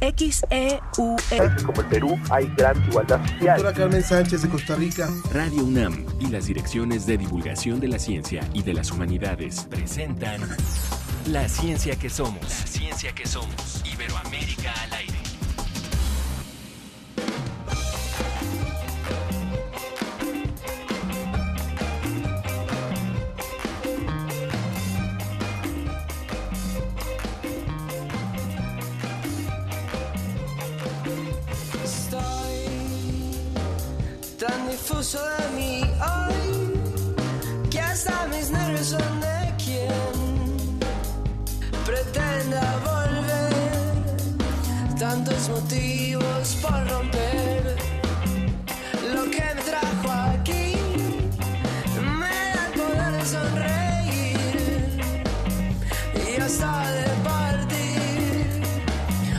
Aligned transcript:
XEU. 0.00 1.16
Como 1.64 1.80
el 1.80 1.86
Perú 1.88 2.18
hay 2.30 2.46
gran 2.56 2.82
igualdad 2.88 3.20
social. 3.26 3.56
Doctora 3.62 3.72
Carmen 3.72 4.02
Sánchez 4.02 4.42
de 4.42 4.48
Costa 4.48 4.74
Rica. 4.76 5.08
Radio 5.32 5.64
UNAM 5.64 6.04
y 6.18 6.26
las 6.26 6.46
direcciones 6.46 7.06
de 7.06 7.18
divulgación 7.18 7.80
de 7.80 7.88
la 7.88 7.98
ciencia 7.98 8.42
y 8.52 8.62
de 8.62 8.74
las 8.74 8.90
humanidades 8.90 9.66
presentan 9.70 10.40
La 11.26 11.48
ciencia 11.48 11.96
que 11.96 12.08
somos. 12.08 12.42
La 12.42 12.66
ciencia 12.66 13.14
que 13.14 13.26
somos. 13.26 13.82
Iberoamérica 13.84 14.72
al 14.82 14.92
aire. 14.94 15.09
De 35.00 35.56
mí 35.56 35.80
hoy 35.82 36.74
que 37.70 37.80
hasta 37.80 38.26
mis 38.26 38.50
nervios 38.50 38.88
son 38.88 39.20
de 39.22 39.54
quien 39.56 39.88
pretenda 41.86 42.60
volver. 42.84 43.54
Tantos 44.98 45.48
motivos 45.48 46.58
por 46.60 46.86
romper 46.90 47.76
lo 49.14 49.24
que 49.30 49.42
me 49.54 49.62
trajo 49.62 50.10
aquí. 50.34 50.76
Me 52.18 52.36
da 52.54 52.66
el 52.66 52.72
poder 52.78 53.12
de 53.12 53.24
sonreír 53.24 55.00
y 56.28 56.40
hasta 56.42 56.90
de 56.92 57.08
partir. 57.24 58.62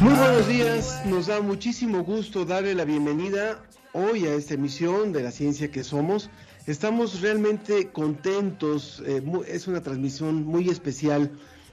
Muy 0.02 0.14
buenos 0.16 0.48
días, 0.48 1.06
nos 1.06 1.28
da 1.28 1.40
muchísimo 1.40 2.04
gusto 2.04 2.46
darle 2.46 2.74
la 2.74 2.84
bienvenida 2.84 3.62
hoy 3.94 4.26
a 4.26 4.34
esta 4.34 4.54
emisión 4.54 5.12
de 5.12 5.24
la 5.24 5.32
ciencia 5.32 5.72
que 5.72 5.84
somos. 5.84 6.30
Estamos 6.68 7.22
realmente 7.22 7.92
contentos, 7.92 9.02
eh, 9.06 9.24
es 9.48 9.68
una 9.68 9.82
transmisión 9.82 10.44
muy 10.44 10.70
especial 10.70 11.32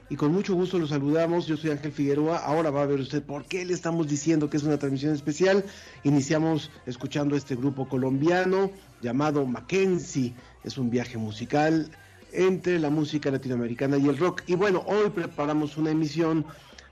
y 0.09 0.15
con 0.15 0.31
mucho 0.31 0.55
gusto 0.55 0.79
los 0.79 0.89
saludamos. 0.89 1.45
Yo 1.45 1.55
soy 1.55 1.69
Ángel 1.69 1.91
Figueroa. 1.91 2.37
Ahora 2.37 2.71
va 2.71 2.81
a 2.81 2.87
ver 2.87 2.99
usted 2.99 3.21
por 3.21 3.45
qué 3.45 3.63
le 3.65 3.73
estamos 3.73 4.07
diciendo 4.07 4.49
que 4.49 4.57
es 4.57 4.63
una 4.63 4.77
transmisión 4.77 5.13
especial. 5.13 5.63
Iniciamos 6.03 6.71
escuchando 6.87 7.35
este 7.35 7.55
grupo 7.55 7.87
colombiano 7.87 8.71
llamado 9.01 9.45
Mackenzie. 9.45 10.33
Es 10.63 10.77
un 10.77 10.89
viaje 10.89 11.17
musical 11.17 11.91
entre 12.31 12.79
la 12.79 12.89
música 12.89 13.29
latinoamericana 13.29 13.97
y 13.97 14.07
el 14.07 14.17
rock. 14.17 14.41
Y 14.47 14.55
bueno, 14.55 14.83
hoy 14.87 15.11
preparamos 15.11 15.77
una 15.77 15.91
emisión 15.91 16.45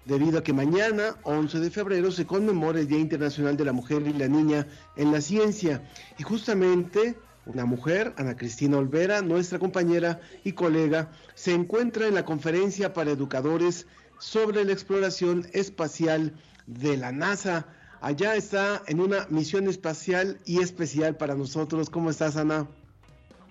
debido 0.07 0.39
a 0.39 0.43
que 0.43 0.53
mañana, 0.53 1.17
11 1.23 1.59
de 1.59 1.69
febrero, 1.69 2.11
se 2.11 2.25
conmemora 2.25 2.79
el 2.79 2.87
Día 2.87 2.99
Internacional 2.99 3.57
de 3.57 3.65
la 3.65 3.73
Mujer 3.73 4.03
y 4.07 4.13
la 4.13 4.27
Niña 4.27 4.65
en 4.95 5.11
la 5.11 5.19
Ciencia. 5.19 5.83
Y 6.17 6.23
justamente 6.23 7.15
una 7.45 7.65
mujer, 7.65 8.13
Ana 8.17 8.35
Cristina 8.35 8.77
Olvera, 8.77 9.21
nuestra 9.21 9.59
compañera 9.59 10.19
y 10.43 10.53
colega, 10.53 11.11
se 11.35 11.53
encuentra 11.53 12.07
en 12.07 12.15
la 12.15 12.25
conferencia 12.25 12.93
para 12.93 13.11
educadores 13.11 13.85
sobre 14.19 14.63
la 14.63 14.73
exploración 14.73 15.47
espacial 15.53 16.33
de 16.65 16.97
la 16.97 17.11
NASA. 17.11 17.67
Allá 18.01 18.35
está 18.35 18.83
en 18.87 18.99
una 18.99 19.27
misión 19.29 19.67
espacial 19.67 20.39
y 20.45 20.61
especial 20.61 21.17
para 21.17 21.35
nosotros. 21.35 21.89
¿Cómo 21.89 22.09
estás, 22.09 22.37
Ana? 22.37 22.67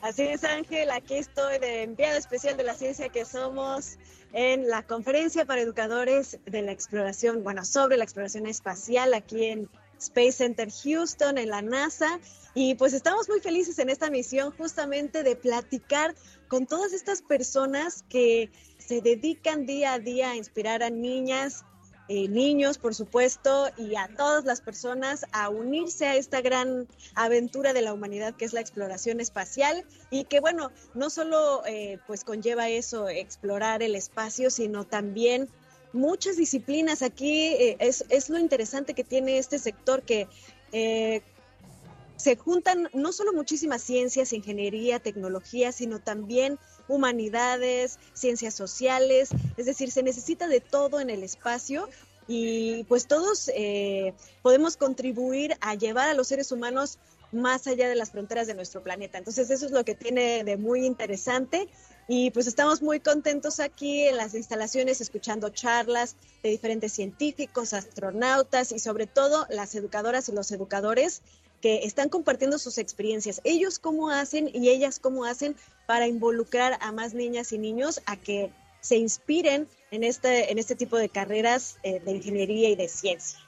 Así 0.06 0.22
es, 0.22 0.44
Ángel. 0.44 0.92
Aquí 0.92 1.14
estoy 1.14 1.58
de 1.58 1.82
enviado 1.82 2.16
especial 2.16 2.56
de 2.56 2.62
la 2.62 2.74
ciencia 2.74 3.08
que 3.08 3.24
somos 3.24 3.98
en 4.32 4.68
la 4.68 4.86
conferencia 4.86 5.44
para 5.44 5.60
educadores 5.60 6.38
de 6.46 6.62
la 6.62 6.70
exploración, 6.70 7.42
bueno, 7.42 7.64
sobre 7.64 7.96
la 7.96 8.04
exploración 8.04 8.46
espacial 8.46 9.14
aquí 9.14 9.46
en 9.46 9.68
Space 9.98 10.30
Center 10.30 10.68
Houston, 10.70 11.38
en 11.38 11.48
la 11.48 11.60
NASA. 11.60 12.20
Y 12.54 12.76
pues 12.76 12.92
estamos 12.92 13.28
muy 13.28 13.40
felices 13.40 13.80
en 13.80 13.90
esta 13.90 14.08
misión 14.08 14.52
justamente 14.56 15.24
de 15.24 15.34
platicar 15.34 16.14
con 16.46 16.68
todas 16.68 16.92
estas 16.92 17.20
personas 17.20 18.04
que 18.08 18.52
se 18.78 19.00
dedican 19.00 19.66
día 19.66 19.94
a 19.94 19.98
día 19.98 20.30
a 20.30 20.36
inspirar 20.36 20.84
a 20.84 20.90
niñas 20.90 21.64
eh, 22.08 22.28
niños, 22.28 22.78
por 22.78 22.94
supuesto, 22.94 23.68
y 23.76 23.96
a 23.96 24.08
todas 24.16 24.44
las 24.44 24.60
personas 24.60 25.26
a 25.32 25.48
unirse 25.48 26.06
a 26.06 26.14
esta 26.14 26.40
gran 26.40 26.86
aventura 27.14 27.72
de 27.72 27.82
la 27.82 27.92
humanidad 27.92 28.34
que 28.34 28.44
es 28.44 28.52
la 28.52 28.60
exploración 28.60 29.20
espacial 29.20 29.84
y 30.10 30.24
que, 30.24 30.38
bueno, 30.38 30.70
no 30.94 31.10
solo 31.10 31.64
eh, 31.66 31.98
pues 32.06 32.22
conlleva 32.22 32.68
eso, 32.68 33.08
explorar 33.08 33.82
el 33.82 33.96
espacio, 33.96 34.50
sino 34.50 34.84
también 34.84 35.48
muchas 35.92 36.36
disciplinas. 36.36 37.02
Aquí 37.02 37.46
eh, 37.46 37.76
es, 37.80 38.04
es, 38.08 38.30
lo 38.30 38.38
interesante 38.38 38.94
que 38.94 39.02
tiene 39.02 39.38
este 39.38 39.58
sector 39.58 40.02
que 40.02 40.28
se 42.16 42.36
juntan 42.36 42.88
no 42.92 43.12
solo 43.12 43.32
muchísimas 43.32 43.82
ciencias, 43.82 44.32
ingeniería, 44.32 45.00
tecnología, 45.00 45.72
sino 45.72 46.00
también 46.00 46.58
humanidades, 46.88 47.98
ciencias 48.12 48.54
sociales, 48.54 49.30
es 49.56 49.66
decir, 49.66 49.90
se 49.90 50.02
necesita 50.02 50.48
de 50.48 50.60
todo 50.60 51.00
en 51.00 51.10
el 51.10 51.22
espacio 51.22 51.88
y 52.28 52.84
pues 52.84 53.06
todos 53.06 53.50
eh, 53.54 54.14
podemos 54.42 54.76
contribuir 54.76 55.56
a 55.60 55.74
llevar 55.74 56.08
a 56.08 56.14
los 56.14 56.28
seres 56.28 56.50
humanos 56.50 56.98
más 57.32 57.66
allá 57.66 57.88
de 57.88 57.94
las 57.94 58.10
fronteras 58.10 58.46
de 58.46 58.54
nuestro 58.54 58.82
planeta. 58.82 59.18
Entonces 59.18 59.50
eso 59.50 59.66
es 59.66 59.72
lo 59.72 59.84
que 59.84 59.94
tiene 59.94 60.44
de 60.44 60.56
muy 60.56 60.86
interesante 60.86 61.68
y 62.08 62.30
pues 62.30 62.46
estamos 62.46 62.82
muy 62.82 63.00
contentos 63.00 63.60
aquí 63.60 64.06
en 64.06 64.16
las 64.16 64.34
instalaciones 64.34 65.00
escuchando 65.00 65.48
charlas 65.50 66.16
de 66.42 66.50
diferentes 66.50 66.92
científicos, 66.92 67.72
astronautas 67.72 68.72
y 68.72 68.78
sobre 68.78 69.06
todo 69.06 69.46
las 69.50 69.74
educadoras 69.74 70.28
y 70.28 70.32
los 70.32 70.50
educadores 70.52 71.22
que 71.60 71.84
están 71.84 72.08
compartiendo 72.08 72.58
sus 72.58 72.78
experiencias. 72.78 73.40
Ellos 73.44 73.78
cómo 73.78 74.10
hacen 74.10 74.50
y 74.52 74.68
ellas 74.68 74.98
cómo 74.98 75.24
hacen 75.24 75.56
para 75.86 76.06
involucrar 76.06 76.78
a 76.80 76.92
más 76.92 77.14
niñas 77.14 77.52
y 77.52 77.58
niños 77.58 78.00
a 78.06 78.16
que 78.16 78.50
se 78.80 78.96
inspiren 78.96 79.66
en 79.90 80.04
este, 80.04 80.52
en 80.52 80.58
este 80.58 80.76
tipo 80.76 80.96
de 80.96 81.08
carreras 81.08 81.76
eh, 81.82 82.00
de 82.04 82.12
ingeniería 82.12 82.68
y 82.68 82.76
de 82.76 82.88
ciencia. 82.88 83.38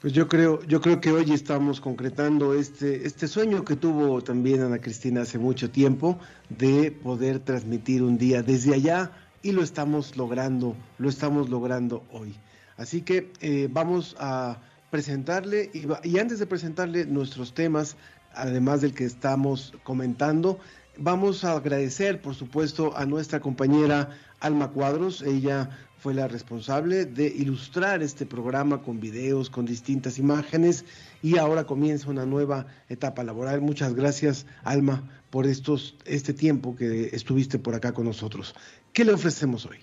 Pues 0.00 0.12
yo 0.12 0.28
creo, 0.28 0.62
yo 0.62 0.80
creo 0.80 1.00
que 1.00 1.10
hoy 1.10 1.32
estamos 1.32 1.80
concretando 1.80 2.54
este, 2.54 3.04
este 3.04 3.26
sueño 3.26 3.64
que 3.64 3.74
tuvo 3.74 4.22
también 4.22 4.62
Ana 4.62 4.78
Cristina 4.78 5.22
hace 5.22 5.38
mucho 5.38 5.70
tiempo 5.70 6.18
de 6.48 6.92
poder 6.92 7.40
transmitir 7.40 8.04
un 8.04 8.16
día 8.16 8.42
desde 8.42 8.74
allá 8.74 9.10
y 9.42 9.50
lo 9.50 9.62
estamos 9.62 10.16
logrando, 10.16 10.76
lo 10.98 11.08
estamos 11.08 11.50
logrando 11.50 12.04
hoy. 12.12 12.36
Así 12.76 13.02
que 13.02 13.32
eh, 13.40 13.68
vamos 13.70 14.14
a 14.20 14.58
presentarle, 14.90 15.70
y, 16.02 16.18
antes 16.18 16.38
de 16.38 16.46
presentarle 16.46 17.06
nuestros 17.06 17.54
temas, 17.54 17.96
además 18.34 18.80
del 18.80 18.94
que 18.94 19.04
estamos 19.04 19.74
comentando, 19.82 20.58
vamos 20.96 21.44
a 21.44 21.52
agradecer, 21.52 22.20
por 22.20 22.34
supuesto, 22.34 22.96
a 22.96 23.06
nuestra 23.06 23.40
compañera 23.40 24.10
Alma 24.40 24.68
Cuadros. 24.70 25.22
Ella 25.22 25.70
fue 25.98 26.14
la 26.14 26.28
responsable 26.28 27.06
de 27.06 27.26
ilustrar 27.26 28.02
este 28.02 28.24
programa 28.24 28.82
con 28.82 29.00
videos, 29.00 29.50
con 29.50 29.66
distintas 29.66 30.18
imágenes 30.18 30.84
y 31.22 31.38
ahora 31.38 31.64
comienza 31.64 32.10
una 32.10 32.24
nueva 32.24 32.66
etapa 32.88 33.24
laboral. 33.24 33.60
Muchas 33.60 33.94
gracias, 33.94 34.46
Alma, 34.62 35.02
por 35.30 35.46
estos, 35.46 35.96
este 36.04 36.32
tiempo 36.32 36.76
que 36.76 37.10
estuviste 37.12 37.58
por 37.58 37.74
acá 37.74 37.92
con 37.92 38.06
nosotros. 38.06 38.54
¿Qué 38.92 39.04
le 39.04 39.12
ofrecemos 39.12 39.66
hoy? 39.66 39.78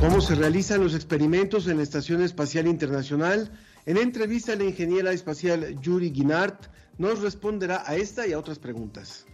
¿Cómo 0.00 0.20
se 0.20 0.36
realizan 0.36 0.80
los 0.80 0.94
experimentos 0.94 1.66
en 1.66 1.78
la 1.78 1.82
Estación 1.82 2.22
Espacial 2.22 2.68
Internacional? 2.68 3.50
En 3.84 3.96
entrevista, 3.96 4.54
la 4.54 4.62
ingeniera 4.62 5.10
espacial 5.10 5.80
Yuri 5.80 6.10
Guinart 6.10 6.66
nos 6.98 7.20
responderá 7.20 7.82
a 7.84 7.96
esta 7.96 8.24
y 8.24 8.32
a 8.32 8.38
otras 8.38 8.60
preguntas. 8.60 9.26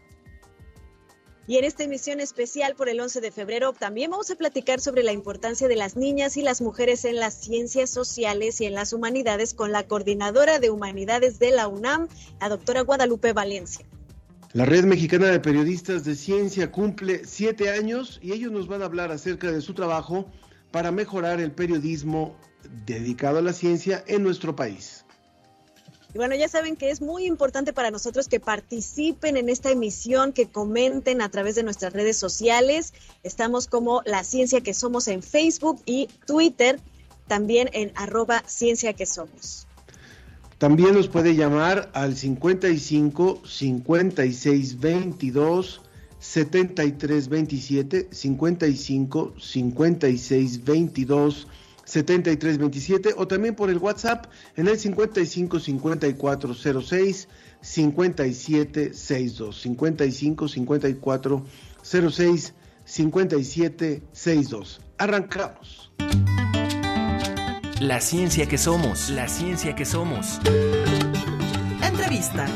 Y 1.46 1.58
en 1.58 1.64
esta 1.64 1.84
emisión 1.84 2.18
especial 2.18 2.76
por 2.76 2.88
el 2.88 2.98
11 2.98 3.20
de 3.20 3.30
febrero 3.30 3.74
también 3.74 4.10
vamos 4.10 4.30
a 4.30 4.36
platicar 4.36 4.80
sobre 4.80 5.02
la 5.02 5.12
importancia 5.12 5.68
de 5.68 5.76
las 5.76 5.96
niñas 5.96 6.38
y 6.38 6.42
las 6.42 6.62
mujeres 6.62 7.04
en 7.04 7.16
las 7.16 7.34
ciencias 7.34 7.90
sociales 7.90 8.58
y 8.62 8.64
en 8.64 8.72
las 8.72 8.94
humanidades 8.94 9.52
con 9.52 9.70
la 9.70 9.86
coordinadora 9.86 10.60
de 10.60 10.70
humanidades 10.70 11.38
de 11.38 11.50
la 11.50 11.68
UNAM, 11.68 12.08
la 12.40 12.48
doctora 12.48 12.80
Guadalupe 12.80 13.34
Valencia. 13.34 13.84
La 14.54 14.64
Red 14.64 14.84
Mexicana 14.84 15.26
de 15.26 15.40
Periodistas 15.40 16.04
de 16.04 16.14
Ciencia 16.14 16.72
cumple 16.72 17.26
siete 17.26 17.68
años 17.68 18.18
y 18.22 18.32
ellos 18.32 18.50
nos 18.50 18.66
van 18.66 18.80
a 18.80 18.86
hablar 18.86 19.10
acerca 19.10 19.52
de 19.52 19.60
su 19.60 19.74
trabajo 19.74 20.30
para 20.74 20.90
mejorar 20.90 21.40
el 21.40 21.52
periodismo 21.52 22.34
dedicado 22.84 23.38
a 23.38 23.42
la 23.42 23.52
ciencia 23.52 24.02
en 24.08 24.24
nuestro 24.24 24.56
país. 24.56 25.04
Y 26.12 26.18
bueno, 26.18 26.34
ya 26.34 26.48
saben 26.48 26.74
que 26.74 26.90
es 26.90 27.00
muy 27.00 27.26
importante 27.26 27.72
para 27.72 27.92
nosotros 27.92 28.26
que 28.26 28.40
participen 28.40 29.36
en 29.36 29.48
esta 29.50 29.70
emisión, 29.70 30.32
que 30.32 30.48
comenten 30.48 31.22
a 31.22 31.28
través 31.28 31.54
de 31.54 31.62
nuestras 31.62 31.92
redes 31.92 32.16
sociales. 32.16 32.92
Estamos 33.22 33.68
como 33.68 34.02
La 34.04 34.24
Ciencia 34.24 34.62
que 34.62 34.74
Somos 34.74 35.06
en 35.06 35.22
Facebook 35.22 35.80
y 35.86 36.08
Twitter, 36.26 36.80
también 37.28 37.70
en 37.72 37.92
arroba 37.94 38.42
Ciencia 38.48 38.94
que 38.94 39.06
Somos. 39.06 39.68
También 40.58 40.94
nos 40.94 41.06
puede 41.06 41.36
llamar 41.36 41.88
al 41.94 42.16
55 42.16 43.42
56 43.46 44.80
22 44.80 45.83
7327 46.24 48.08
55 48.10 49.34
56 49.38 50.64
22 50.64 51.46
73 51.84 52.58
27 52.58 53.14
o 53.18 53.28
también 53.28 53.54
por 53.54 53.68
el 53.68 53.76
WhatsApp 53.76 54.26
en 54.56 54.68
el 54.68 54.78
55 54.78 55.60
54 55.60 56.54
06 56.82 57.28
57 57.60 58.94
62 58.94 59.60
55 59.60 60.48
54 60.48 61.44
06 61.82 62.54
57 62.86 64.02
62 64.12 64.80
arrancamos. 64.96 65.92
La 67.80 68.00
ciencia 68.00 68.48
que 68.48 68.56
somos 68.56 69.10
la 69.10 69.28
ciencia 69.28 69.74
que 69.74 69.84
somos. 69.84 70.40
Entrevista 71.82 72.46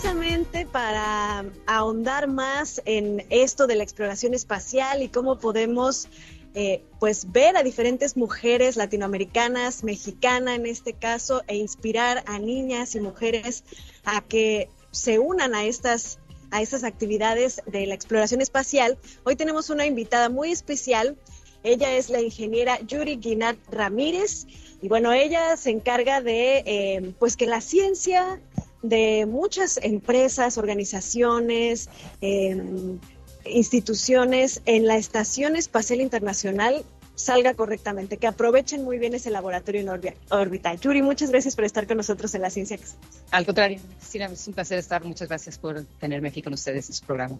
precisamente 0.00 0.64
para 0.64 1.44
ahondar 1.66 2.26
más 2.26 2.80
en 2.86 3.26
esto 3.28 3.66
de 3.66 3.74
la 3.74 3.82
exploración 3.82 4.32
espacial 4.32 5.02
y 5.02 5.08
cómo 5.08 5.38
podemos 5.38 6.08
eh, 6.54 6.82
pues 6.98 7.30
ver 7.30 7.58
a 7.58 7.62
diferentes 7.62 8.16
mujeres 8.16 8.76
latinoamericanas, 8.76 9.84
mexicanas 9.84 10.56
en 10.56 10.64
este 10.64 10.94
caso, 10.94 11.42
e 11.48 11.56
inspirar 11.56 12.24
a 12.26 12.38
niñas 12.38 12.94
y 12.94 13.00
mujeres 13.00 13.62
a 14.04 14.22
que 14.22 14.70
se 14.90 15.18
unan 15.18 15.54
a 15.54 15.64
estas, 15.64 16.18
a 16.50 16.62
estas 16.62 16.82
actividades 16.82 17.60
de 17.66 17.86
la 17.86 17.94
exploración 17.94 18.40
espacial. 18.40 18.96
Hoy 19.24 19.36
tenemos 19.36 19.68
una 19.68 19.84
invitada 19.84 20.30
muy 20.30 20.50
especial. 20.50 21.18
Ella 21.62 21.92
es 21.92 22.08
la 22.08 22.22
ingeniera 22.22 22.80
Yuri 22.80 23.16
Guinat 23.16 23.58
Ramírez. 23.70 24.46
Y 24.80 24.88
bueno, 24.88 25.12
ella 25.12 25.58
se 25.58 25.68
encarga 25.68 26.22
de 26.22 26.62
eh, 26.64 27.12
pues 27.18 27.36
que 27.36 27.44
la 27.44 27.60
ciencia 27.60 28.40
de 28.82 29.26
muchas 29.26 29.78
empresas, 29.82 30.58
organizaciones, 30.58 31.88
em, 32.20 32.98
instituciones 33.44 34.62
en 34.66 34.86
la 34.86 34.96
Estación 34.96 35.56
Espacial 35.56 36.00
Internacional 36.00 36.84
salga 37.20 37.54
correctamente, 37.54 38.16
que 38.16 38.26
aprovechen 38.26 38.82
muy 38.82 38.98
bien 38.98 39.14
ese 39.14 39.30
laboratorio 39.30 39.80
en 39.82 40.14
órbita. 40.30 40.74
Yuri, 40.74 41.02
muchas 41.02 41.30
gracias 41.30 41.54
por 41.54 41.64
estar 41.64 41.86
con 41.86 41.98
nosotros 41.98 42.34
en 42.34 42.42
la 42.42 42.50
ciencia. 42.50 42.78
Al 43.30 43.44
contrario, 43.44 43.78
es 44.00 44.48
un 44.48 44.54
placer 44.54 44.78
estar. 44.78 45.04
Muchas 45.04 45.28
gracias 45.28 45.58
por 45.58 45.84
tenerme 45.98 46.28
aquí 46.28 46.42
con 46.42 46.54
ustedes 46.54 46.88
en 46.88 46.94
su 46.94 47.04
programa. 47.04 47.38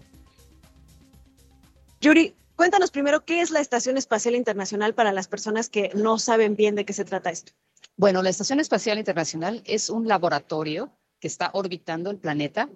Yuri, 1.99 2.35
cuéntanos 2.55 2.91
primero 2.91 3.25
qué 3.25 3.41
es 3.41 3.51
la 3.51 3.59
Estación 3.59 3.97
Espacial 3.97 4.35
Internacional 4.35 4.93
para 4.93 5.11
las 5.11 5.27
personas 5.27 5.69
que 5.69 5.91
no 5.95 6.19
saben 6.19 6.55
bien 6.55 6.75
de 6.75 6.85
qué 6.85 6.93
se 6.93 7.05
trata 7.05 7.31
esto. 7.31 7.53
Bueno, 7.97 8.21
la 8.23 8.29
Estación 8.29 8.59
Espacial 8.59 8.97
Internacional 8.97 9.61
es 9.65 9.89
un 9.89 10.07
laboratorio 10.07 10.91
que 11.21 11.27
está 11.27 11.51
orbitando 11.53 12.09
el 12.09 12.17
planeta, 12.17 12.69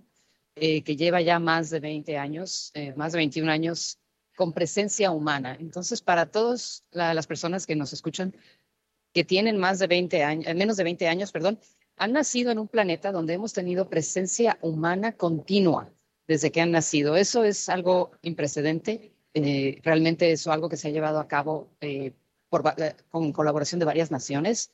eh, 0.56 0.84
que 0.84 0.96
lleva 0.96 1.20
ya 1.20 1.40
más 1.40 1.70
de 1.70 1.82
20 1.82 2.18
años, 2.18 2.72
eh, 2.76 2.94
más 2.96 3.12
de 3.12 3.18
21 3.18 3.52
años 3.52 4.00
con 4.38 4.54
presencia 4.54 5.12
humana. 5.12 5.58
Entonces, 5.60 6.02
para 6.02 6.28
todas 6.28 6.86
las 6.92 7.28
personas 7.28 7.66
que 7.66 7.76
nos 7.76 7.92
escuchan, 7.92 8.36
que 9.14 9.26
tienen 9.26 9.58
más 9.58 9.80
de 9.80 9.88
20 9.88 10.24
años, 10.24 10.56
menos 10.56 10.78
de 10.78 10.84
20 10.84 11.08
años, 11.08 11.32
perdón, 11.32 11.60
han 11.98 12.14
nacido 12.14 12.52
en 12.52 12.60
un 12.60 12.68
planeta 12.68 13.12
donde 13.12 13.34
hemos 13.34 13.54
tenido 13.54 13.90
presencia 13.90 14.58
humana 14.62 15.14
continua 15.14 15.92
desde 16.28 16.52
que 16.52 16.62
han 16.62 16.72
nacido. 16.72 17.16
Eso 17.16 17.44
es 17.44 17.68
algo 17.70 18.12
imprecedente. 18.22 19.14
Eh, 19.34 19.80
realmente 19.84 20.32
es 20.32 20.46
algo 20.48 20.70
que 20.70 20.78
se 20.78 20.90
ha 20.90 20.92
llevado 20.92 21.20
a 21.20 21.28
cabo 21.28 21.72
con 23.10 23.32
colaboración 23.32 23.80
de 23.80 23.86
varias 23.86 24.12
naciones. 24.12 24.72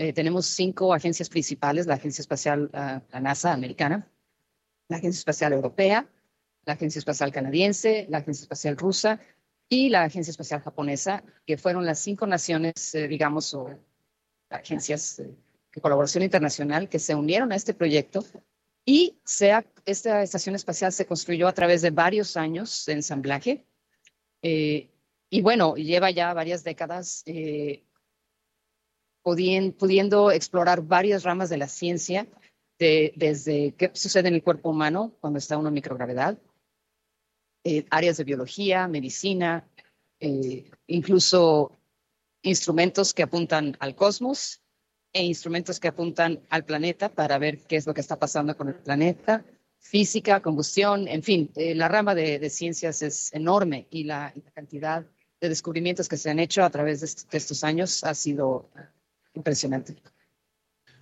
Eh, 0.00 0.12
tenemos 0.12 0.46
cinco 0.46 0.94
agencias 0.94 1.28
principales, 1.28 1.88
la 1.88 1.94
Agencia 1.94 2.22
Espacial, 2.22 2.70
la 2.72 3.20
NASA 3.20 3.52
americana, 3.52 4.08
la 4.86 4.98
Agencia 4.98 5.18
Espacial 5.18 5.52
Europea, 5.52 6.08
la 6.64 6.74
Agencia 6.74 7.00
Espacial 7.00 7.32
Canadiense, 7.32 8.06
la 8.08 8.18
Agencia 8.18 8.44
Espacial 8.44 8.76
Rusa 8.76 9.20
y 9.68 9.88
la 9.88 10.04
Agencia 10.04 10.30
Espacial 10.30 10.60
Japonesa, 10.60 11.24
que 11.44 11.58
fueron 11.58 11.84
las 11.84 11.98
cinco 11.98 12.28
naciones, 12.28 12.94
eh, 12.94 13.08
digamos, 13.08 13.52
o 13.54 13.70
agencias 14.50 15.18
eh, 15.18 15.34
de 15.74 15.80
colaboración 15.80 16.22
internacional 16.22 16.88
que 16.88 17.00
se 17.00 17.16
unieron 17.16 17.50
a 17.50 17.56
este 17.56 17.74
proyecto 17.74 18.24
y 18.84 19.18
esta 19.84 20.22
estación 20.22 20.54
espacial 20.54 20.92
se 20.92 21.06
construyó 21.06 21.48
a 21.48 21.52
través 21.52 21.82
de 21.82 21.90
varios 21.90 22.36
años 22.36 22.84
de 22.86 22.92
ensamblaje. 22.94 23.66
y 24.40 25.42
bueno, 25.42 25.74
lleva 25.74 26.10
ya 26.10 26.32
varias 26.32 26.64
décadas 26.64 27.22
pudiendo 29.78 30.30
explorar 30.30 30.82
varias 30.82 31.22
ramas 31.22 31.48
de 31.50 31.58
la 31.58 31.68
ciencia, 31.68 32.26
desde 32.78 33.74
qué 33.76 33.90
sucede 33.92 34.28
en 34.28 34.34
el 34.34 34.42
cuerpo 34.42 34.70
humano 34.70 35.12
cuando 35.20 35.38
está 35.38 35.58
uno 35.58 35.68
en 35.68 35.74
microgravedad, 35.74 36.38
eh, 37.64 37.84
áreas 37.90 38.16
de 38.16 38.24
biología, 38.24 38.86
medicina, 38.86 39.68
eh, 40.20 40.70
incluso 40.86 41.78
instrumentos 42.42 43.12
que 43.12 43.24
apuntan 43.24 43.76
al 43.80 43.94
cosmos 43.96 44.62
e 45.12 45.24
instrumentos 45.24 45.80
que 45.80 45.88
apuntan 45.88 46.40
al 46.50 46.64
planeta 46.64 47.08
para 47.08 47.38
ver 47.38 47.58
qué 47.66 47.76
es 47.76 47.86
lo 47.86 47.94
que 47.94 48.00
está 48.00 48.16
pasando 48.16 48.56
con 48.56 48.68
el 48.68 48.76
planeta, 48.76 49.44
física, 49.80 50.40
combustión, 50.40 51.08
en 51.08 51.22
fin, 51.22 51.50
eh, 51.56 51.74
la 51.74 51.88
rama 51.88 52.14
de, 52.14 52.48
ciencias 52.50 53.02
es 53.02 53.32
enorme 53.32 53.86
y 53.90 54.04
la, 54.04 54.32
cantidad 54.54 55.04
de 55.40 55.48
descubrimientos 55.48 56.08
que 56.08 56.16
se 56.16 56.30
han 56.30 56.38
hecho 56.38 56.62
a 56.62 56.70
través 56.70 57.00
de 57.00 57.36
estos 57.36 57.64
años 57.64 58.04
ha 58.04 58.14
sido 58.14 58.70
impresionante. 59.34 59.96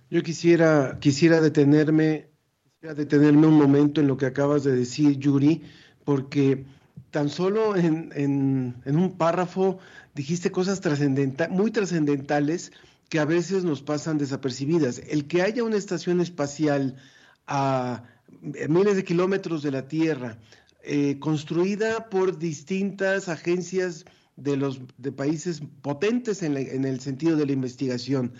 Yo 0.09 0.23
quisiera, 0.23 0.97
quisiera 0.99 1.41
detenerme, 1.41 2.29
quisiera 2.63 2.93
detenerme 2.95 3.47
un 3.47 3.57
momento 3.57 4.01
en 4.01 4.07
lo 4.07 4.17
que 4.17 4.25
acabas 4.25 4.63
de 4.63 4.75
decir, 4.75 5.17
Yuri, 5.17 5.63
porque 6.05 6.65
tan 7.11 7.29
solo 7.29 7.75
en, 7.75 8.11
en, 8.13 8.95
un 8.95 9.17
párrafo 9.17 9.79
dijiste 10.15 10.51
cosas 10.51 10.81
trascendentales, 10.81 11.55
muy 11.55 11.71
trascendentales 11.71 12.71
que 13.09 13.19
a 13.19 13.25
veces 13.25 13.63
nos 13.63 13.81
pasan 13.81 14.17
desapercibidas. 14.17 15.01
El 15.07 15.27
que 15.27 15.41
haya 15.41 15.63
una 15.63 15.77
estación 15.77 16.21
espacial 16.21 16.95
a 17.45 18.03
miles 18.69 18.95
de 18.95 19.03
kilómetros 19.03 19.63
de 19.63 19.71
la 19.71 19.87
Tierra, 19.87 20.37
eh, 20.83 21.17
construida 21.19 22.09
por 22.09 22.37
distintas 22.37 23.29
agencias 23.29 24.05
de 24.37 24.55
los 24.55 24.79
de 24.97 25.11
países 25.11 25.61
potentes 25.81 26.43
en, 26.43 26.55
el 26.55 26.99
sentido 27.01 27.35
de 27.35 27.45
la 27.45 27.51
investigación. 27.51 28.33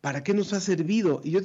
¿Para 0.00 0.22
qué 0.22 0.34
nos 0.34 0.52
ha 0.52 0.60
servido? 0.60 1.20
Y 1.22 1.32
yo 1.32 1.40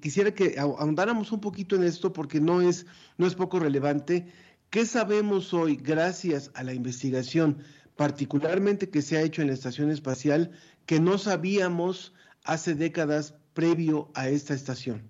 quisiera 0.00 0.34
que 0.34 0.58
ahondáramos 0.58 1.32
un 1.32 1.40
poquito 1.40 1.76
en 1.76 1.84
esto 1.84 2.12
porque 2.12 2.40
no 2.40 2.60
es, 2.60 2.86
no 3.18 3.26
es 3.26 3.34
poco 3.34 3.58
relevante. 3.58 4.26
¿Qué 4.70 4.86
sabemos 4.86 5.52
hoy 5.52 5.76
gracias 5.76 6.50
a 6.54 6.62
la 6.62 6.74
investigación, 6.74 7.58
particularmente 7.96 8.88
que 8.88 9.02
se 9.02 9.16
ha 9.16 9.22
hecho 9.22 9.42
en 9.42 9.48
la 9.48 9.54
estación 9.54 9.90
espacial, 9.90 10.52
que 10.86 11.00
no 11.00 11.18
sabíamos 11.18 12.14
hace 12.44 12.74
décadas 12.74 13.34
previo 13.52 14.10
a 14.14 14.28
esta 14.28 14.54
estación? 14.54 15.08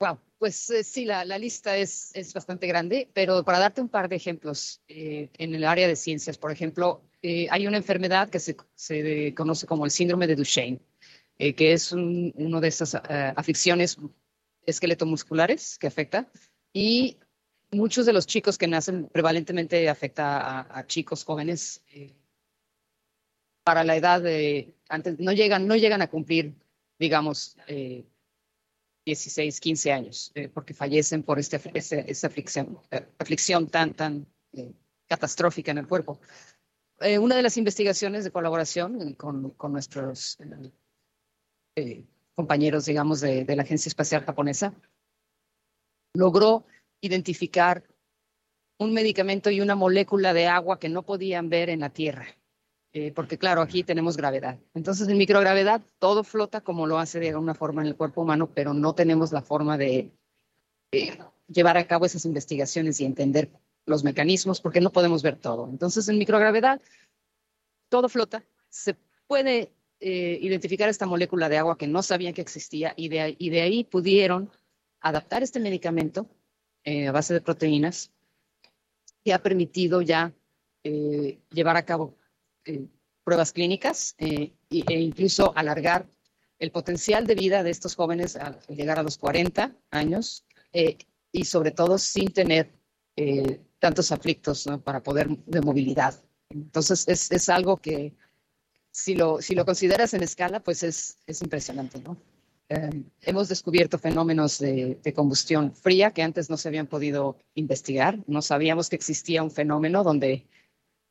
Wow, 0.00 0.18
pues 0.40 0.70
eh, 0.70 0.82
sí, 0.84 1.04
la, 1.04 1.24
lista 1.38 1.76
es, 1.76 2.12
es, 2.14 2.32
bastante 2.32 2.66
grande, 2.66 3.10
pero 3.12 3.44
para 3.44 3.58
darte 3.58 3.82
un 3.82 3.90
par 3.90 4.08
de 4.08 4.16
ejemplos, 4.16 4.80
eh, 4.88 5.28
en 5.36 5.54
el 5.54 5.64
área 5.64 5.86
de 5.86 5.96
ciencias, 5.96 6.38
por 6.38 6.50
ejemplo, 6.50 7.02
eh, 7.20 7.46
hay 7.50 7.66
una 7.66 7.76
enfermedad 7.76 8.30
que 8.30 8.40
se, 8.40 8.56
se, 8.74 9.34
conoce 9.34 9.66
como 9.66 9.84
el 9.84 9.90
síndrome 9.90 10.26
de 10.26 10.36
Duchenne, 10.36 10.80
que 11.36 11.74
es 11.74 11.92
una 11.92 12.60
de 12.60 12.68
esas 12.68 12.94
aflicciones 12.94 13.98
esqueletomusculares 14.66 15.78
que 15.78 15.86
afecta 15.86 16.30
y 16.72 17.18
muchos 17.70 18.06
de 18.06 18.12
los 18.14 18.26
chicos 18.26 18.58
que 18.58 18.66
nacen 18.66 19.08
prevalentemente 19.08 19.88
afecta 19.88 20.38
a, 20.38 20.78
a 20.78 20.86
chicos 20.86 21.24
jóvenes 21.24 21.82
para 23.64 23.84
la 23.84 23.96
edad 23.96 24.20
de 24.20 24.74
antes 24.90 25.18
no 25.18 25.32
llegan 25.32 25.66
no 25.66 25.76
llegan 25.76 26.02
a 26.02 26.10
cumplir 26.10 26.52
digamos 26.98 27.56
16, 29.04 29.60
15 29.60 29.92
años, 29.92 30.32
eh, 30.34 30.48
porque 30.48 30.74
fallecen 30.74 31.22
por 31.22 31.38
este 31.38 31.60
esta 31.74 32.26
aflicción, 32.26 32.78
eh, 32.90 33.06
aflicción 33.18 33.68
tan, 33.68 33.94
tan 33.94 34.26
eh, 34.52 34.72
catastrófica 35.06 35.70
en 35.70 35.78
el 35.78 35.88
cuerpo. 35.88 36.20
una 37.20 37.36
de 37.36 37.42
las 37.42 37.56
investigaciones 37.56 38.24
de 38.24 38.30
colaboración 38.30 39.14
con, 39.14 39.50
con 39.50 39.72
nuestros 39.72 40.36
compañeros, 42.34 42.84
digamos, 42.84 43.20
de 43.20 43.56
la 43.56 43.62
Agencia 43.62 43.88
Espacial 43.88 44.24
Japonesa, 44.24 44.74
logró 46.14 46.66
identificar 47.00 47.84
un 48.78 48.92
medicamento 48.92 49.50
y 49.50 49.60
una 49.60 49.76
molécula 49.76 50.32
de 50.32 50.46
agua 50.46 50.78
que 50.78 50.88
no 50.88 51.02
podían 51.02 51.48
ver 51.48 51.70
en 51.70 51.80
la 51.80 51.90
Tierra. 51.90 52.26
Eh, 52.92 53.12
porque 53.12 53.38
claro, 53.38 53.62
aquí 53.62 53.84
tenemos 53.84 54.16
gravedad. 54.16 54.58
Entonces, 54.74 55.06
en 55.08 55.16
microgravedad 55.16 55.80
todo 56.00 56.24
flota 56.24 56.60
como 56.60 56.86
lo 56.86 56.98
hace 56.98 57.20
de 57.20 57.28
alguna 57.28 57.54
forma 57.54 57.82
en 57.82 57.88
el 57.88 57.96
cuerpo 57.96 58.22
humano, 58.22 58.50
pero 58.52 58.74
no 58.74 58.94
tenemos 58.94 59.30
la 59.30 59.42
forma 59.42 59.78
de 59.78 60.10
llevar 61.46 61.76
a 61.76 61.86
cabo 61.86 62.04
esas 62.04 62.24
investigaciones 62.24 63.00
y 63.00 63.04
entender 63.04 63.48
los 63.86 64.02
mecanismos, 64.02 64.60
porque 64.60 64.80
no 64.80 64.90
podemos 64.90 65.22
ver 65.22 65.36
todo. 65.36 65.68
Entonces, 65.70 66.08
en 66.08 66.18
microgravedad, 66.18 66.80
todo 67.88 68.08
flota. 68.08 68.42
Se 68.68 68.96
puede 69.28 69.72
eh, 70.00 70.38
identificar 70.42 70.88
esta 70.88 71.06
molécula 71.06 71.48
de 71.48 71.58
agua 71.58 71.78
que 71.78 71.86
no 71.86 72.02
sabían 72.02 72.34
que 72.34 72.42
existía 72.42 72.92
y 72.96 73.08
de, 73.08 73.36
y 73.38 73.50
de 73.50 73.62
ahí 73.62 73.84
pudieron 73.84 74.50
adaptar 75.00 75.44
este 75.44 75.60
medicamento 75.60 76.26
eh, 76.82 77.06
a 77.06 77.12
base 77.12 77.34
de 77.34 77.40
proteínas 77.40 78.10
que 79.24 79.32
ha 79.32 79.42
permitido 79.42 80.02
ya 80.02 80.32
llevar 81.50 81.76
a 81.76 81.84
cabo 81.84 82.14
pruebas 83.24 83.52
clínicas 83.52 84.14
eh, 84.18 84.52
e 84.70 85.00
incluso 85.00 85.52
alargar 85.56 86.08
el 86.58 86.70
potencial 86.70 87.26
de 87.26 87.34
vida 87.34 87.62
de 87.62 87.70
estos 87.70 87.94
jóvenes 87.94 88.36
al 88.36 88.60
llegar 88.68 88.98
a 88.98 89.02
los 89.02 89.18
40 89.18 89.74
años 89.90 90.44
eh, 90.72 90.98
y 91.32 91.44
sobre 91.44 91.70
todo 91.70 91.98
sin 91.98 92.32
tener 92.32 92.70
eh, 93.16 93.60
tantos 93.78 94.12
aflictos 94.12 94.68
para 94.84 95.02
poder 95.02 95.28
de 95.28 95.60
movilidad. 95.60 96.14
Entonces 96.50 97.06
es, 97.08 97.30
es 97.30 97.48
algo 97.48 97.76
que 97.78 98.14
si 98.90 99.14
lo, 99.14 99.40
si 99.40 99.54
lo 99.54 99.64
consideras 99.64 100.14
en 100.14 100.22
escala, 100.22 100.60
pues 100.60 100.82
es, 100.82 101.18
es 101.26 101.40
impresionante, 101.42 102.00
¿no? 102.00 102.16
Eh, 102.72 103.02
hemos 103.22 103.48
descubierto 103.48 103.98
fenómenos 103.98 104.60
de, 104.60 105.00
combustión 105.14 105.74
fría 105.74 106.12
que 106.12 106.22
antes 106.22 106.48
no 106.48 106.56
se 106.56 106.68
habían 106.68 106.86
podido 106.86 107.36
investigar. 107.54 108.20
No 108.28 108.42
sabíamos 108.42 108.88
que 108.88 108.94
existía 108.94 109.42
un 109.42 109.50
fenómeno 109.50 110.04
donde 110.04 110.46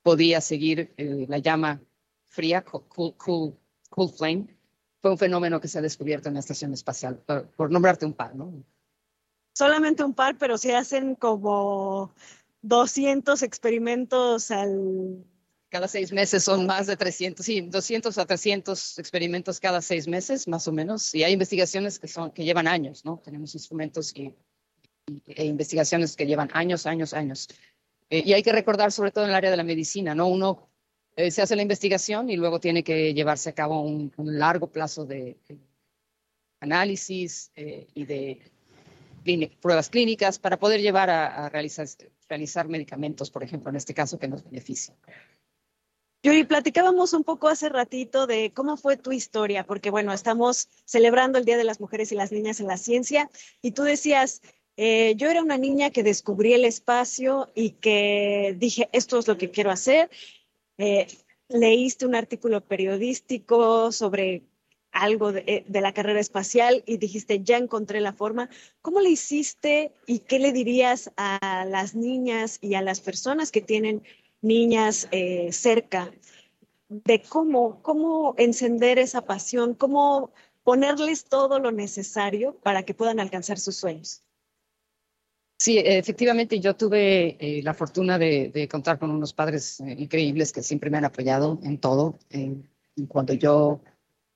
podía 0.01 0.41
seguir 0.41 0.94
eh, 0.98 1.25
la 1.27 1.39
llama 1.39 1.82
fría, 2.25 2.63
cool, 2.63 3.15
cool, 3.18 3.58
cool, 3.89 4.10
flame. 4.10 4.58
Fue 5.01 5.12
un 5.12 5.18
fenómeno 5.18 5.60
que 5.62 5.68
se 5.68 5.79
ha 5.79 5.82
descubierto 5.82 6.27
en 6.27 6.36
la 6.36 6.41
estación 6.41 6.74
espacial, 6.74 7.18
por, 7.25 7.48
por 7.51 7.72
nombrarte 7.72 8.06
un 8.06 8.13
par, 8.13 8.36
¿no? 8.36 8.63
Solamente 9.53 10.03
un 10.03 10.13
par, 10.13 10.38
pero 10.38 10.58
se 10.58 10.75
hacen 10.75 11.15
como 11.15 12.13
200 12.62 13.41
experimentos 13.44 14.51
al 14.51 15.25
cada 15.70 15.88
seis 15.88 16.12
meses 16.12 16.44
son 16.44 16.65
más 16.65 16.88
de 16.88 16.98
300, 16.98 17.46
sí, 17.46 17.62
200 17.62 18.18
a 18.18 18.25
300 18.25 18.98
experimentos 18.98 19.60
cada 19.60 19.82
seis 19.82 20.08
meses, 20.08 20.48
más 20.48 20.68
o 20.68 20.72
menos. 20.72 21.13
Y 21.13 21.24
hay 21.24 21.34
investigaciones 21.34 22.00
que, 22.00 22.08
son, 22.08 22.32
que 22.32 22.44
llevan 22.44 22.68
años, 22.68 23.06
¿no? 23.06 23.22
Tenemos 23.24 23.53
instrumentos 23.53 24.12
y, 24.15 24.34
y 25.06 25.22
e 25.27 25.46
investigaciones 25.46 26.15
que 26.15 26.25
llevan 26.25 26.50
años, 26.53 26.88
años, 26.88 27.13
años. 27.13 27.48
Eh, 28.10 28.24
y 28.25 28.34
hay 28.34 28.44
que 28.44 28.51
recordar, 28.51 28.92
sobre 28.92 29.12
todo 29.12 29.24
en 29.24 29.30
el 29.30 29.36
área 29.36 29.51
de 29.51 29.58
la 29.58 29.63
medicina, 29.63 30.16
¿no? 30.16 30.28
Uno 30.28 30.70
eh, 31.16 31.32
se 31.32 31.42
hace 31.42 31.56
la 31.56 31.62
investigación 31.62 32.30
y 32.30 32.38
luego 32.38 32.60
tiene 32.60 32.84
que 32.84 33.13
llevarse 33.13 33.50
a 33.50 33.56
cabo 33.56 33.82
un, 33.82 34.12
largo 34.18 34.68
plazo 34.68 35.06
de, 35.06 35.38
análisis 36.60 37.51
eh, 37.56 37.88
y 37.94 38.06
de 38.06 38.42
pruebas 39.62 39.89
clínicas 39.89 40.39
para 40.39 40.58
poder 40.58 40.82
llevar 40.82 41.10
a, 41.10 41.46
a 41.46 41.50
realizar, 41.50 41.88
realizar 42.28 42.68
medicamentos, 42.68 43.30
por 43.30 43.44
ejemplo, 43.44 43.70
en 43.70 43.75
este 43.75 43.94
caso, 43.94 44.18
que 44.18 44.28
nos 44.28 44.44
beneficien. 44.44 44.98
Yuri, 46.22 46.44
platicábamos 46.44 47.13
un 47.13 47.24
poco 47.24 47.48
hace 47.48 47.70
ratito 47.70 48.28
de 48.28 48.51
cómo 48.54 48.75
fue 48.75 48.98
tu 48.98 49.13
historia, 49.13 49.66
porque 49.66 49.89
bueno, 49.89 50.12
estamos 50.12 50.68
celebrando 50.84 51.38
el 51.38 51.46
Día 51.46 51.58
de 51.58 51.63
las 51.63 51.80
Mujeres 51.80 52.12
y 52.12 52.16
las 52.16 52.34
Niñas 52.34 52.60
en 52.60 52.68
la 52.68 52.75
Ciencia, 52.75 53.30
y 53.62 53.72
tú 53.72 53.84
decías, 53.84 54.42
eh, 54.81 55.15
yo 55.17 55.29
era 55.29 55.43
una 55.43 55.57
niña 55.57 55.89
que 55.89 56.03
descubrí 56.03 56.53
el 56.53 56.63
espacio 56.63 57.51
y 57.53 57.71
que 57.71 58.55
dije, 58.57 58.88
esto 58.93 59.19
es 59.19 59.27
lo 59.27 59.38
que 59.38 59.51
quiero 59.51 59.71
hacer. 59.71 60.09
Eh, 60.77 61.05
leíste 61.50 62.05
un 62.05 62.15
artículo 62.15 62.62
periodístico 62.62 63.91
sobre 63.91 64.43
algo 64.93 65.33
de, 65.33 65.43
eh, 65.48 65.65
de, 65.67 65.81
la 65.81 65.93
carrera 65.93 66.21
espacial 66.21 66.81
y 66.86 66.95
dijiste, 66.95 67.43
ya 67.43 67.57
encontré 67.57 68.00
la 68.00 68.13
forma. 68.13 68.50
¿Cómo 68.81 69.01
le 69.01 69.09
hiciste 69.09 69.91
y 70.07 70.19
qué 70.19 70.39
le 70.39 70.53
dirías 70.53 71.12
a 71.17 71.65
las 71.65 71.93
niñas 71.93 72.57
y 72.62 72.75
a 72.75 72.81
las 72.81 73.01
personas 73.01 73.51
que 73.51 73.59
tienen 73.59 74.03
niñas 74.41 75.09
cerca 75.51 76.09
de 76.88 77.21
cómo 77.21 78.33
encender 78.38 78.98
esa 78.98 79.25
pasión, 79.25 79.74
cómo 79.74 80.31
ponerles 80.63 81.25
todo 81.25 81.59
lo 81.59 81.74
necesario 81.74 82.55
para 82.63 82.83
que 82.83 82.93
puedan 82.93 83.19
alcanzar 83.19 83.59
sus 83.59 83.75
sueños. 83.75 84.24
Sí, 85.62 85.78
efectivamente 85.78 86.62
yo 86.62 86.78
tuve 86.78 87.36
eh, 87.38 87.62
la 87.63 87.74
fortuna 87.74 88.18
de, 88.18 88.50
de, 88.50 88.70
contar 88.70 88.98
con 88.98 89.12
unos 89.12 89.34
padres 89.34 89.82
eh, 89.82 89.94
increíbles 90.00 90.54
que 90.54 90.63
siempre 90.63 90.89
me 90.89 90.98
han 90.98 91.04
apoyado 91.04 91.60
en 91.63 91.80
todo. 91.80 92.18
cuando 93.10 93.34
yo 93.34 93.82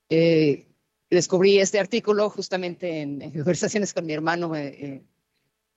eh, 0.09 0.67
descubrí 1.09 1.59
este 1.59 1.79
artículo 1.79 2.29
justamente 2.29 2.99
en, 3.01 3.21
en 3.21 3.31
conversaciones 3.31 3.93
con 3.93 4.05
mi 4.05 4.11
hermano, 4.11 4.51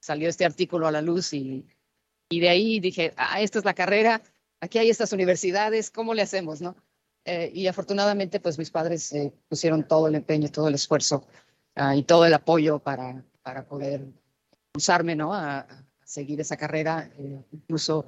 salió 0.01 0.29
este 0.29 0.45
artículo 0.45 0.89
a 0.89 0.93
la 0.93 1.01
luz 1.01 1.33
y 1.33 1.65
y 2.29 2.41
de 2.41 2.49
ahí 2.49 2.81
dije, 2.81 3.15
ah, 3.17 3.41
esta 3.41 3.61
es 3.61 3.65
la 3.65 3.75
carrera, 3.75 4.21
aquí 4.61 4.79
hay 4.79 4.91
estas 4.91 5.13
universidades, 5.13 5.93
¿cómo 5.93 6.13
le 6.13 6.23
hacemos, 6.23 6.61
no? 6.61 6.75
Y 7.25 7.69
afortunadamente, 7.69 8.41
pues 8.41 8.59
mis 8.59 8.73
padres 8.73 9.15
pusieron 9.49 9.87
todo 9.87 10.09
el 10.09 10.17
empeño, 10.17 10.51
todo 10.51 10.67
el 10.67 10.75
esfuerzo 10.75 11.25
uh, 11.77 11.93
y 11.93 12.03
todo 12.03 12.25
el 12.25 12.35
apoyo 12.35 12.81
para, 12.81 13.25
para 13.43 13.65
poder 13.65 14.09
usarme, 14.77 15.17
¿no? 15.17 15.35
A, 15.35 15.67
seguir 16.07 16.41
esa 16.41 16.57
carrera. 16.57 17.11
Eh, 17.19 17.43
incluso 17.53 18.07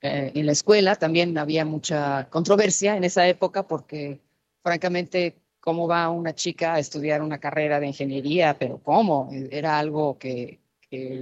eh, 0.00 0.32
en 0.34 0.46
la 0.46 0.52
escuela 0.52 0.94
también 0.96 1.36
había 1.38 1.64
mucha 1.64 2.28
controversia 2.30 2.96
en 2.96 3.04
esa 3.04 3.26
época 3.26 3.66
porque, 3.66 4.20
francamente, 4.62 5.36
¿cómo 5.60 5.88
va 5.88 6.10
una 6.10 6.34
chica 6.34 6.74
a 6.74 6.78
estudiar 6.78 7.22
una 7.22 7.38
carrera 7.38 7.80
de 7.80 7.88
ingeniería? 7.88 8.58
Pero 8.58 8.80
¿cómo? 8.82 9.30
Era 9.50 9.78
algo 9.78 10.18
que, 10.18 10.60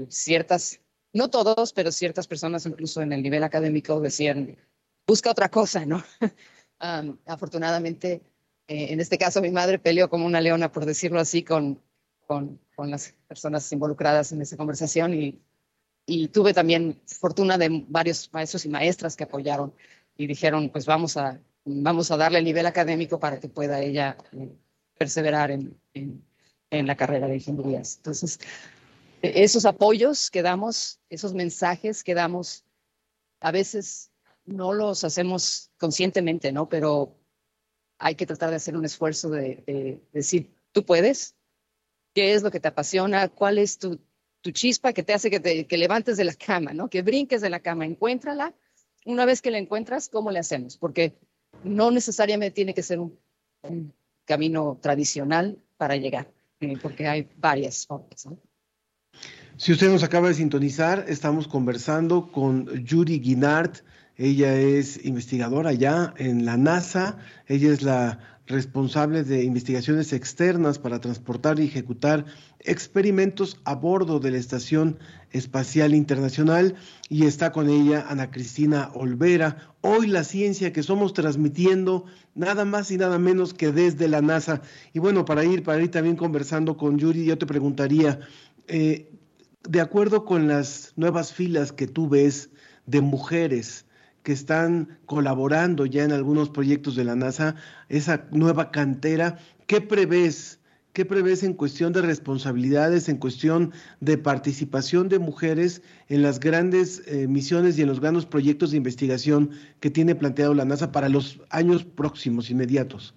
ciertas 0.08 0.80
no 1.12 1.30
todos, 1.30 1.72
pero 1.72 1.90
ciertas 1.90 2.26
personas 2.26 2.66
incluso 2.66 3.00
en 3.00 3.12
el 3.12 3.22
nivel 3.22 3.42
académico 3.42 4.00
decían, 4.00 4.56
busca 5.06 5.30
otra 5.30 5.48
cosa, 5.48 5.86
¿no? 5.86 6.04
afortunadamente, 7.26 8.20
eh, 8.68 8.88
en 8.90 9.00
este 9.00 9.16
caso 9.16 9.40
mi 9.40 9.50
madre 9.50 9.78
peleó 9.78 10.10
como 10.10 10.26
una 10.26 10.40
leona, 10.40 10.70
por 10.70 10.84
decirlo 10.84 11.18
así, 11.18 11.42
con, 11.42 11.80
con, 12.26 12.60
con 12.74 12.90
las 12.90 13.14
personas 13.28 13.70
involucradas 13.72 14.32
en 14.32 14.42
esa 14.42 14.56
conversación 14.56 15.14
y, 15.14 15.40
y, 16.06 16.28
tuve 16.28 16.52
también 16.52 17.00
fortuna 17.06 17.58
de 17.58 17.84
varios 17.88 18.30
maestros 18.32 18.64
y 18.64 18.68
maestras 18.68 19.16
que 19.16 19.24
apoyaron 19.24 19.72
y 20.16 20.26
dijeron, 20.26 20.70
pues 20.70 20.86
vamos 20.86 21.16
a, 21.16 21.40
vamos 21.64 22.10
a 22.10 22.16
darle 22.16 22.38
el 22.38 22.44
nivel 22.44 22.66
académico 22.66 23.18
para 23.18 23.40
que 23.40 23.48
pueda 23.48 23.80
ella 23.80 24.16
eh, 24.32 24.50
perseverar 24.98 25.50
en, 25.50 25.78
en, 25.94 26.86
la 26.86 26.96
carrera 26.96 27.26
de 27.26 27.36
ingenierías. 27.36 27.96
Entonces, 27.96 28.38
esos 29.22 29.64
apoyos 29.64 30.30
que 30.30 30.42
damos, 30.42 31.00
esos 31.10 31.34
mensajes 31.34 32.04
que 32.04 32.14
damos, 32.14 32.64
a 33.40 33.50
veces 33.50 34.10
no 34.44 34.72
los 34.72 35.04
hacemos 35.04 35.70
conscientemente, 35.78 36.52
¿no? 36.52 36.68
Pero 36.68 37.16
hay 37.98 38.14
que 38.14 38.26
tratar 38.26 38.50
de 38.50 38.56
hacer 38.56 38.76
un 38.76 38.84
esfuerzo 38.84 39.30
de, 39.30 39.62
de, 39.66 40.02
decir, 40.12 40.54
tú 40.72 40.84
puedes, 40.84 41.35
qué 42.16 42.32
es 42.32 42.42
lo 42.42 42.50
que 42.50 42.60
te 42.60 42.68
apasiona, 42.68 43.28
cuál 43.28 43.58
es 43.58 43.76
tu, 43.76 44.00
tu 44.40 44.50
chispa 44.50 44.94
que 44.94 45.02
te 45.02 45.12
hace 45.12 45.28
que 45.28 45.38
te 45.38 45.66
que 45.66 45.76
levantes 45.76 46.16
de 46.16 46.24
la 46.24 46.32
cama, 46.32 46.72
¿no? 46.72 46.88
Que 46.88 47.02
brinques 47.02 47.42
de 47.42 47.50
la 47.50 47.60
cama, 47.60 47.84
encuéntrala. 47.84 48.54
Una 49.04 49.26
vez 49.26 49.42
que 49.42 49.50
la 49.50 49.58
encuentras, 49.58 50.08
¿cómo 50.08 50.30
le 50.30 50.38
hacemos? 50.38 50.78
Porque 50.78 51.12
no 51.62 51.90
necesariamente 51.90 52.54
tiene 52.54 52.72
que 52.72 52.82
ser 52.82 53.00
un, 53.00 53.18
camino 54.24 54.78
tradicional 54.80 55.58
para 55.76 55.96
llegar, 55.96 56.32
eh, 56.60 56.78
porque 56.80 57.06
hay 57.06 57.28
varias 57.36 57.86
formas. 57.86 58.26
Si 59.58 59.72
usted 59.72 59.90
nos 59.90 60.02
acaba 60.02 60.28
de 60.28 60.34
sintonizar, 60.34 61.04
estamos 61.08 61.46
conversando 61.46 62.32
con 62.32 62.82
Yuri 62.82 63.18
Guinart. 63.18 63.84
Ella 64.16 64.58
es 64.58 65.04
investigadora 65.04 65.74
ya 65.74 66.14
en 66.16 66.46
la 66.46 66.56
NASA. 66.56 67.18
Ella 67.46 67.72
es 67.72 67.82
la 67.82 68.35
responsable 68.46 69.24
de 69.24 69.42
investigaciones 69.42 70.12
externas 70.12 70.78
para 70.78 71.00
transportar 71.00 71.58
y 71.58 71.64
ejecutar 71.64 72.26
experimentos 72.60 73.60
a 73.64 73.74
bordo 73.74 74.20
de 74.20 74.30
la 74.30 74.38
Estación 74.38 74.98
Espacial 75.32 75.94
Internacional 75.94 76.76
y 77.08 77.26
está 77.26 77.50
con 77.50 77.68
ella 77.68 78.06
Ana 78.08 78.30
Cristina 78.30 78.90
Olvera. 78.94 79.74
Hoy 79.80 80.06
la 80.06 80.22
ciencia 80.22 80.72
que 80.72 80.84
somos 80.84 81.12
transmitiendo 81.12 82.04
nada 82.34 82.64
más 82.64 82.90
y 82.90 82.96
nada 82.96 83.18
menos 83.18 83.52
que 83.52 83.72
desde 83.72 84.08
la 84.08 84.22
NASA. 84.22 84.62
Y 84.92 85.00
bueno, 85.00 85.24
para 85.24 85.44
ir, 85.44 85.62
para 85.64 85.82
ir 85.82 85.90
también 85.90 86.16
conversando 86.16 86.76
con 86.76 86.98
Yuri, 86.98 87.24
yo 87.24 87.38
te 87.38 87.46
preguntaría, 87.46 88.20
eh, 88.68 89.10
de 89.68 89.80
acuerdo 89.80 90.24
con 90.24 90.46
las 90.46 90.92
nuevas 90.96 91.32
filas 91.32 91.72
que 91.72 91.88
tú 91.88 92.08
ves 92.08 92.50
de 92.86 93.00
mujeres 93.00 93.85
que 94.26 94.32
están 94.32 94.98
colaborando 95.06 95.86
ya 95.86 96.02
en 96.02 96.10
algunos 96.10 96.50
proyectos 96.50 96.96
de 96.96 97.04
la 97.04 97.14
NASA, 97.14 97.54
esa 97.88 98.26
nueva 98.32 98.72
cantera, 98.72 99.38
¿qué 99.68 99.80
prevés? 99.80 100.58
¿Qué 100.92 101.04
prevés 101.04 101.44
en 101.44 101.54
cuestión 101.54 101.92
de 101.92 102.02
responsabilidades, 102.02 103.08
en 103.08 103.18
cuestión 103.18 103.72
de 104.00 104.18
participación 104.18 105.08
de 105.08 105.20
mujeres 105.20 105.80
en 106.08 106.22
las 106.22 106.40
grandes 106.40 107.04
eh, 107.06 107.28
misiones 107.28 107.78
y 107.78 107.82
en 107.82 107.86
los 107.86 108.00
grandes 108.00 108.26
proyectos 108.26 108.72
de 108.72 108.78
investigación 108.78 109.52
que 109.78 109.90
tiene 109.90 110.16
planteado 110.16 110.54
la 110.54 110.64
NASA 110.64 110.90
para 110.90 111.08
los 111.08 111.38
años 111.50 111.84
próximos, 111.84 112.50
inmediatos? 112.50 113.14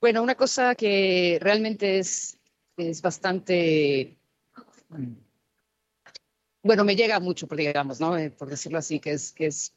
Bueno, 0.00 0.20
una 0.20 0.34
cosa 0.34 0.74
que 0.74 1.38
realmente 1.40 2.00
es, 2.00 2.38
es 2.76 3.00
bastante 3.02 4.18
bueno, 6.66 6.84
me 6.84 6.96
llega 6.96 7.18
mucho, 7.20 7.46
digamos, 7.46 8.00
¿no? 8.00 8.16
Eh, 8.16 8.30
por 8.30 8.48
decirlo 8.48 8.78
así, 8.78 9.00
que 9.00 9.12
es, 9.12 9.32
que 9.32 9.46
es, 9.46 9.74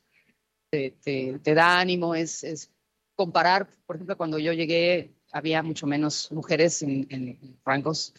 te, 0.70 0.92
te, 1.02 1.40
te 1.40 1.54
da 1.54 1.80
ánimo, 1.80 2.16
es, 2.16 2.44
es, 2.44 2.72
comparar, 3.16 3.70
por 3.86 3.98
ejemplo, 3.98 4.18
cuando 4.18 4.40
yo 4.40 4.54
llegué 4.54 5.12
había 5.32 5.62
mucho 5.62 5.86
menos 5.86 6.32
mujeres 6.32 6.82
en, 6.82 7.06
en 7.10 7.60
rangos 7.64 8.14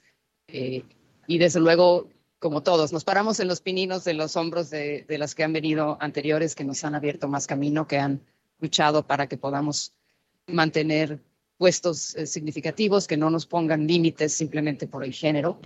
eh, 0.48 0.84
y 1.26 1.38
desde 1.38 1.60
luego, 1.60 2.08
como 2.38 2.62
todos, 2.62 2.92
nos 2.92 3.04
paramos 3.04 3.40
en 3.40 3.48
los 3.48 3.60
pininos 3.60 4.04
de 4.04 4.14
los 4.14 4.36
hombros 4.36 4.70
de, 4.70 5.04
de 5.08 5.18
las 5.18 5.34
que 5.34 5.44
han 5.44 5.52
venido 5.52 5.96
anteriores, 6.00 6.54
que 6.54 6.64
nos 6.64 6.84
han 6.84 6.94
abierto 6.94 7.28
más 7.28 7.46
camino, 7.46 7.86
que 7.86 7.98
han 7.98 8.20
luchado 8.58 9.06
para 9.06 9.26
que 9.28 9.36
podamos 9.36 9.94
mantener 10.46 11.20
puestos 11.56 12.14
eh, 12.16 12.26
significativos, 12.26 13.06
que 13.06 13.16
no 13.16 13.30
nos 13.30 13.46
pongan 13.46 13.86
límites 13.86 14.32
simplemente 14.32 14.86
por 14.86 15.04
el 15.04 15.12
género. 15.12 15.60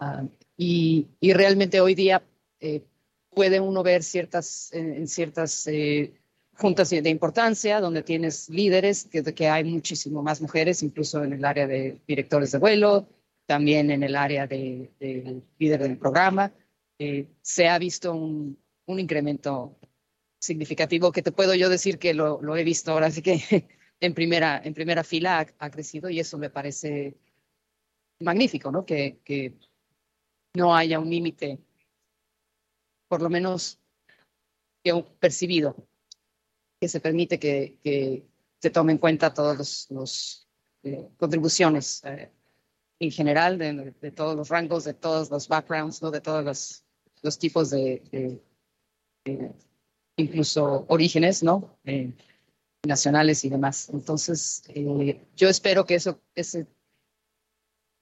Uh, 0.00 0.28
y, 0.56 1.06
y, 1.20 1.32
realmente 1.32 1.80
hoy 1.80 1.94
día 1.94 2.22
eh, 2.64 2.82
puede 3.28 3.60
uno 3.60 3.82
ver 3.82 4.02
ciertas, 4.02 4.72
en, 4.72 5.06
ciertas 5.06 5.66
eh, 5.66 6.14
juntas 6.56 6.88
de 6.88 7.10
importancia 7.10 7.78
donde 7.80 8.02
tienes 8.02 8.48
líderes, 8.48 9.04
que, 9.04 9.22
que, 9.22 9.48
hay 9.48 9.64
muchísimo 9.64 10.22
más 10.22 10.40
mujeres, 10.40 10.82
incluso 10.82 11.22
en 11.22 11.34
el 11.34 11.44
área 11.44 11.66
de 11.66 12.00
directores 12.06 12.52
de 12.52 12.58
vuelo, 12.58 13.06
también 13.44 13.90
en 13.90 14.02
el 14.02 14.16
área 14.16 14.46
de, 14.46 14.90
de 14.98 15.42
líder 15.58 15.82
del 15.82 15.98
programa. 15.98 16.52
Eh, 16.98 17.26
se 17.42 17.68
ha 17.68 17.78
visto 17.78 18.14
un, 18.14 18.56
un, 18.86 18.98
incremento 18.98 19.76
significativo 20.38 21.12
que 21.12 21.22
te 21.22 21.32
puedo 21.32 21.54
yo 21.54 21.68
decir 21.68 21.98
que 21.98 22.14
lo, 22.14 22.40
lo 22.40 22.56
he 22.56 22.64
visto 22.64 22.92
ahora, 22.92 23.08
así 23.08 23.20
que 23.20 23.40
en 24.00 24.14
primera, 24.14 24.62
en 24.64 24.72
primera 24.72 25.04
fila 25.04 25.40
ha, 25.40 25.66
ha, 25.66 25.70
crecido 25.70 26.08
y 26.08 26.20
eso 26.20 26.38
me 26.38 26.50
parece 26.50 27.14
magnífico, 28.20 28.70
¿no? 28.70 28.86
Que, 28.86 29.18
que 29.24 29.54
no 30.54 30.74
haya 30.74 30.98
un 31.00 31.10
límite 31.10 31.58
por 33.14 33.22
lo 33.22 33.30
menos 33.30 33.78
percibido, 35.20 35.76
que 36.80 36.88
se 36.88 36.98
permite 36.98 37.38
que, 37.38 38.26
se 38.60 38.70
tome 38.70 38.90
en 38.90 38.98
cuenta 38.98 39.32
todas 39.32 39.56
las 39.56 39.86
los, 39.90 40.48
eh, 40.82 41.10
contribuciones 41.16 42.02
eh, 42.02 42.32
en 42.98 43.12
general 43.12 43.56
de, 43.56 44.10
todos 44.10 44.34
los 44.34 44.48
rangos, 44.48 44.82
de 44.82 44.94
todos 44.94 45.30
los 45.30 45.46
backgrounds, 45.46 46.02
¿no? 46.02 46.10
de 46.10 46.20
todos 46.20 46.44
los, 47.22 47.38
tipos 47.38 47.70
de, 47.70 48.42
incluso 50.16 50.84
orígenes, 50.88 51.44
¿no? 51.44 51.78
Eh, 51.84 52.12
nacionales 52.84 53.44
y 53.44 53.48
demás. 53.48 53.90
Entonces, 53.90 54.64
yo 55.36 55.48
espero 55.48 55.86
que 55.86 55.94
eso, 55.94 56.20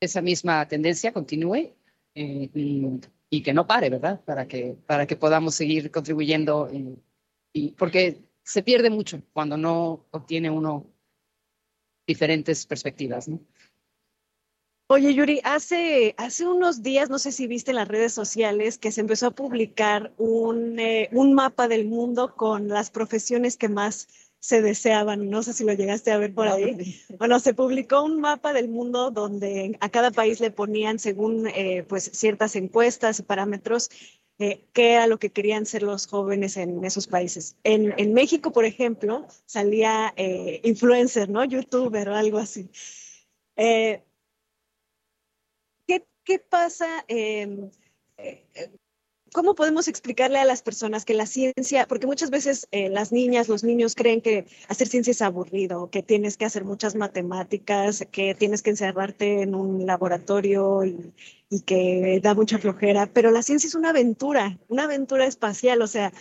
esa 0.01 0.23
misma 0.23 0.67
tendencia 0.67 1.13
continúe 1.13 1.75
y, 2.15 3.01
y 3.33 3.43
que 3.43 3.55
no 3.55 3.67
pare, 3.67 3.89
¿verdad? 3.89 4.23
Para 4.27 4.47
que, 4.47 4.77
para 4.87 5.07
que 5.07 5.17
podamos 5.17 5.55
seguir 5.55 5.91
contribuyendo. 5.91 6.69
Y, 7.55 7.71
porque 7.71 8.21
se 8.43 8.63
pierde 8.63 8.91
mucho 8.91 9.23
cuando 9.33 9.57
no 9.57 10.05
obtiene 10.11 10.51
uno 10.51 10.87
diferentes 12.07 12.67
perspectivas. 12.67 13.29
¿no? 13.29 13.41
Oye, 14.89 15.15
Yuri, 15.15 15.41
hace, 15.45 16.15
hace 16.19 16.47
unos 16.47 16.83
días, 16.83 17.09
no 17.09 17.19
sé 17.19 17.33
si 17.33 17.47
viste 17.47 17.71
en 17.71 17.77
las 17.77 17.89
redes 17.89 18.13
sociales, 18.13 18.77
que 18.77 18.93
se 18.93 19.01
empezó 19.01 19.29
a 19.29 19.35
publicar 19.35 20.13
un, 20.19 20.79
eh, 20.79 21.09
un 21.13 21.33
mapa 21.33 21.69
del 21.69 21.87
mundo 21.87 22.35
con 22.37 22.69
las 22.69 22.91
profesiones 22.91 23.57
que 23.57 23.71
más 23.71 24.09
se 24.43 24.61
deseaban. 24.61 25.31
No 25.31 25.45
sé 25.45 25.53
si 25.53 25.65
lo 25.65 25.73
llegaste 25.73 26.11
a 26.11 26.19
ver 26.19 26.35
por 26.35 26.49
ahí. 26.49 27.01
Bueno, 27.17 27.39
se 27.39 27.55
publicó 27.55 28.03
un 28.03 28.21
mapa 28.21 28.53
del 28.53 28.69
mundo 28.69 29.13
donde 29.13 29.79
a 29.81 29.89
cada 29.89 30.11
país 30.11 30.41
le 30.41 30.51
ponían, 30.51 30.99
según 30.99 31.47
eh, 31.47 31.85
pues 31.89 32.11
ciertas 32.13 32.57
encuestas 32.57 33.21
y 33.21 33.23
parámetros, 33.23 33.89
eh, 34.41 34.65
qué 34.73 34.95
era 34.95 35.07
lo 35.07 35.21
que 35.21 35.31
querían 35.31 35.65
ser 35.65 35.85
los 35.85 36.09
jóvenes 36.09 36.57
en 36.57 36.85
esos 36.85 37.07
países. 37.07 37.57
En, 37.63 37.95
en 37.97 38.15
México, 38.15 38.51
por 38.51 38.65
ejemplo, 38.65 39.29
salía 39.47 40.13
eh, 40.17 40.61
influencer, 40.65 41.29
¿no? 41.29 41.45
Youtuber 41.45 42.09
o 42.09 42.17
algo 42.17 42.39
así. 42.39 42.69
¿qué, 43.55 44.03
¿qué, 46.25 46.39
pasa? 46.41 47.05
¿Cómo 49.33 49.55
podemos 49.55 49.89
explicarle 49.89 50.39
a 50.39 50.45
las 50.45 50.61
personas 50.61 51.07
que 51.07 51.15
la 51.15 51.25
ciencia, 51.25 51.87
porque 51.89 52.07
muchas 52.07 52.29
veces 52.29 52.69
eh, 52.71 52.91
las 52.91 53.13
niñas, 53.13 53.49
los 53.49 53.65
niños 53.65 53.95
creen 53.95 54.21
que 54.21 54.45
hacer 54.69 54.89
ciencia 54.89 55.13
es 55.13 55.23
aburrido, 55.23 55.89
que 55.89 56.03
tienes 56.03 56.37
que 56.37 56.45
hacer 56.45 56.65
muchas 56.65 56.95
matemáticas, 56.97 58.07
que 58.11 58.35
tienes 58.35 58.63
que 58.63 58.71
encerrarte 58.71 59.41
en 59.41 59.55
un 59.55 59.87
laboratorio 59.87 60.85
y, 60.85 61.15
y 61.49 61.61
que 61.61 62.21
da 62.23 62.35
mucha 62.35 62.59
flojera, 62.59 63.07
pero 63.07 63.31
la 63.31 63.43
ciencia 63.43 63.69
es 63.69 63.75
una 63.75 63.91
aventura, 63.91 64.59
una 64.69 64.85
aventura 64.85 65.25
espacial, 65.25 65.81
o 65.81 65.87
sea, 65.87 66.13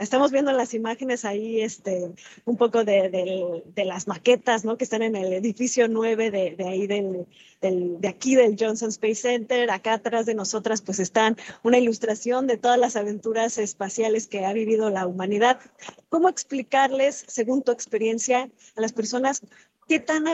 Estamos 0.00 0.32
viendo 0.32 0.50
las 0.52 0.72
imágenes 0.72 1.26
ahí, 1.26 1.60
este, 1.60 2.10
un 2.46 2.56
poco 2.56 2.84
de, 2.84 3.62
las 3.76 4.08
maquetas, 4.08 4.64
¿no? 4.64 4.78
Que 4.78 4.84
están 4.84 5.02
en 5.02 5.14
el 5.14 5.30
edificio 5.34 5.88
9 5.88 6.30
de, 6.30 6.56
ahí 6.66 6.86
del, 6.86 7.26
del, 7.60 8.00
de 8.00 8.08
aquí 8.08 8.34
del 8.34 8.56
Johnson 8.58 8.88
Space 8.88 9.16
Center. 9.16 9.70
Acá 9.70 9.92
atrás 9.92 10.24
de 10.24 10.34
nosotras, 10.34 10.80
pues 10.80 11.00
están 11.00 11.36
una 11.62 11.76
ilustración 11.76 12.46
de 12.46 12.56
todas 12.56 12.78
las 12.78 12.96
aventuras 12.96 13.58
espaciales 13.58 14.26
que 14.26 14.46
ha 14.46 14.54
vivido 14.54 14.88
la 14.88 15.06
humanidad. 15.06 15.60
¿Cómo 16.08 16.30
explicarles, 16.30 17.24
según 17.28 17.62
tu 17.62 17.70
experiencia, 17.70 18.50
a 18.76 18.80
las 18.80 18.94
personas 18.94 19.42
qué 19.86 20.00
tan, 20.00 20.24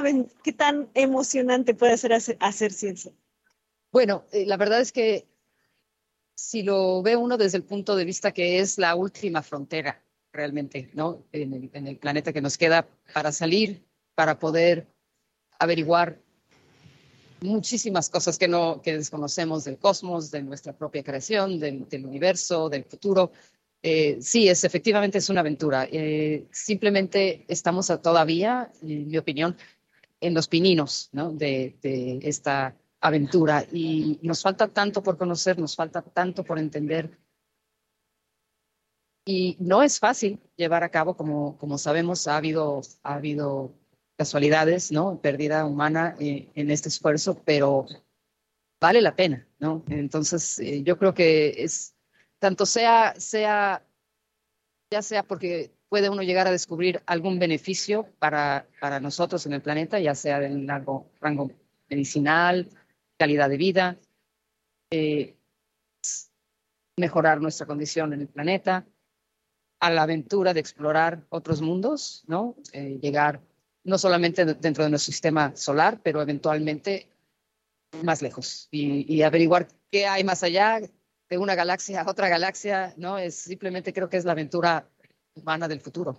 qué 0.45 0.53
tan 0.53 0.89
emocionante 0.95 1.75
puede 1.75 1.97
ser 1.99 2.13
hacer, 2.13 2.37
hacer 2.39 2.73
ciencia? 2.73 3.11
Bueno, 3.91 4.25
eh, 4.31 4.47
la 4.47 4.59
verdad 4.59 4.81
es 4.81 4.93
que 4.93 5.27
si 6.37 6.63
lo 6.63 7.03
ve 7.03 7.17
uno 7.17 7.39
desde 7.39 7.57
el 7.57 7.65
punto 7.65 7.97
de 7.97 8.05
vista 8.05 8.31
que 8.31 8.61
es 8.61 8.79
la 8.79 8.95
última 8.95 9.43
frontera 9.43 10.03
realmente, 10.33 10.91
¿no? 10.93 11.25
En 11.33 11.71
el, 11.87 11.97
planeta 11.97 12.33
que 12.33 12.43
nos 12.43 12.59
queda 12.59 12.87
para 13.15 13.33
salir, 13.33 13.83
para 14.15 14.39
poder 14.39 14.87
averiguar 15.59 16.21
muchísimas 17.41 18.11
cosas 18.11 18.37
que 18.37 18.49
no 18.49 18.83
que 18.83 18.99
desconocemos 18.99 19.65
del 19.65 19.79
cosmos, 19.79 20.31
de 20.31 20.43
nuestra 20.43 20.75
propia 20.75 21.03
creación, 21.03 21.59
del, 21.59 21.87
universo, 22.05 22.69
del 22.69 22.85
futuro. 22.85 23.33
Eh, 23.83 24.19
sí, 24.21 24.47
es 24.49 24.63
efectivamente 24.65 25.19
es 25.19 25.31
una 25.31 25.41
aventura. 25.41 25.89
Eh, 25.91 26.47
simplemente 26.53 27.47
estamos 27.49 27.87
todavía, 28.03 28.71
en 28.83 29.09
mi 29.09 29.17
opinión, 29.17 29.57
en 30.21 30.35
los 30.35 30.49
pininos, 30.49 31.09
¿no? 31.13 31.33
De 31.33 31.77
esta 32.23 32.77
aventura 33.09 33.65
y 33.73 34.19
nos 34.23 34.43
falta 34.43 34.69
tanto 34.69 35.03
por 35.03 35.17
conocer, 35.17 35.59
nos 35.59 35.77
falta 35.77 36.03
tanto 36.03 36.45
por 36.45 36.59
entender. 36.59 37.19
Y 39.25 39.57
no 39.59 39.83
es 39.83 39.99
fácil 39.99 40.41
llevar 40.57 40.85
a 40.85 40.91
cabo, 40.91 41.17
como, 41.17 41.59
como 41.59 41.79
sabemos, 41.79 42.29
ha 42.29 42.37
habido, 42.37 42.81
ha 43.03 43.15
habido 43.15 43.73
casualidades, 44.17 44.93
¿no? 44.93 45.21
Pérdida 45.21 45.67
humana 45.67 46.17
eh, 46.21 46.51
en 46.55 46.71
este 46.71 46.89
esfuerzo, 46.89 47.43
pero 47.45 47.87
vale 48.81 49.01
la 49.01 49.17
pena, 49.17 49.47
¿no? 49.59 49.85
Entonces, 49.89 50.59
eh, 50.61 50.83
yo 50.85 50.97
creo 50.97 51.13
que 51.13 51.55
es, 51.59 51.95
tanto 52.39 52.67
sea, 52.67 53.15
sea, 53.19 53.85
ya 54.93 55.03
sea 55.03 55.23
porque 55.23 55.73
puede 55.89 56.11
uno 56.11 56.23
llegar 56.23 56.47
a 56.47 56.53
descubrir 56.53 57.03
algún 57.07 57.39
beneficio 57.39 58.09
para, 58.19 58.67
para 58.81 59.01
nosotros 59.01 59.45
en 59.47 59.55
el 59.55 59.63
planeta, 59.63 59.99
ya 59.99 60.15
sea 60.15 60.43
en 60.45 60.67
largo 60.67 61.11
rango 61.21 61.51
medicinal, 61.89 62.69
calidad 63.19 63.49
de 63.49 63.57
vida, 63.57 63.99
eh, 64.91 65.37
mejorar 66.97 67.41
nuestra 67.41 67.67
condición 67.67 68.13
en 68.13 68.23
el 68.23 68.29
planeta, 68.29 68.87
a 69.81 69.91
la 69.91 70.03
aventura 70.03 70.55
de 70.55 70.61
explorar 70.61 71.27
otros 71.29 71.61
mundos, 71.61 72.25
¿no? 72.27 72.57
Eh, 72.73 72.99
llegar 73.01 73.43
no 73.85 73.99
solamente 73.99 74.45
dentro 74.45 74.85
de 74.85 74.91
nuestro 74.91 75.13
sistema 75.13 75.55
solar, 75.55 76.01
pero 76.03 76.23
eventualmente 76.23 77.09
más 78.03 78.21
lejos 78.21 78.69
y, 78.71 79.23
averiguar 79.23 79.69
qué 79.91 80.07
hay 80.07 80.25
más 80.25 80.43
allá 80.43 80.81
de 81.29 81.39
una 81.39 81.55
galaxia 81.55 82.03
a 82.03 82.11
otra 82.11 82.29
galaxia, 82.29 82.95
¿no? 82.97 83.19
Es 83.19 83.37
simplemente 83.37 83.93
creo 83.93 84.09
que 84.09 84.17
es 84.17 84.25
la 84.25 84.33
aventura 84.33 84.89
humana 85.35 85.69
del 85.69 85.81
futuro. 85.81 86.19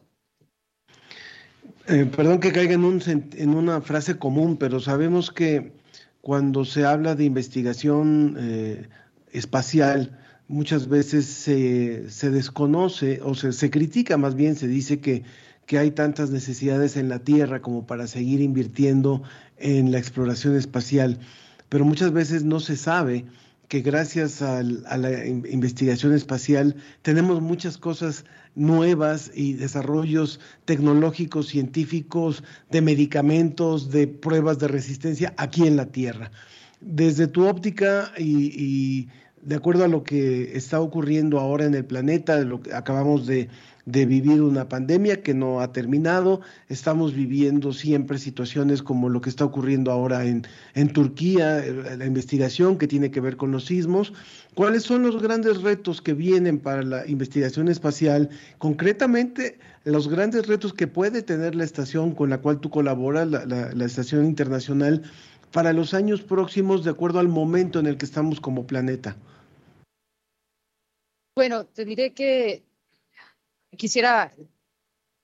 Eh, 1.88 2.06
perdón 2.06 2.40
que 2.40 2.52
caiga 2.52 2.74
en 2.74 3.56
una 3.56 3.82
frase 3.82 4.18
común, 4.18 4.58
pero 4.58 4.80
sabemos 4.80 5.32
que 5.32 5.74
cuando 6.22 6.66
se 6.66 6.86
habla 6.86 7.16
de 7.16 7.26
investigación 7.26 8.36
eh, 8.40 8.90
espacial, 9.32 10.18
muchas 10.48 10.88
veces 10.88 11.26
se, 11.26 12.10
se 12.10 12.32
desconoce 12.32 13.22
o 13.24 13.36
se, 13.36 13.54
se, 13.54 13.70
critica 13.70 14.18
más 14.18 14.36
bien, 14.36 14.56
se 14.56 14.68
dice 14.68 15.00
que, 15.00 15.24
que 15.66 15.78
hay 15.78 15.92
tantas 15.92 16.30
necesidades 16.30 16.98
en 16.98 17.10
la 17.10 17.20
Tierra 17.20 17.62
como 17.62 17.86
para 17.86 18.08
seguir 18.08 18.42
invirtiendo 18.42 19.24
en 19.58 19.92
la 19.92 20.00
exploración 20.00 20.56
espacial, 20.56 21.20
pero 21.70 21.86
muchas 21.86 22.12
veces 22.12 22.44
no 22.44 22.60
se 22.60 22.78
sabe 22.78 23.26
que 23.68 23.82
gracias 23.82 24.42
a 24.42 24.64
la 24.64 25.26
investigación 25.26 26.14
espacial 26.14 26.76
tenemos 27.02 27.42
muchas 27.42 27.78
cosas 27.78 28.24
nuevas 28.56 29.30
y 29.36 29.54
desarrollos 29.54 30.40
tecnológicos, 30.66 31.48
científicos, 31.48 32.44
de 32.72 32.82
medicamentos, 32.82 33.92
de 33.92 34.08
pruebas 34.08 34.60
de 34.60 34.70
resistencia 34.70 35.34
aquí 35.38 35.68
en 35.68 35.76
la 35.76 35.88
Tierra. 35.88 36.32
Desde 36.80 37.28
tu 37.28 37.46
óptica 37.46 38.14
y, 38.18 38.52
y 38.56 39.10
de 39.42 39.56
acuerdo 39.56 39.84
a 39.84 39.90
lo 39.90 40.04
que 40.04 40.56
está 40.58 40.80
ocurriendo 40.80 41.40
ahora 41.40 41.66
en 41.66 41.76
el 41.76 41.86
planeta, 41.86 42.40
lo 42.40 42.62
que 42.62 42.74
acabamos 42.74 43.28
de, 43.28 43.50
de 43.88 44.06
vivir 44.06 44.42
una 44.42 44.68
pandemia 44.68 45.24
que 45.24 45.34
no 45.34 45.62
ha 45.62 45.72
terminado, 45.72 46.42
estamos 46.68 47.14
viviendo 47.14 47.72
siempre 47.72 48.18
situaciones 48.18 48.84
como 48.84 49.08
lo 49.08 49.22
que 49.22 49.30
está 49.30 49.46
ocurriendo 49.46 49.92
ahora 49.92 50.26
en, 50.26 50.46
en 50.74 50.92
Turquía, 50.92 51.66
eh, 51.66 51.96
la 51.98 52.06
investigación 52.06 52.78
que 52.78 52.90
tiene 52.90 53.12
que 53.12 53.22
ver 53.22 53.38
con 53.38 53.52
los 53.52 53.64
sismos. 53.66 54.12
¿Cuáles 54.56 54.84
son 54.84 55.04
los 55.04 55.22
grandes 55.22 55.62
retos 55.62 56.02
que 56.02 56.14
vienen 56.14 56.60
para 56.60 56.84
la 56.84 57.08
investigación 57.08 57.70
espacial? 57.70 58.30
Concretamente, 58.58 59.58
los 59.86 60.10
grandes 60.10 60.48
retos 60.48 60.74
que 60.74 60.88
puede 60.88 61.22
tener 61.22 61.56
la 61.56 61.64
estación 61.64 62.14
con 62.14 62.30
la 62.30 62.40
cual 62.40 62.60
tú 62.60 62.70
colaboras, 62.70 63.26
la, 63.26 63.46
la, 63.46 63.72
la 63.72 63.86
estación 63.86 64.26
internacional, 64.26 65.04
para 65.54 65.72
los 65.72 65.94
años 65.94 66.22
próximos, 66.22 66.84
de 66.84 66.90
acuerdo 66.90 67.20
al 67.20 67.30
momento 67.30 67.80
en 67.80 67.86
el 67.86 67.96
que 67.96 68.06
estamos 68.06 68.42
como 68.42 68.68
planeta. 68.68 69.16
Bueno, 71.38 71.66
te 71.66 71.86
diré 71.86 72.12
que 72.12 72.67
quisiera 73.76 74.32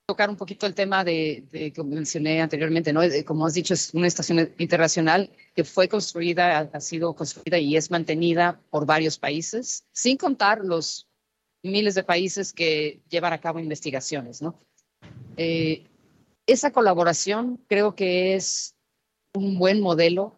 tocar 0.06 0.30
un 0.30 0.36
poquito 0.36 0.66
el 0.66 0.74
tema 0.74 1.04
de, 1.04 1.46
de 1.52 1.72
que 1.72 1.84
mencioné 1.84 2.42
anteriormente, 2.42 2.92
¿no? 2.92 3.02
Como 3.26 3.46
has 3.46 3.54
dicho, 3.54 3.74
es 3.74 3.94
una 3.94 4.08
estación 4.08 4.54
internacional 4.58 5.30
que 5.56 5.64
fue 5.64 5.88
construida, 5.88 6.60
ha 6.60 6.80
sido 6.82 7.16
construida 7.16 7.58
y 7.58 7.78
es 7.78 7.90
mantenida 7.90 8.60
por 8.70 8.86
varios 8.86 9.18
países, 9.18 9.86
sin 9.94 10.18
contar 10.18 10.60
los 10.64 11.08
miles 11.64 11.96
de 11.96 12.04
países 12.04 12.52
que 12.52 13.02
llevan 13.10 13.32
a 13.32 13.40
cabo 13.40 13.60
investigaciones, 13.60 14.42
¿no? 14.42 14.60
Eh, 15.38 15.86
esa 16.46 16.72
colaboración 16.72 17.64
creo 17.68 17.96
que 17.96 18.36
es 18.36 18.76
un 19.34 19.58
buen 19.58 19.80
modelo 19.80 20.36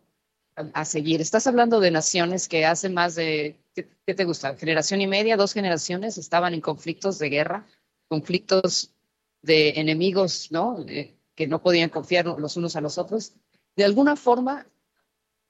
a, 0.55 0.81
a, 0.81 0.85
seguir. 0.85 1.21
Estás 1.21 1.47
hablando 1.47 1.79
de 1.79 1.89
naciones 1.89 2.47
que 2.47 2.65
hace 2.65 2.89
más 2.89 3.15
de, 3.15 3.55
¿qué, 3.73 3.89
¿qué, 4.05 4.13
te 4.13 4.25
gusta? 4.25 4.55
Generación 4.55 5.01
y 5.01 5.07
media, 5.07 5.37
dos 5.37 5.53
generaciones 5.53 6.19
estaban 6.19 6.53
en 6.53 6.61
conflictos 6.61 7.17
de 7.17 7.29
guerra 7.29 7.65
conflictos 8.07 8.93
de 9.41 9.69
enemigos, 9.79 10.51
¿no? 10.51 10.83
De, 10.83 11.15
que 11.35 11.47
no 11.47 11.61
podían 11.61 11.89
confiar 11.89 12.25
los 12.25 12.57
unos 12.57 12.75
a 12.75 12.81
los 12.81 12.97
otros. 12.97 13.33
De 13.75 13.83
alguna 13.83 14.15
forma, 14.15 14.65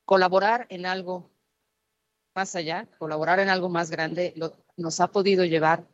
colaborar 0.03 0.65
en 0.69 0.85
algo 0.85 1.29
más 2.35 2.55
allá, 2.55 2.87
colaborar 2.97 3.39
en 3.39 3.49
algo 3.49 3.69
más 3.69 3.89
grande, 3.91 4.33
lo, 4.35 4.53
nos 4.77 4.99
ha 4.99 5.07
podido 5.07 5.45
llevar 5.45 5.87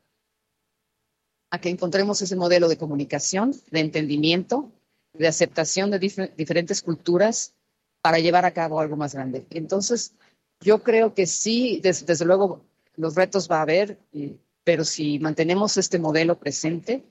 a 1.51 1.59
que 1.59 1.69
encontremos 1.69 2.21
ese 2.21 2.35
modelo 2.35 2.69
de 2.69 2.77
comunicación, 2.77 3.53
de 3.69 3.81
entendimiento, 3.81 4.71
de 5.13 5.27
aceptación 5.27 5.91
de 5.91 5.99
dif 5.99 6.17
diferentes 6.37 6.81
culturas 6.81 7.53
para 8.01 8.19
llevar 8.19 8.45
a 8.45 8.53
cabo 8.53 8.79
algo 8.79 8.95
más 8.95 9.13
grande. 9.13 9.45
Entonces, 9.49 10.15
yo 10.61 10.81
creo 10.81 11.13
que 11.13 11.27
sí, 11.27 11.79
des 11.83 12.05
desde 12.05 12.25
luego, 12.25 12.63
los 12.95 13.15
retos 13.15 13.49
va 13.49 13.59
a 13.59 13.63
haber. 13.63 13.99
Pero 14.63 14.83
si 14.83 15.19
mantenemos 15.19 15.77
este 15.77 15.99
modelo 15.99 16.39
presente, 16.39 17.03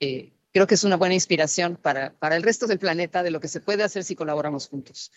eh, 0.00 0.32
creo 0.52 0.66
que 0.66 0.74
es 0.74 0.84
una 0.84 0.96
buena 0.96 1.14
inspiración 1.14 1.76
para, 1.76 2.12
para, 2.18 2.36
el 2.36 2.42
resto 2.42 2.66
del 2.66 2.78
planeta 2.78 3.22
de 3.22 3.30
lo 3.30 3.40
que 3.40 3.48
se 3.48 3.60
puede 3.60 3.82
hacer 3.82 4.04
si 4.04 4.14
colaboramos 4.14 4.68
juntos. 4.68 5.10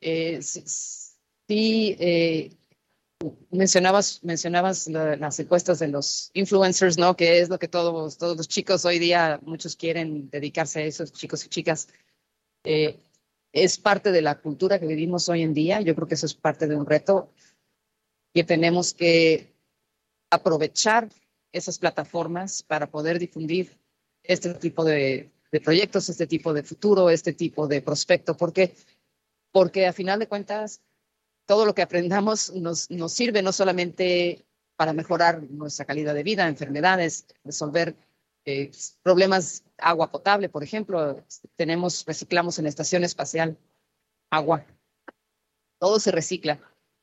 Eh, 0.00 0.40
sí, 0.42 1.96
eh, 1.98 2.56
mencionabas, 3.50 4.22
mencionabas 4.22 4.86
la, 4.88 5.16
las 5.16 5.38
encuestas 5.40 5.78
de 5.78 5.88
los 5.88 6.30
influencers, 6.34 6.98
¿no? 6.98 7.16
Que 7.16 7.40
es 7.40 7.48
lo 7.48 7.58
que 7.58 7.68
todos, 7.68 8.18
todos 8.18 8.36
los 8.36 8.48
chicos 8.48 8.84
hoy 8.84 8.98
día, 8.98 9.40
muchos 9.42 9.76
quieren 9.76 10.30
dedicarse 10.30 10.80
a 10.80 10.84
eso, 10.84 11.06
chicos 11.06 11.44
y 11.44 11.48
chicas. 11.48 11.88
Eh, 12.64 13.00
es 13.52 13.78
parte 13.78 14.10
de 14.12 14.22
la 14.22 14.40
cultura 14.40 14.78
que 14.78 14.86
vivimos 14.86 15.28
hoy 15.28 15.42
en 15.42 15.54
día. 15.54 15.80
Yo 15.80 15.94
creo 15.94 16.08
que 16.08 16.14
eso 16.14 16.26
es 16.26 16.34
parte 16.34 16.66
de 16.66 16.76
un 16.76 16.86
reto 16.86 17.32
que 18.34 18.42
tenemos 18.42 18.94
que 18.94 19.53
aprovechar 20.34 21.08
esas 21.52 21.78
plataformas 21.78 22.62
para 22.62 22.90
poder 22.90 23.18
difundir 23.18 23.78
este 24.22 24.54
tipo 24.54 24.84
de, 24.84 25.30
proyectos, 25.62 26.08
este 26.08 26.26
tipo 26.26 26.52
de 26.52 26.62
futuro, 26.64 27.10
este 27.10 27.32
tipo 27.32 27.68
de 27.68 27.80
prospecto, 27.80 28.36
porque, 28.36 28.74
porque 29.52 29.86
a 29.86 29.92
final 29.92 30.18
de 30.18 30.26
cuentas 30.26 30.80
todo 31.46 31.64
lo 31.64 31.74
que 31.74 31.82
aprendamos 31.82 32.52
nos, 32.54 32.90
nos 32.90 33.12
sirve 33.12 33.42
no 33.42 33.52
solamente 33.52 34.44
para 34.76 34.92
mejorar 34.92 35.42
nuestra 35.44 35.84
calidad 35.84 36.14
de 36.14 36.24
vida, 36.24 36.48
enfermedades, 36.48 37.26
resolver 37.44 37.94
eh, 38.46 38.70
problemas, 39.02 39.64
agua 39.78 40.10
potable, 40.10 40.48
por 40.48 40.64
ejemplo, 40.64 41.24
tenemos, 41.54 42.04
reciclamos 42.04 42.58
en 42.58 42.64
la 42.64 42.70
estación 42.70 43.04
espacial 43.04 43.56
agua, 44.30 44.66
todo 45.78 46.00
se 46.00 46.10
recicla. 46.10 46.58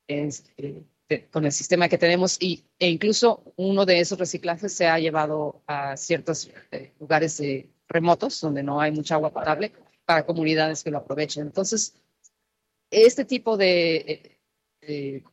Es, 0.07 0.51
eh, 0.57 0.83
con 1.19 1.45
el 1.45 1.51
sistema 1.51 1.89
que 1.89 1.97
tenemos 1.97 2.37
y, 2.39 2.63
e 2.79 2.89
incluso 2.89 3.53
uno 3.57 3.85
de 3.85 3.99
esos 3.99 4.17
reciclajes 4.17 4.73
se 4.73 4.87
ha 4.87 4.99
llevado 4.99 5.61
a 5.67 5.97
ciertos 5.97 6.49
eh, 6.71 6.93
lugares 6.99 7.39
eh, 7.39 7.69
remotos 7.87 8.39
donde 8.39 8.63
no 8.63 8.79
hay 8.79 8.91
mucha 8.91 9.15
agua 9.15 9.31
potable 9.31 9.71
para 10.05 10.25
comunidades 10.25 10.83
que 10.83 10.91
lo 10.91 10.99
aprovechen. 10.99 11.43
Entonces, 11.43 11.95
este 12.89 13.25
tipo 13.25 13.57
de 13.57 14.39
eh, 14.81 15.23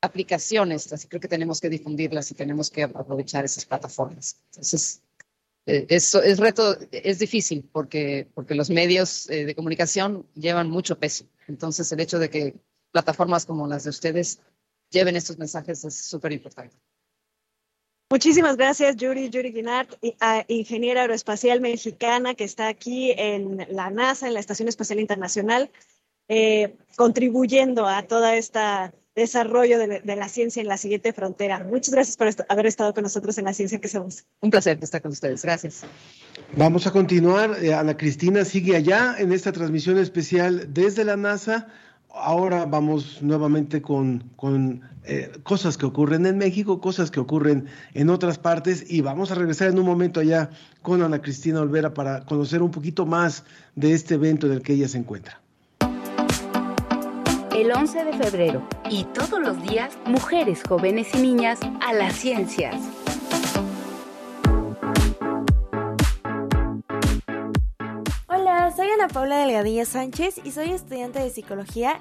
aplicaciones, 0.00 0.92
así 0.92 1.08
creo 1.08 1.20
que 1.20 1.28
tenemos 1.28 1.60
que 1.60 1.70
difundirlas 1.70 2.30
y 2.30 2.34
tenemos 2.34 2.70
que 2.70 2.82
aprovechar 2.82 3.44
esas 3.44 3.64
plataformas. 3.64 4.36
Entonces, 4.50 5.02
eso 5.64 6.20
es 6.20 6.38
reto, 6.38 6.76
es 6.90 7.20
difícil 7.20 7.68
porque, 7.72 8.26
porque 8.34 8.56
los 8.56 8.68
medios 8.68 9.28
de 9.28 9.54
comunicación 9.54 10.26
llevan 10.34 10.68
mucho 10.68 10.98
peso. 10.98 11.24
Entonces, 11.46 11.90
el 11.92 12.00
hecho 12.00 12.18
de 12.18 12.30
que 12.30 12.56
plataformas 12.90 13.46
como 13.46 13.68
las 13.68 13.84
de 13.84 13.90
ustedes 13.90 14.40
lleven 14.92 15.16
estos 15.16 15.38
mensajes 15.38 15.84
es 15.84 15.94
súper 15.94 16.32
importante. 16.32 16.76
Muchísimas 18.10 18.58
gracias, 18.58 18.96
Yuri, 18.96 19.30
Yuri 19.30 19.52
Guinart, 19.52 19.90
ingeniera 20.48 21.00
aeroespacial 21.00 21.62
mexicana 21.62 22.34
que 22.34 22.44
está 22.44 22.68
aquí 22.68 23.10
en 23.16 23.66
la 23.70 23.88
NASA, 23.88 24.28
en 24.28 24.34
la 24.34 24.40
Estación 24.40 24.68
Espacial 24.68 25.00
Internacional, 25.00 25.70
eh, 26.28 26.76
contribuyendo 26.96 27.88
a 27.88 28.02
todo 28.02 28.26
este 28.26 28.60
desarrollo 29.14 29.78
de, 29.78 30.00
de, 30.00 30.16
la 30.16 30.28
ciencia 30.28 30.60
en 30.60 30.68
la 30.68 30.76
siguiente 30.76 31.14
frontera. 31.14 31.64
Muchas 31.64 31.94
gracias 31.94 32.16
por 32.18 32.26
est 32.26 32.40
haber 32.48 32.66
estado 32.66 32.92
con 32.92 33.02
nosotros 33.02 33.36
en 33.38 33.46
la 33.46 33.54
ciencia 33.54 33.80
que 33.80 33.88
somos. 33.88 34.24
Un 34.40 34.50
placer 34.50 34.78
estar 34.82 35.00
con 35.00 35.12
ustedes. 35.12 35.42
Gracias. 35.42 35.82
Vamos 36.56 36.86
a 36.86 36.90
continuar. 36.90 37.62
Eh, 37.62 37.72
Ana 37.72 37.96
Cristina 37.96 38.44
sigue 38.44 38.76
allá 38.76 39.16
en 39.18 39.32
esta 39.32 39.52
transmisión 39.52 39.98
especial 39.98 40.72
desde 40.72 41.04
la 41.04 41.16
NASA 41.16 41.68
ahora 42.14 42.66
vamos 42.66 43.22
nuevamente 43.22 43.82
con, 43.82 44.24
con 44.36 44.82
eh, 45.04 45.32
cosas 45.42 45.76
que 45.76 45.86
ocurren 45.86 46.26
en 46.26 46.38
México, 46.38 46.80
cosas 46.80 47.10
que 47.10 47.20
ocurren 47.20 47.66
en 47.94 48.10
otras 48.10 48.38
partes 48.38 48.84
y 48.88 49.00
vamos 49.00 49.30
a 49.30 49.34
regresar 49.34 49.68
en 49.68 49.78
un 49.78 49.86
momento 49.86 50.20
allá 50.20 50.50
con 50.82 51.02
Ana 51.02 51.20
Cristina 51.20 51.60
Olvera 51.60 51.94
para 51.94 52.24
conocer 52.24 52.62
un 52.62 52.70
poquito 52.70 53.06
más 53.06 53.44
de 53.74 53.94
este 53.94 54.14
evento 54.14 54.46
en 54.46 54.52
el 54.54 54.62
que 54.62 54.74
ella 54.74 54.88
se 54.88 54.98
encuentra. 54.98 55.40
El 57.54 57.70
11 57.70 58.04
de 58.04 58.12
febrero 58.14 58.66
y 58.90 59.04
todos 59.04 59.40
los 59.40 59.62
días, 59.62 59.96
mujeres, 60.06 60.62
jóvenes 60.66 61.08
y 61.14 61.18
niñas 61.20 61.60
a 61.80 61.92
las 61.92 62.14
ciencias. 62.14 62.76
Ana 68.92 69.08
Paula 69.08 69.38
Delgadillo 69.38 69.86
Sánchez 69.86 70.40
y 70.44 70.50
soy 70.50 70.70
estudiante 70.70 71.18
de 71.18 71.30
psicología. 71.30 72.00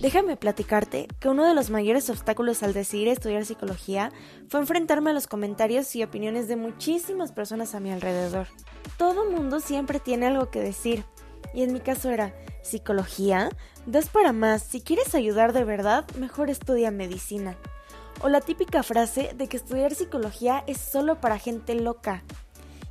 Déjame 0.00 0.36
platicarte 0.36 1.06
que 1.20 1.28
uno 1.28 1.46
de 1.46 1.54
los 1.54 1.70
mayores 1.70 2.10
obstáculos 2.10 2.64
al 2.64 2.72
decidir 2.72 3.06
estudiar 3.06 3.44
psicología 3.44 4.10
fue 4.48 4.58
enfrentarme 4.58 5.10
a 5.10 5.12
los 5.12 5.28
comentarios 5.28 5.94
y 5.94 6.02
opiniones 6.02 6.48
de 6.48 6.56
muchísimas 6.56 7.30
personas 7.30 7.76
a 7.76 7.80
mi 7.80 7.92
alrededor. 7.92 8.48
Todo 8.98 9.30
mundo 9.30 9.60
siempre 9.60 10.00
tiene 10.00 10.26
algo 10.26 10.50
que 10.50 10.60
decir. 10.60 11.04
Y 11.54 11.62
en 11.62 11.72
mi 11.72 11.78
caso 11.78 12.10
era, 12.10 12.34
¿psicología? 12.60 13.50
Das 13.86 14.08
para 14.08 14.32
más, 14.32 14.62
si 14.62 14.80
quieres 14.80 15.14
ayudar 15.14 15.52
de 15.52 15.62
verdad, 15.62 16.06
mejor 16.16 16.50
estudia 16.50 16.90
medicina. 16.90 17.56
O 18.20 18.28
la 18.28 18.40
típica 18.40 18.82
frase 18.82 19.32
de 19.36 19.46
que 19.46 19.58
estudiar 19.58 19.94
psicología 19.94 20.64
es 20.66 20.78
solo 20.78 21.20
para 21.20 21.38
gente 21.38 21.74
loca. 21.76 22.24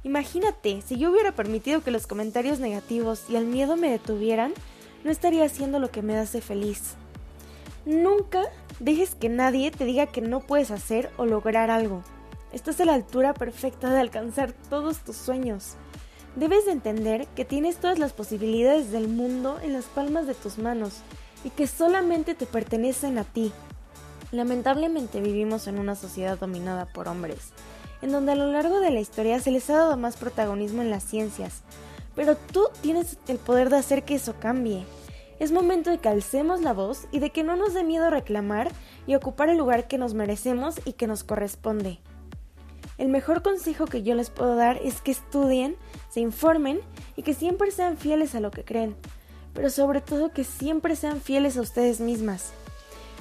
Imagínate, 0.05 0.83
si 0.83 0.97
yo 0.97 1.09
hubiera 1.09 1.31
permitido 1.31 1.81
que 1.81 1.89
los 1.89 2.05
comentarios 2.05 2.59
negativos 2.59 3.23
y 3.27 3.37
el 3.37 3.47
miedo 3.47 3.75
me 3.75 3.89
detuvieran, 3.89 4.53
no 5.03 5.09
estaría 5.09 5.45
haciendo 5.45 5.79
lo 5.79 5.89
que 5.89 6.03
me 6.03 6.15
hace 6.15 6.41
feliz. 6.41 6.93
Nunca 7.87 8.43
dejes 8.79 9.15
que 9.15 9.29
nadie 9.29 9.71
te 9.71 9.83
diga 9.83 10.05
que 10.05 10.21
no 10.21 10.41
puedes 10.41 10.69
hacer 10.69 11.09
o 11.17 11.25
lograr 11.25 11.71
algo. 11.71 12.03
Estás 12.53 12.79
a 12.79 12.85
la 12.85 12.93
altura 12.93 13.33
perfecta 13.33 13.89
de 13.89 13.99
alcanzar 13.99 14.51
todos 14.69 14.99
tus 14.99 15.15
sueños. 15.15 15.73
Debes 16.35 16.67
de 16.67 16.73
entender 16.73 17.25
que 17.35 17.43
tienes 17.43 17.77
todas 17.77 17.97
las 17.97 18.13
posibilidades 18.13 18.91
del 18.91 19.07
mundo 19.07 19.57
en 19.63 19.73
las 19.73 19.85
palmas 19.85 20.27
de 20.27 20.35
tus 20.35 20.59
manos 20.59 20.99
y 21.43 21.49
que 21.49 21.65
solamente 21.65 22.35
te 22.35 22.45
pertenecen 22.45 23.17
a 23.17 23.23
ti. 23.23 23.51
Lamentablemente 24.31 25.19
vivimos 25.19 25.65
en 25.65 25.79
una 25.79 25.95
sociedad 25.95 26.37
dominada 26.37 26.85
por 26.85 27.07
hombres 27.07 27.53
en 28.01 28.12
donde 28.12 28.34
a 28.34 28.36
lo 28.36 28.51
largo 28.51 28.79
de 28.79 28.91
la 28.91 28.99
historia 28.99 29.39
se 29.39 29.51
les 29.51 29.69
ha 29.69 29.77
dado 29.77 29.97
más 29.97 30.17
protagonismo 30.17 30.81
en 30.81 30.89
las 30.89 31.03
ciencias. 31.03 31.63
Pero 32.15 32.36
tú 32.36 32.67
tienes 32.81 33.17
el 33.27 33.38
poder 33.38 33.69
de 33.69 33.77
hacer 33.77 34.03
que 34.03 34.15
eso 34.15 34.36
cambie. 34.39 34.86
Es 35.39 35.51
momento 35.51 35.89
de 35.89 35.97
que 35.97 36.08
alcemos 36.08 36.62
la 36.62 36.73
voz 36.73 37.08
y 37.12 37.19
de 37.19 37.29
que 37.29 37.43
no 37.43 37.55
nos 37.55 37.73
dé 37.73 37.84
miedo 37.84 38.10
reclamar 38.10 38.71
y 39.05 39.15
ocupar 39.15 39.49
el 39.49 39.58
lugar 39.58 39.88
que 39.88 39.97
nos 39.97 40.13
merecemos 40.13 40.79
y 40.86 40.93
que 40.93 41.08
nos 41.08 41.23
corresponde. 41.23 41.99
El 42.97 43.10
mejor 43.10 43.41
consejo 43.41 43.86
que 43.86 44.03
yo 44.03 44.15
les 44.15 44.29
puedo 44.29 44.55
dar 44.55 44.77
es 44.77 45.01
que 45.01 45.12
estudien, 45.12 45.75
se 46.10 46.21
informen 46.21 46.79
y 47.17 47.23
que 47.23 47.34
siempre 47.34 47.71
sean 47.71 47.97
fieles 47.97 48.36
a 48.36 48.39
lo 48.39 48.51
que 48.51 48.63
creen, 48.63 48.95
pero 49.53 49.69
sobre 49.69 49.99
todo 49.99 50.31
que 50.31 50.45
siempre 50.45 50.95
sean 50.95 51.19
fieles 51.19 51.58
a 51.58 51.62
ustedes 51.62 51.99
mismas. 51.99 52.53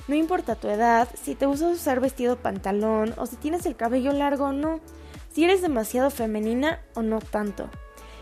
No 0.06 0.14
importa 0.14 0.54
tu 0.54 0.68
edad, 0.68 1.08
si 1.22 1.34
te 1.34 1.46
gusta 1.46 1.68
usar 1.68 2.00
vestido 2.00 2.36
pantalón 2.36 3.14
o 3.16 3.26
si 3.26 3.36
tienes 3.36 3.64
el 3.64 3.74
cabello 3.74 4.12
largo 4.12 4.46
o 4.46 4.52
no, 4.52 4.80
si 5.32 5.44
eres 5.44 5.62
demasiado 5.62 6.10
femenina 6.10 6.80
o 6.94 7.02
no 7.02 7.20
tanto. 7.20 7.70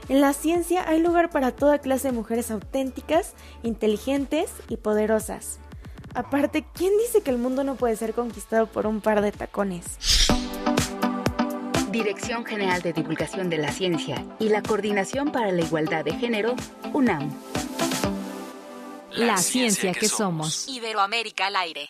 En 0.09 0.21
la 0.21 0.33
ciencia 0.33 0.89
hay 0.89 1.01
lugar 1.01 1.31
para 1.31 1.51
toda 1.51 1.79
clase 1.79 2.09
de 2.09 2.15
mujeres 2.15 2.51
auténticas, 2.51 3.35
inteligentes 3.63 4.51
y 4.69 4.77
poderosas. 4.77 5.59
Aparte, 6.15 6.65
¿quién 6.75 6.93
dice 6.99 7.23
que 7.23 7.31
el 7.31 7.39
mundo 7.39 7.65
no 7.65 7.75
puede 7.75 7.97
ser 7.97 8.13
conquistado 8.13 8.67
por 8.67 8.87
un 8.87 9.01
par 9.01 9.21
de 9.21 9.33
tacones? 9.33 9.87
Dirección 11.91 12.45
General 12.45 12.81
de 12.81 12.93
Divulgación 12.93 13.51
de 13.51 13.59
la 13.59 13.73
Ciencia 13.73 14.25
y 14.39 14.49
la 14.49 14.63
Coordinación 14.63 15.33
para 15.33 15.53
la 15.53 15.63
Igualdad 15.63 16.05
de 16.05 16.13
Género, 16.13 16.55
UNAM. 16.93 17.31
La, 19.17 19.37
ciencia, 19.37 19.93
que, 19.93 20.09
somos. 20.09 20.67
Iberoamérica 20.69 21.49
al 21.49 21.57
aire. 21.57 21.89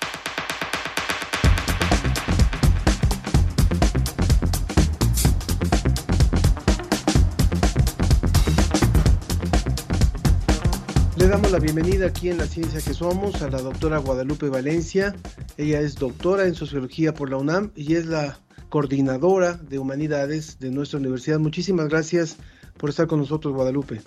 Le 11.17 11.29
damos 11.29 11.53
la 11.53 11.61
bienvenida 11.61 12.07
aquí 12.07 12.29
en 12.29 12.39
La 12.39 12.47
Ciencia 12.47 12.81
que 12.81 12.95
Somos 12.95 13.41
a 13.43 13.51
la 13.51 13.61
doctora 13.61 13.99
Guadalupe 13.99 14.49
Valencia. 14.49 15.15
Ella 15.57 15.81
es 15.81 15.95
doctora 15.95 16.47
en 16.47 16.55
Sociología 16.57 17.15
por 17.15 17.31
la 17.31 17.37
UNAM 17.37 17.71
y 17.77 17.95
es 17.95 18.07
la 18.07 18.41
coordinadora 18.69 19.55
de 19.55 19.79
humanidades 19.79 20.59
de 20.59 20.71
nuestra 20.71 20.99
universidad. 20.99 21.39
Muchísimas 21.39 21.89
gracias 21.89 22.39
por 22.79 22.91
estar 22.91 23.07
con 23.07 23.21
nosotros, 23.21 23.55
Guadalupe. 23.55 24.01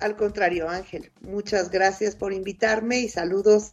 Al 0.00 0.16
contrario, 0.16 0.68
Ángel, 0.68 1.10
muchas 1.22 1.70
gracias 1.70 2.14
por 2.14 2.32
invitarme 2.32 3.00
y 3.00 3.08
saludos 3.08 3.72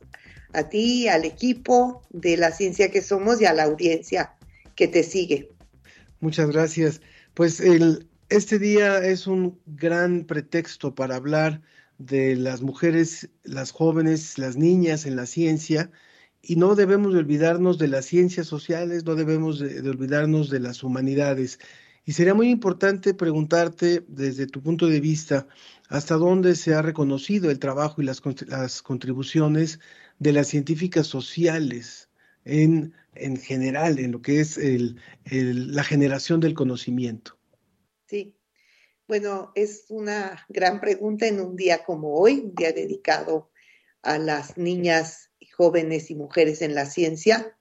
a 0.54 0.70
ti, 0.70 1.08
al 1.08 1.26
equipo 1.26 2.02
de 2.12 2.38
la 2.38 2.52
ciencia 2.52 2.90
que 2.92 3.02
somos 3.02 3.42
y 3.42 3.46
a 3.46 3.54
la 3.54 3.64
audiencia 3.64 4.36
que 4.76 4.88
te 4.88 5.04
sigue. 5.04 5.50
Muchas 6.20 6.50
gracias. 6.50 7.02
Pues 7.34 7.60
el, 7.60 8.08
este 8.30 8.60
día 8.60 9.00
es 9.00 9.28
un 9.28 9.60
gran 9.66 10.26
pretexto 10.26 10.96
para 10.96 11.16
hablar 11.16 11.62
de 11.98 12.36
las 12.36 12.62
mujeres, 12.62 13.30
las 13.44 13.72
jóvenes, 13.72 14.38
las 14.38 14.56
niñas 14.56 15.06
en 15.06 15.16
la 15.16 15.26
ciencia 15.26 15.92
y 16.42 16.58
no 16.58 16.76
debemos 16.76 17.14
de 17.14 17.20
olvidarnos 17.20 17.78
de 17.78 17.88
las 17.88 18.06
ciencias 18.06 18.48
sociales, 18.48 19.06
no 19.06 19.16
debemos 19.16 19.60
de, 19.60 19.80
olvidarnos 19.90 20.50
de 20.50 20.60
las 20.60 20.84
humanidades. 20.84 21.60
Y 22.06 22.12
sería 22.12 22.34
muy 22.34 22.50
importante 22.50 23.14
preguntarte 23.14 24.04
desde 24.10 24.46
tu 24.46 24.62
punto 24.62 24.88
de 24.88 25.00
vista 25.00 25.48
hasta 25.94 26.16
dónde 26.16 26.56
se 26.56 26.74
ha 26.74 26.82
reconocido 26.82 27.52
el 27.52 27.60
trabajo 27.60 28.02
y 28.02 28.06
las, 28.06 28.20
las 28.48 28.82
contribuciones 28.82 29.80
de 30.18 30.34
las 30.34 30.48
científicas 30.48 31.06
sociales 31.06 32.10
en, 32.46 32.96
en 33.14 33.38
general, 33.38 34.00
en 34.00 34.12
lo 34.12 34.20
que 34.24 34.40
es 34.40 34.58
el, 34.58 35.00
la 35.30 35.84
generación 35.84 36.40
del 36.40 36.56
conocimiento. 36.56 37.38
Sí, 38.08 38.36
bueno, 39.08 39.52
es 39.54 39.86
una 39.90 40.44
gran 40.50 40.82
pregunta 40.82 41.28
en 41.28 41.40
un 41.40 41.56
día 41.56 41.84
como 41.84 42.16
hoy, 42.16 42.40
un 42.40 42.56
día 42.56 42.72
dedicado 42.72 43.52
a 44.02 44.18
las 44.18 44.58
niñas 44.58 45.30
jóvenes 45.56 46.10
y 46.10 46.16
mujeres 46.16 46.64
en 46.64 46.74
la 46.74 46.88
ciencia. 46.88 47.56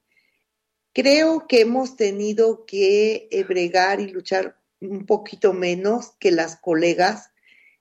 Creo 0.95 1.47
que 1.47 1.61
hemos 1.61 1.97
tenido 1.97 2.65
que 2.65 3.29
bregar 3.47 4.01
y 4.01 4.09
luchar 4.09 4.59
un 4.81 5.05
poquito 5.05 5.53
menos 5.53 6.13
que 6.19 6.31
las 6.31 6.57
colegas 6.57 7.32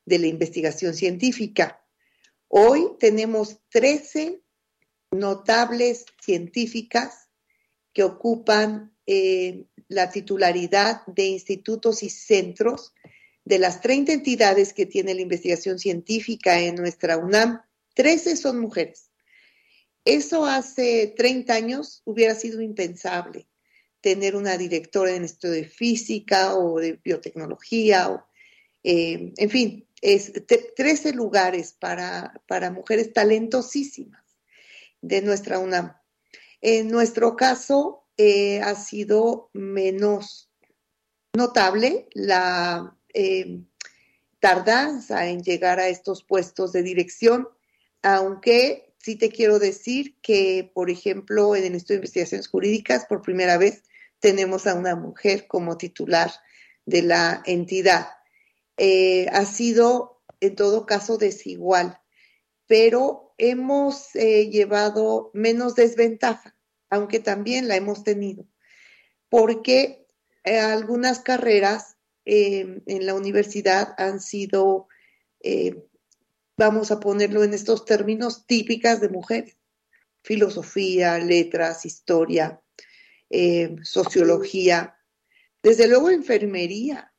de 0.05 0.19
la 0.19 0.27
investigación 0.27 0.93
científica. 0.93 1.83
Hoy 2.47 2.97
tenemos 2.99 3.59
13 3.69 4.41
notables 5.11 6.05
científicas 6.21 7.29
que 7.93 8.03
ocupan 8.03 8.95
eh, 9.05 9.65
la 9.87 10.09
titularidad 10.09 11.05
de 11.07 11.25
institutos 11.25 12.03
y 12.03 12.09
centros 12.09 12.93
de 13.43 13.59
las 13.59 13.81
30 13.81 14.13
entidades 14.13 14.73
que 14.73 14.85
tiene 14.85 15.13
la 15.13 15.21
investigación 15.21 15.79
científica 15.79 16.59
en 16.59 16.75
nuestra 16.75 17.17
UNAM. 17.17 17.61
13 17.95 18.37
son 18.37 18.59
mujeres. 18.59 19.09
Eso 20.05 20.45
hace 20.45 21.13
30 21.15 21.53
años 21.53 22.01
hubiera 22.05 22.33
sido 22.35 22.61
impensable, 22.61 23.47
tener 23.99 24.35
una 24.35 24.57
directora 24.57 25.13
en 25.15 25.23
estudio 25.23 25.55
de 25.55 25.65
física 25.65 26.55
o 26.55 26.79
de 26.79 26.93
biotecnología, 27.03 28.09
o, 28.09 28.25
eh, 28.83 29.33
en 29.35 29.49
fin, 29.49 29.87
es 30.01 30.33
13 30.75 31.13
lugares 31.13 31.73
para, 31.79 32.41
para 32.47 32.71
mujeres 32.71 33.13
talentosísimas 33.13 34.23
de 35.01 35.21
nuestra 35.21 35.59
UNAM. 35.59 35.95
En 36.61 36.89
nuestro 36.89 37.35
caso, 37.35 38.05
eh, 38.17 38.61
ha 38.61 38.75
sido 38.75 39.49
menos 39.53 40.49
notable 41.33 42.07
la 42.13 42.95
eh, 43.13 43.61
tardanza 44.39 45.27
en 45.27 45.43
llegar 45.43 45.79
a 45.79 45.87
estos 45.87 46.23
puestos 46.23 46.71
de 46.71 46.83
dirección, 46.83 47.47
aunque 48.01 48.93
sí 48.97 49.15
te 49.15 49.29
quiero 49.29 49.59
decir 49.59 50.17
que, 50.21 50.69
por 50.73 50.89
ejemplo, 50.89 51.55
en 51.55 51.63
el 51.63 51.75
Estudio 51.75 51.95
de 51.95 52.01
Investigaciones 52.01 52.47
Jurídicas, 52.47 53.05
por 53.05 53.21
primera 53.21 53.57
vez 53.57 53.83
tenemos 54.19 54.67
a 54.67 54.75
una 54.75 54.95
mujer 54.95 55.47
como 55.47 55.77
titular 55.77 56.31
de 56.85 57.01
la 57.01 57.41
entidad. 57.45 58.07
Eh, 58.83 59.27
ha 59.31 59.45
sido, 59.45 60.23
en 60.39 60.55
todo 60.55 60.87
caso, 60.87 61.19
desigual, 61.19 61.99
pero 62.65 63.35
hemos 63.37 64.15
eh, 64.15 64.49
llevado 64.49 65.29
menos 65.35 65.75
desventaja, 65.75 66.57
aunque 66.89 67.19
también 67.19 67.67
la 67.67 67.75
hemos 67.75 68.03
tenido, 68.03 68.47
porque 69.29 70.07
eh, 70.43 70.57
algunas 70.59 71.19
carreras 71.19 71.95
en 72.25 73.05
la 73.05 73.13
universidad 73.13 73.93
han 73.97 74.19
sido 74.19 74.87
vamos 76.57 76.91
a 76.91 76.99
ponerlo 76.99 77.43
en 77.43 77.53
estos 77.53 77.85
términos 77.85 78.45
típicas 78.45 79.01
de 79.01 79.09
mujeres, 79.09 79.57
filosofía, 80.23 81.17
letras, 81.17 81.85
historia, 81.85 82.61
eh, 83.29 83.75
sociología, 83.83 84.97
desde 85.63 85.87
luego 85.87 86.09
enfermería, 86.09 87.10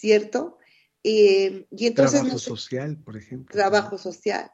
¿cierto? 0.00 0.56
Eh, 1.04 1.66
y 1.70 1.86
entonces, 1.86 2.20
trabajo 2.20 2.38
social, 2.38 2.96
por 3.04 3.16
ejemplo. 3.16 3.52
Trabajo 3.52 3.98
social. 3.98 4.50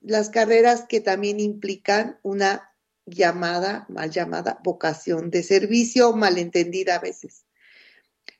Las 0.00 0.30
carreras 0.30 0.86
que 0.88 1.00
también 1.00 1.38
implican 1.38 2.18
una 2.22 2.72
llamada, 3.04 3.86
mal 3.90 4.10
llamada, 4.10 4.58
vocación 4.64 5.30
de 5.30 5.42
servicio, 5.42 6.14
malentendida 6.14 6.96
a 6.96 7.00
veces. 7.00 7.44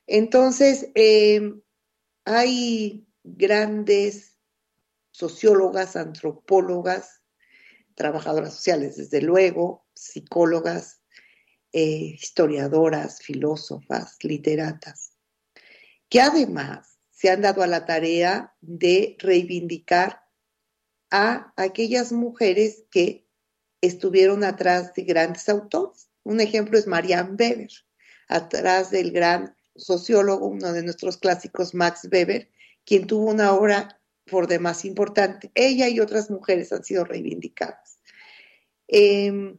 Entonces, 0.07 0.87
eh, 0.95 1.53
hay 2.25 3.07
grandes 3.23 4.37
sociólogas, 5.11 5.95
antropólogas, 5.95 7.21
trabajadoras 7.93 8.55
sociales, 8.55 8.95
desde 8.97 9.21
luego, 9.21 9.85
psicólogas, 9.93 11.01
eh, 11.71 12.15
historiadoras, 12.19 13.21
filósofas, 13.21 14.17
literatas, 14.23 15.08
que 16.09 16.21
además 16.21 16.99
se 17.11 17.29
han 17.29 17.41
dado 17.41 17.63
a 17.63 17.67
la 17.67 17.85
tarea 17.85 18.55
de 18.61 19.15
reivindicar 19.19 20.23
a 21.11 21.53
aquellas 21.55 22.11
mujeres 22.11 22.83
que 22.91 23.27
estuvieron 23.81 24.43
atrás 24.43 24.93
de 24.93 25.03
grandes 25.03 25.47
autores. 25.49 26.09
Un 26.23 26.41
ejemplo 26.41 26.77
es 26.77 26.87
Marianne 26.87 27.35
Weber, 27.39 27.69
atrás 28.27 28.91
del 28.91 29.11
gran 29.11 29.55
sociólogo, 29.75 30.47
uno 30.47 30.73
de 30.73 30.83
nuestros 30.83 31.17
clásicos, 31.17 31.73
Max 31.73 32.07
Weber, 32.11 32.49
quien 32.85 33.07
tuvo 33.07 33.29
una 33.29 33.53
obra 33.53 33.99
por 34.25 34.47
demás 34.47 34.85
importante. 34.85 35.51
Ella 35.55 35.89
y 35.89 35.99
otras 35.99 36.29
mujeres 36.29 36.71
han 36.71 36.83
sido 36.83 37.03
reivindicadas. 37.03 37.99
Em, 38.87 39.57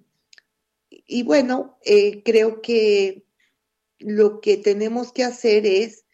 y 0.90 1.22
bueno, 1.22 1.78
eh, 1.84 2.22
creo 2.22 2.62
que 2.62 3.24
lo 3.98 4.40
que 4.40 4.56
tenemos 4.56 5.12
que 5.12 5.24
hacer 5.24 5.66
es, 5.66 6.04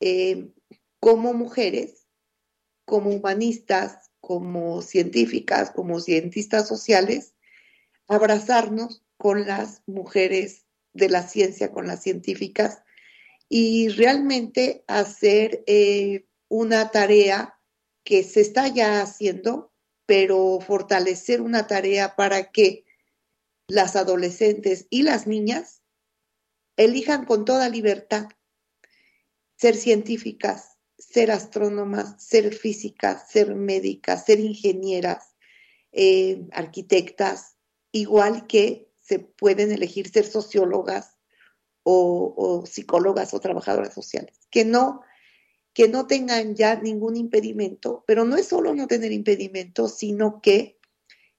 em, 0.00 0.52
como 1.00 1.34
mujeres, 1.34 2.06
como 2.84 3.10
humanistas, 3.10 4.10
como 4.20 4.82
científicas, 4.82 5.70
como 5.70 6.00
cientistas 6.00 6.66
sociales, 6.66 7.34
abrazarnos 8.08 9.04
con 9.16 9.46
las 9.46 9.82
mujeres 9.86 10.66
de 10.92 11.08
la 11.08 11.22
ciencia, 11.22 11.72
con 11.72 11.86
las 11.86 12.02
científicas, 12.02 12.82
y 13.48 13.88
realmente 13.88 14.84
hacer 14.88 15.62
eh, 15.66 16.26
una 16.48 16.90
tarea 16.90 17.60
que 18.04 18.22
se 18.22 18.40
está 18.40 18.68
ya 18.68 19.02
haciendo, 19.02 19.72
pero 20.06 20.58
fortalecer 20.60 21.40
una 21.40 21.66
tarea 21.66 22.16
para 22.16 22.50
que 22.50 22.84
las 23.68 23.96
adolescentes 23.96 24.86
y 24.90 25.02
las 25.02 25.26
niñas 25.26 25.82
elijan 26.76 27.24
con 27.24 27.44
toda 27.44 27.68
libertad 27.68 28.28
ser 29.56 29.74
científicas, 29.74 30.76
ser 30.98 31.30
astrónomas, 31.30 32.22
ser 32.22 32.54
físicas, 32.54 33.30
ser 33.30 33.54
médicas, 33.54 34.24
ser 34.24 34.40
ingenieras, 34.40 35.34
eh, 35.92 36.46
arquitectas, 36.52 37.56
igual 37.92 38.46
que 38.46 38.90
se 39.00 39.18
pueden 39.18 39.72
elegir 39.72 40.08
ser 40.08 40.26
sociólogas 40.26 41.16
o, 41.88 42.64
psicólogas 42.66 43.32
o 43.32 43.40
trabajadoras 43.40 43.94
sociales, 43.94 44.36
que 44.50 44.64
no, 44.64 45.02
que 45.72 45.88
no 45.88 46.08
tengan 46.08 46.56
ya 46.56 46.74
ningún 46.74 47.16
impedimento, 47.16 48.02
pero 48.06 48.24
no 48.24 48.36
es 48.36 48.48
solo 48.48 48.74
no 48.74 48.88
tener 48.88 49.12
impedimento, 49.12 49.88
sino 49.88 50.40
que 50.42 50.80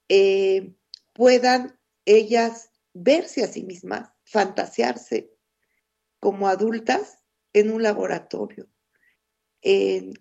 eh, 0.08 0.72
puedan 1.12 1.78
ellas 2.06 2.70
verse 2.94 3.44
a 3.44 3.48
sí 3.48 3.62
mismas, 3.62 4.10
fantasearse 4.24 5.34
como 6.18 6.48
adultas 6.48 7.17
en 7.58 7.70
un 7.70 7.82
laboratorio, 7.82 8.68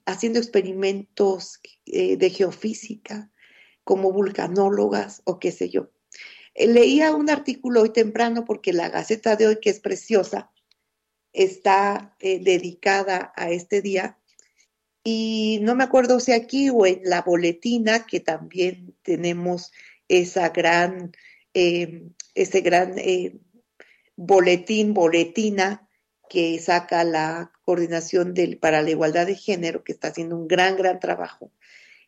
haciendo 0.05 0.39
experimentos 0.39 1.59
eh, 1.85 2.17
de 2.17 2.29
geofísica, 2.29 3.31
como 3.83 4.11
vulcanólogas 4.11 5.21
o 5.23 5.39
qué 5.39 5.51
sé 5.51 5.69
yo. 5.69 5.91
Eh, 6.53 6.67
leía 6.67 7.15
un 7.15 7.29
artículo 7.29 7.81
hoy 7.81 7.91
temprano 7.91 8.43
porque 8.45 8.73
la 8.73 8.89
Gaceta 8.89 9.35
de 9.35 9.47
hoy, 9.47 9.59
que 9.61 9.69
es 9.69 9.79
preciosa, 9.79 10.51
está 11.31 12.15
eh, 12.19 12.39
dedicada 12.39 13.31
a 13.35 13.51
este 13.51 13.81
día. 13.81 14.19
Y 15.03 15.59
no 15.61 15.75
me 15.75 15.85
acuerdo 15.85 16.19
si 16.19 16.33
aquí 16.33 16.69
o 16.69 16.85
en 16.85 17.01
la 17.03 17.21
boletina, 17.21 18.05
que 18.05 18.19
también 18.19 18.95
tenemos 19.03 19.71
esa 20.09 20.49
gran, 20.49 21.13
ese 21.53 22.61
gran 22.61 22.95
boletín, 24.17 24.93
boletina 24.93 25.86
que 26.29 26.59
saca 26.59 27.03
la 27.03 27.51
coordinación 27.63 28.33
para 28.59 28.81
la 28.81 28.89
igualdad 28.89 29.27
de 29.27 29.35
género, 29.35 29.83
que 29.83 29.91
está 29.91 30.09
haciendo 30.09 30.37
un 30.37 30.47
gran, 30.47 30.75
gran 30.77 30.99
trabajo. 30.99 31.51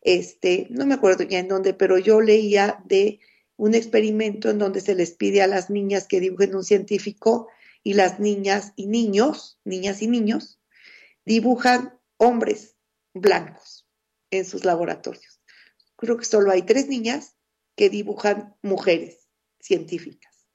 Este, 0.01 0.67
no 0.69 0.85
me 0.85 0.93
acuerdo 0.93 1.23
ya 1.23 1.39
en 1.39 1.47
dónde, 1.47 1.73
pero 1.73 1.97
yo 1.97 2.21
leía 2.21 2.81
de 2.85 3.19
un 3.57 3.75
experimento 3.75 4.49
en 4.49 4.57
donde 4.57 4.81
se 4.81 4.95
les 4.95 5.11
pide 5.11 5.41
a 5.41 5.47
las 5.47 5.69
niñas 5.69 6.07
que 6.07 6.19
dibujen 6.19 6.55
un 6.55 6.63
científico 6.63 7.49
y 7.83 7.93
las 7.93 8.19
niñas 8.19 8.73
y 8.75 8.87
niños, 8.87 9.59
niñas 9.65 10.01
y 10.01 10.07
niños, 10.07 10.59
dibujan 11.25 11.99
hombres 12.17 12.75
blancos 13.13 13.85
en 14.31 14.45
sus 14.45 14.63
laboratorios. 14.63 15.41
Creo 15.95 16.17
que 16.17 16.25
solo 16.25 16.51
hay 16.51 16.61
tres 16.61 16.87
niñas 16.87 17.35
que 17.75 17.89
dibujan 17.89 18.55
mujeres 18.61 19.27
científicas. 19.59 20.47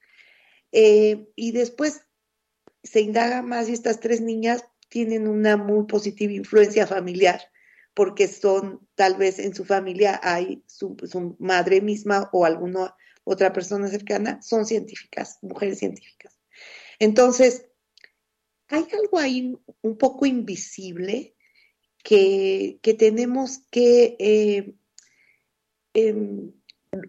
Eh, 0.71 1.29
y 1.35 1.51
después 1.51 2.01
se 2.85 3.01
indaga 3.01 3.41
más 3.41 3.67
y 3.67 3.73
estas 3.73 3.99
tres 3.99 4.21
niñas 4.21 4.63
tienen 4.89 5.27
una 5.27 5.57
muy 5.57 5.85
positiva 5.85 6.31
influencia 6.31 6.87
familiar 6.87 7.41
porque 7.95 8.27
son 8.27 8.87
tal 8.95 9.15
vez 9.15 9.39
en 9.39 9.55
su 9.55 9.65
familia 9.65 10.19
hay 10.21 10.63
su, 10.67 10.95
madre 11.39 11.81
misma 11.81 12.29
o 12.33 12.45
alguna 12.45 12.93
otra 13.23 13.51
persona 13.53 13.87
cercana, 13.87 14.41
son 14.41 14.65
científicas, 14.65 15.39
mujeres 15.41 15.79
científicas. 15.79 16.37
Entonces, 16.99 17.65
hay 18.67 18.85
algo 19.01 19.17
ahí 19.17 19.57
un 19.81 19.97
poco 19.97 20.25
invisible 20.25 21.35
que, 22.03 22.77
que 22.83 22.93
tenemos 22.93 23.59
que 23.71 24.15
eh, 24.19 24.75
eh, 25.93 26.51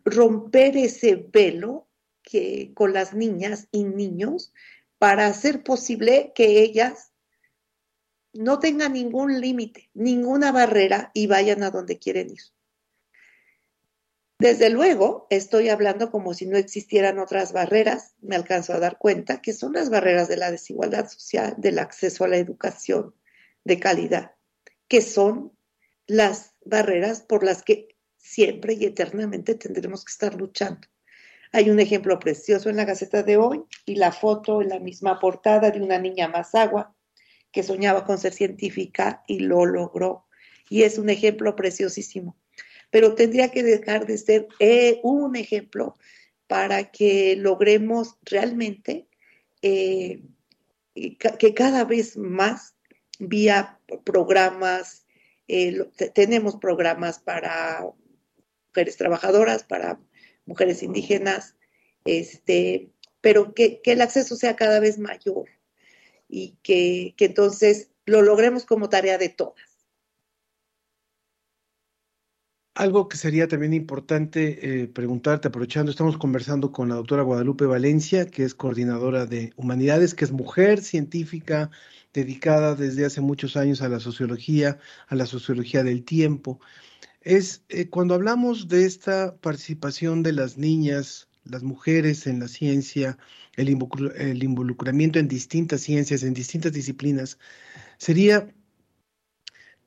romper 0.04 0.76
ese 0.76 1.16
velo 1.16 1.88
que, 2.22 2.72
con 2.74 2.92
las 2.92 3.12
niñas 3.12 3.68
y 3.72 3.84
niños 3.84 4.52
para 5.07 5.29
hacer 5.29 5.62
posible 5.62 6.33
que 6.35 6.61
ellas 6.62 7.12
no 8.33 8.59
tengan 8.59 8.95
ningún 8.95 9.40
límite, 9.40 9.88
ninguna 9.95 10.51
barrera 10.51 11.12
y 11.14 11.29
vayan 11.29 11.62
a 11.62 11.71
donde 11.71 12.01
quieren 12.01 12.31
ir. 12.31 12.40
Desde 14.40 14.69
luego, 14.69 15.29
estoy 15.31 15.69
hablando 15.69 16.11
como 16.11 16.35
si 16.35 16.47
no 16.47 16.57
existieran 16.57 17.21
otras 17.21 17.53
barreras, 17.53 18.16
me 18.21 18.35
alcanzo 18.35 18.73
a 18.73 18.81
dar 18.81 18.99
cuenta, 18.99 19.40
que 19.40 19.53
son 19.53 19.75
las 19.75 19.90
barreras 19.90 20.27
de 20.27 20.38
la 20.38 20.51
desigualdad 20.51 21.09
social, 21.09 21.55
del 21.57 21.79
acceso 21.79 22.25
a 22.25 22.29
la 22.29 22.38
educación 22.38 23.14
de 23.62 23.79
calidad, 23.79 24.33
que 24.88 25.03
son 25.03 25.57
las 26.09 26.57
barreras 26.64 27.23
por 27.23 27.45
las 27.45 27.62
que 27.62 27.97
siempre 28.16 28.75
y 28.75 28.87
eternamente 28.87 29.55
tendremos 29.55 30.05
que 30.05 30.11
estar 30.11 30.35
luchando. 30.35 30.88
Hay 31.52 31.70
un 31.70 31.80
ejemplo 31.80 32.18
precioso 32.18 32.70
en 32.70 32.76
la 32.76 32.85
Gaceta 32.85 33.22
de 33.22 33.37
hoy 33.37 33.62
y 33.85 33.96
la 33.96 34.12
foto 34.12 34.62
en 34.62 34.68
la 34.68 34.78
misma 34.78 35.18
portada 35.18 35.70
de 35.70 35.80
una 35.80 35.98
niña 35.98 36.28
más 36.28 36.54
agua 36.54 36.94
que 37.52 37.62
soñaba 37.62 38.04
con 38.04 38.18
ser 38.18 38.32
científica 38.32 39.22
y 39.26 39.40
lo 39.40 39.64
logró. 39.64 40.26
Y 40.68 40.82
es 40.82 40.98
un 40.98 41.11
ejemplo 41.11 41.56
preciosísimo 41.56 42.37
pero 42.90 43.14
tendría 43.14 43.50
que 43.50 43.62
dejar 43.62 44.06
de 44.06 44.18
ser 44.18 44.48
eh, 44.59 45.00
un 45.02 45.37
ejemplo 45.37 45.96
para 46.46 46.90
que 46.90 47.37
logremos 47.37 48.16
realmente 48.22 49.09
eh, 49.62 50.22
que 50.94 51.54
cada 51.54 51.85
vez 51.85 52.16
más 52.16 52.76
vía 53.18 53.78
programas, 54.04 55.06
eh, 55.48 55.88
tenemos 56.14 56.56
programas 56.56 57.18
para 57.18 57.85
mujeres 58.68 58.96
trabajadoras, 58.96 59.64
para 59.64 59.98
mujeres 60.46 60.82
indígenas, 60.82 61.56
este, 62.04 62.90
pero 63.20 63.52
que, 63.54 63.80
que 63.82 63.92
el 63.92 64.00
acceso 64.00 64.37
sea 64.37 64.56
cada 64.56 64.80
vez 64.80 64.98
mayor 64.98 65.48
y 66.28 66.56
que, 66.62 67.14
que 67.16 67.26
entonces 67.26 67.90
lo 68.04 68.22
logremos 68.22 68.64
como 68.64 68.88
tarea 68.88 69.18
de 69.18 69.28
todas. 69.28 69.76
Algo 72.74 73.09
que 73.09 73.16
sería 73.16 73.48
también 73.48 73.72
importante 73.72 74.82
eh, 74.82 74.87
preguntarte, 74.87 75.48
aprovechando, 75.48 75.90
estamos 75.90 76.18
conversando 76.18 76.72
con 76.72 76.90
la 76.90 76.96
doctora 76.96 77.22
Guadalupe 77.22 77.64
Valencia, 77.64 78.26
que 78.26 78.44
es 78.44 78.54
coordinadora 78.54 79.24
de 79.24 79.54
humanidades, 79.56 80.14
que 80.14 80.26
es 80.26 80.30
mujer 80.30 80.82
científica 80.82 81.70
dedicada 82.12 82.74
desde 82.74 83.06
hace 83.06 83.22
muchos 83.22 83.56
años 83.56 83.80
a 83.80 83.88
la 83.88 83.98
sociología, 83.98 84.78
a 85.09 85.14
la 85.14 85.24
sociología 85.24 85.82
del 85.85 86.04
tiempo. 86.04 86.61
Es 87.26 87.64
eh, 87.70 87.88
cuando 87.88 88.14
hablamos 88.14 88.68
de 88.68 88.86
esta 88.86 89.36
participación 89.38 90.22
de 90.22 90.32
las 90.32 90.58
niñas, 90.58 91.28
las 91.42 91.64
mujeres 91.64 92.28
en 92.28 92.38
la 92.38 92.46
ciencia, 92.46 93.18
el, 93.56 93.68
involucra 93.68 94.14
el 94.16 94.44
involucramiento 94.44 95.18
en 95.18 95.26
distintas 95.26 95.80
ciencias, 95.80 96.22
en 96.22 96.34
distintas 96.34 96.72
disciplinas, 96.72 97.36
sería, 97.98 98.54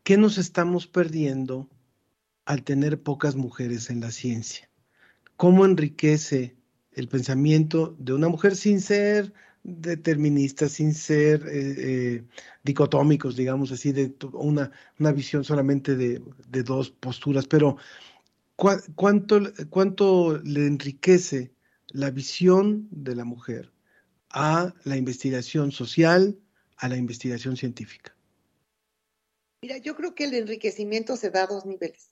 ¿qué 0.03 0.17
nos 0.17 0.37
estamos 0.37 0.85
perdiendo? 0.85 1.69
al 2.43 2.63
tener 2.63 3.01
pocas 3.01 3.37
mujeres 3.37 3.89
en 3.89 4.01
la 4.01 4.11
ciencia? 4.11 4.69
¿Cómo 5.37 5.63
enriquece 5.63 6.57
el 6.91 7.07
pensamiento 7.07 7.95
de 7.99 8.11
una 8.11 8.27
mujer 8.27 8.57
sin 8.57 8.81
ser 8.81 9.33
determinista, 9.63 10.69
sin 10.69 10.93
ser 10.93 11.45
eh, 11.47 11.75
eh, 11.77 12.23
dicotómicos, 12.63 13.35
digamos 13.35 13.71
así, 13.71 13.91
de 13.91 14.13
una, 14.33 14.71
una 14.99 15.11
visión 15.11 15.43
solamente 15.43 15.95
de, 15.95 16.21
de, 16.47 16.63
dos 16.63 16.91
posturas, 16.91 17.47
pero 17.47 17.77
¿cuánto, 18.55 19.41
¿cuánto 19.69 20.37
le 20.43 20.67
enriquece 20.67 21.53
la 21.89 22.11
visión 22.11 22.87
de 22.91 23.15
la 23.15 23.25
mujer 23.25 23.71
a 24.29 24.73
la 24.83 24.97
investigación 24.97 25.71
social, 25.71 26.39
a 26.77 26.87
la 26.87 26.97
investigación 26.97 27.57
científica? 27.57 28.15
Mira, 29.61 29.77
yo 29.77 29.95
creo 29.95 30.15
que 30.15 30.25
el 30.25 30.33
enriquecimiento 30.35 31.17
se 31.17 31.31
da 31.31 31.43
a 31.43 31.47
dos 31.47 31.65
niveles 31.65 32.11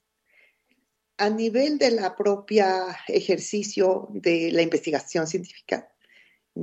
a 1.18 1.30
nivel 1.30 1.78
de 1.78 1.92
la 1.92 2.16
propia 2.16 2.96
ejercicio 3.08 4.08
de 4.12 4.52
la 4.52 4.62
investigación 4.62 5.26
científica, 5.28 5.92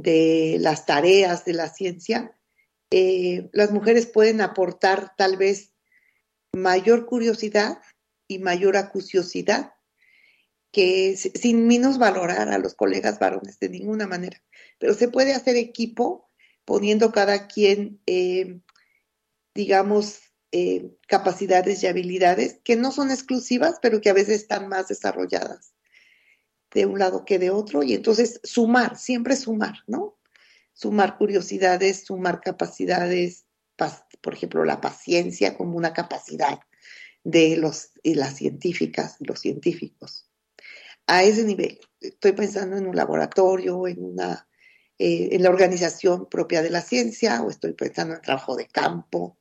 de 0.02 0.56
las 0.60 0.86
tareas 0.86 1.44
de 1.44 1.52
la 1.52 1.68
ciencia, 1.68 2.36
eh, 2.90 3.48
las 3.52 3.70
mujeres 3.70 4.06
pueden 4.06 4.40
aportar 4.40 5.14
tal 5.16 5.36
vez 5.36 5.72
mayor 6.52 7.06
curiosidad 7.06 7.78
y 8.28 8.38
mayor 8.38 8.76
acuciosidad 8.76 9.74
que 10.72 11.16
sin 11.16 11.68
menos 11.68 11.98
valorar 11.98 12.48
a 12.48 12.58
los 12.58 12.74
colegas 12.74 13.20
varones 13.20 13.60
de 13.60 13.68
ninguna 13.68 14.08
manera. 14.08 14.42
Pero 14.78 14.94
se 14.94 15.06
puede 15.06 15.32
hacer 15.32 15.56
equipo 15.56 16.28
poniendo 16.64 17.12
cada 17.12 17.46
quien, 17.46 18.00
eh, 18.06 18.60
digamos, 19.54 20.20
eh, 20.50 20.96
capacidades 21.06 21.82
y 21.82 21.86
habilidades 21.86 22.58
que 22.64 22.74
no 22.74 22.90
son 22.90 23.12
exclusivas, 23.12 23.78
pero 23.80 24.00
que 24.00 24.10
a 24.10 24.14
veces 24.14 24.42
están 24.42 24.68
más 24.68 24.88
desarrolladas 24.88 25.73
de 26.74 26.86
un 26.86 26.98
lado 26.98 27.24
que 27.24 27.38
de 27.38 27.50
otro. 27.50 27.82
Y 27.82 27.94
entonces 27.94 28.40
sumar, 28.42 28.98
siempre 28.98 29.36
sumar, 29.36 29.78
¿no? 29.86 30.18
Sumar 30.72 31.16
curiosidades, 31.16 32.04
sumar 32.04 32.40
capacidades, 32.40 33.46
por 34.20 34.34
ejemplo, 34.34 34.64
la 34.64 34.80
paciencia 34.80 35.56
como 35.56 35.76
una 35.76 35.92
capacidad 35.92 36.58
de 37.22 37.56
los, 37.56 37.90
las 38.02 38.36
científicas 38.36 39.16
y 39.20 39.24
los 39.24 39.40
científicos. 39.40 40.28
A 41.06 41.22
ese 41.22 41.44
nivel, 41.44 41.80
estoy 42.00 42.32
pensando 42.32 42.76
en 42.76 42.86
un 42.86 42.96
laboratorio, 42.96 43.86
en, 43.86 44.02
una, 44.02 44.48
eh, 44.98 45.30
en 45.32 45.42
la 45.42 45.50
organización 45.50 46.28
propia 46.28 46.62
de 46.62 46.70
la 46.70 46.80
ciencia, 46.80 47.42
o 47.42 47.50
estoy 47.50 47.72
pensando 47.72 48.14
en 48.14 48.20
trabajo 48.20 48.56
de 48.56 48.66
campo, 48.66 49.38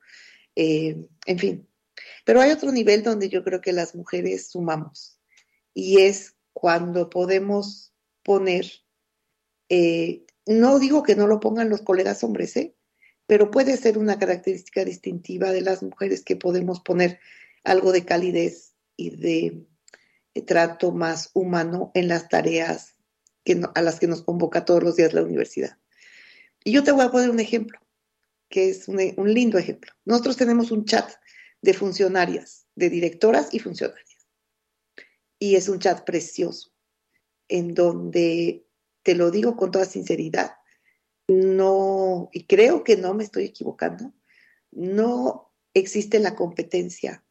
eh, 0.54 1.08
en 1.26 1.38
fin. 1.38 1.68
Pero 2.24 2.40
hay 2.40 2.50
otro 2.50 2.72
nivel 2.72 3.02
donde 3.02 3.28
yo 3.28 3.44
creo 3.44 3.60
que 3.60 3.72
las 3.72 3.94
mujeres 3.94 4.48
sumamos, 4.48 5.18
y 5.72 6.00
es 6.00 6.33
cuando 6.54 7.10
podemos 7.10 7.92
poner, 8.22 8.64
eh, 9.68 10.24
no 10.46 10.78
digo 10.78 11.02
que 11.02 11.16
no 11.16 11.26
lo 11.26 11.40
pongan 11.40 11.68
los 11.68 11.82
colegas 11.82 12.24
hombres, 12.24 12.56
¿eh? 12.56 12.74
pero 13.26 13.50
puede 13.50 13.76
ser 13.76 13.98
una 13.98 14.18
característica 14.18 14.84
distintiva 14.84 15.52
de 15.52 15.60
las 15.60 15.82
mujeres 15.82 16.22
que 16.22 16.36
podemos 16.36 16.80
poner 16.80 17.20
algo 17.64 17.92
de 17.92 18.04
calidez 18.04 18.74
y 18.96 19.10
de, 19.10 19.66
trato 20.46 20.90
más 20.90 21.30
humano 21.34 21.92
en 21.94 22.08
las 22.08 22.28
tareas 22.28 22.94
a 23.74 23.82
las 23.82 24.00
que 24.00 24.08
nos 24.08 24.22
convoca 24.22 24.64
todos 24.64 24.82
los 24.82 24.96
días 24.96 25.12
la 25.12 25.22
universidad. 25.22 25.78
Y 26.64 26.72
yo 26.72 26.82
te 26.82 26.92
voy 26.92 27.04
a 27.04 27.10
poner 27.10 27.30
un 27.30 27.40
ejemplo, 27.40 27.78
que 28.48 28.70
es 28.70 28.88
un, 28.88 28.98
un 29.16 29.32
lindo 29.32 29.58
ejemplo. 29.58 29.92
Nosotros 30.04 30.36
tenemos 30.36 30.70
un 30.70 30.86
chat 30.86 31.08
de 31.62 31.74
funcionarias, 31.74 32.66
de 32.74 32.90
directoras 32.90 33.52
y 33.52 33.60
funcionarias. 33.60 34.13
Y 35.44 35.56
es 35.56 35.68
un 35.68 35.78
chat 35.78 36.06
precioso, 36.06 36.72
en 37.48 37.74
donde, 37.74 38.66
te 39.02 39.14
lo 39.14 39.30
digo 39.30 39.58
con 39.58 39.70
toda 39.70 39.84
sinceridad, 39.84 40.56
no, 41.28 42.30
y 42.32 42.46
creo 42.46 42.82
que 42.82 42.96
no 42.96 43.12
me 43.12 43.24
estoy 43.24 43.44
equivocando, 43.44 44.14
no 44.70 45.52
existe 45.74 46.18
la 46.18 46.34
competencia 46.34 47.22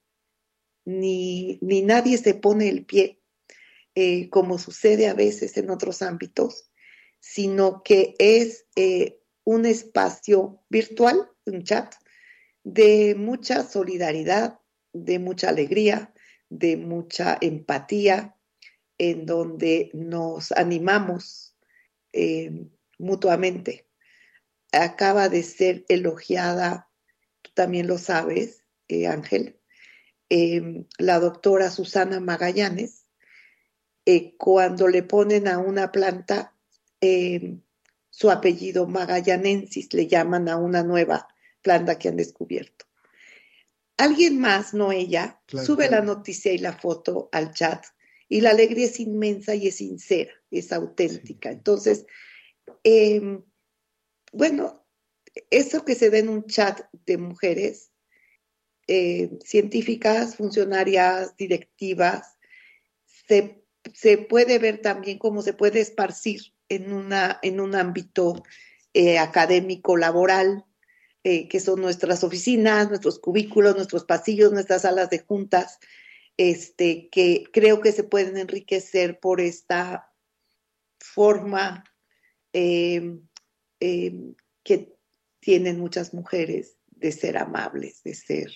ni, 0.86 1.58
ni 1.64 1.82
nadie 1.82 2.20
se 2.20 2.36
pone 2.36 2.70
el 2.70 2.86
pie, 2.86 3.20
eh, 3.96 4.30
como 4.30 4.60
sucede 4.60 5.08
a 5.08 5.16
veces 5.16 5.58
en 5.58 5.72
otros 5.72 6.04
ámbitos, 6.04 6.70
sino 7.20 7.82
que 7.82 8.14
es 8.20 8.68
eh, 8.76 9.20
un 9.44 9.66
espacio 9.66 10.64
virtual, 10.70 11.32
un 11.46 11.64
chat, 11.64 11.96
de 12.64 13.16
mucha 13.16 13.64
solidaridad, 13.68 14.60
de 14.94 15.18
mucha 15.18 15.50
alegría, 15.50 16.13
de 16.58 16.78
mucha 16.78 17.38
empatía, 17.42 18.36
en 18.98 19.26
donde 19.26 19.90
nos 19.94 20.52
animamos 20.52 21.56
eh, 22.12 22.68
mutuamente. 22.98 23.88
Acaba 24.72 25.30
de 25.30 25.44
ser 25.44 25.86
elogiada, 25.88 26.90
tú 27.42 27.52
también 27.54 27.88
lo 27.88 27.98
sabes, 27.98 28.64
Ángel, 29.10 29.60
Em, 30.36 30.88
la 30.98 31.20
doctora 31.20 31.70
Susana 31.70 32.20
Magallanes, 32.20 33.06
eh, 34.04 34.36
cuando 34.36 34.88
le 34.88 35.04
ponen 35.04 35.48
a 35.48 35.60
una 35.60 35.92
planta 35.92 36.56
em, 37.02 37.62
su 38.10 38.32
apellido 38.32 38.88
magallanensis, 38.88 39.94
le 39.94 40.08
llaman 40.08 40.50
a 40.50 40.58
una 40.58 40.82
nueva 40.82 41.28
planta 41.62 42.00
que 42.00 42.10
han 42.10 42.18
descubierto. 42.18 42.86
Alguien 43.98 44.40
más, 44.40 44.74
no 44.74 44.92
ella, 44.92 45.42
sube 45.48 45.90
la 45.90 46.02
noticia 46.02 46.52
y 46.52 46.58
la 46.58 46.74
foto 46.74 47.30
al 47.32 47.54
chat 47.54 47.86
y 48.28 48.42
la 48.42 48.50
alegría 48.50 48.86
es 48.86 49.00
inmensa 49.00 49.54
y 49.54 49.68
es 49.68 49.76
sincera, 49.76 50.32
es 50.50 50.72
auténtica. 50.72 51.52
Entonces, 51.52 52.06
em, 52.84 53.44
bueno, 54.32 54.84
eso 55.52 55.86
que 55.86 55.94
se 55.94 56.10
da 56.10 56.18
en 56.18 56.30
un 56.30 56.46
chat 56.46 56.82
de 57.06 57.18
mujeres 57.18 57.92
eh, 58.88 59.30
científicas, 59.44 60.36
funcionarias, 60.36 61.36
directivas, 61.38 62.38
se, 63.28 64.18
puede 64.18 64.60
ver 64.60 64.82
también 64.82 65.18
cómo 65.20 65.42
se 65.42 65.54
puede 65.54 65.82
esparcir 65.82 66.54
en, 66.70 66.92
una, 66.92 67.40
en 67.42 67.60
un 67.60 67.76
ámbito 67.76 68.44
eh, 68.94 69.20
académico, 69.20 69.96
laboral, 69.96 70.66
eh, 71.24 71.48
que 71.48 71.60
son 71.60 71.82
nuestras 71.82 72.24
oficinas, 72.24 72.90
nuestros 72.90 73.20
cubículos, 73.20 73.76
nuestros 73.76 74.04
pasillos, 74.04 74.52
nuestras 74.52 74.82
salas 74.82 75.10
de 75.10 75.20
juntas, 75.20 75.80
este, 76.38 77.10
que 77.10 77.46
creo 77.54 77.80
que 77.82 77.92
se 77.92 78.04
pueden 78.04 78.38
enriquecer 78.38 79.20
por 79.20 79.40
esta 79.40 80.12
forma 81.00 81.84
em, 82.52 83.22
em, 83.80 84.36
que 84.64 84.94
tienen 85.40 85.80
muchas 85.80 86.14
mujeres 86.14 86.78
de 86.88 87.12
ser 87.12 87.38
amables, 87.38 88.04
de 88.04 88.16
ser 88.16 88.52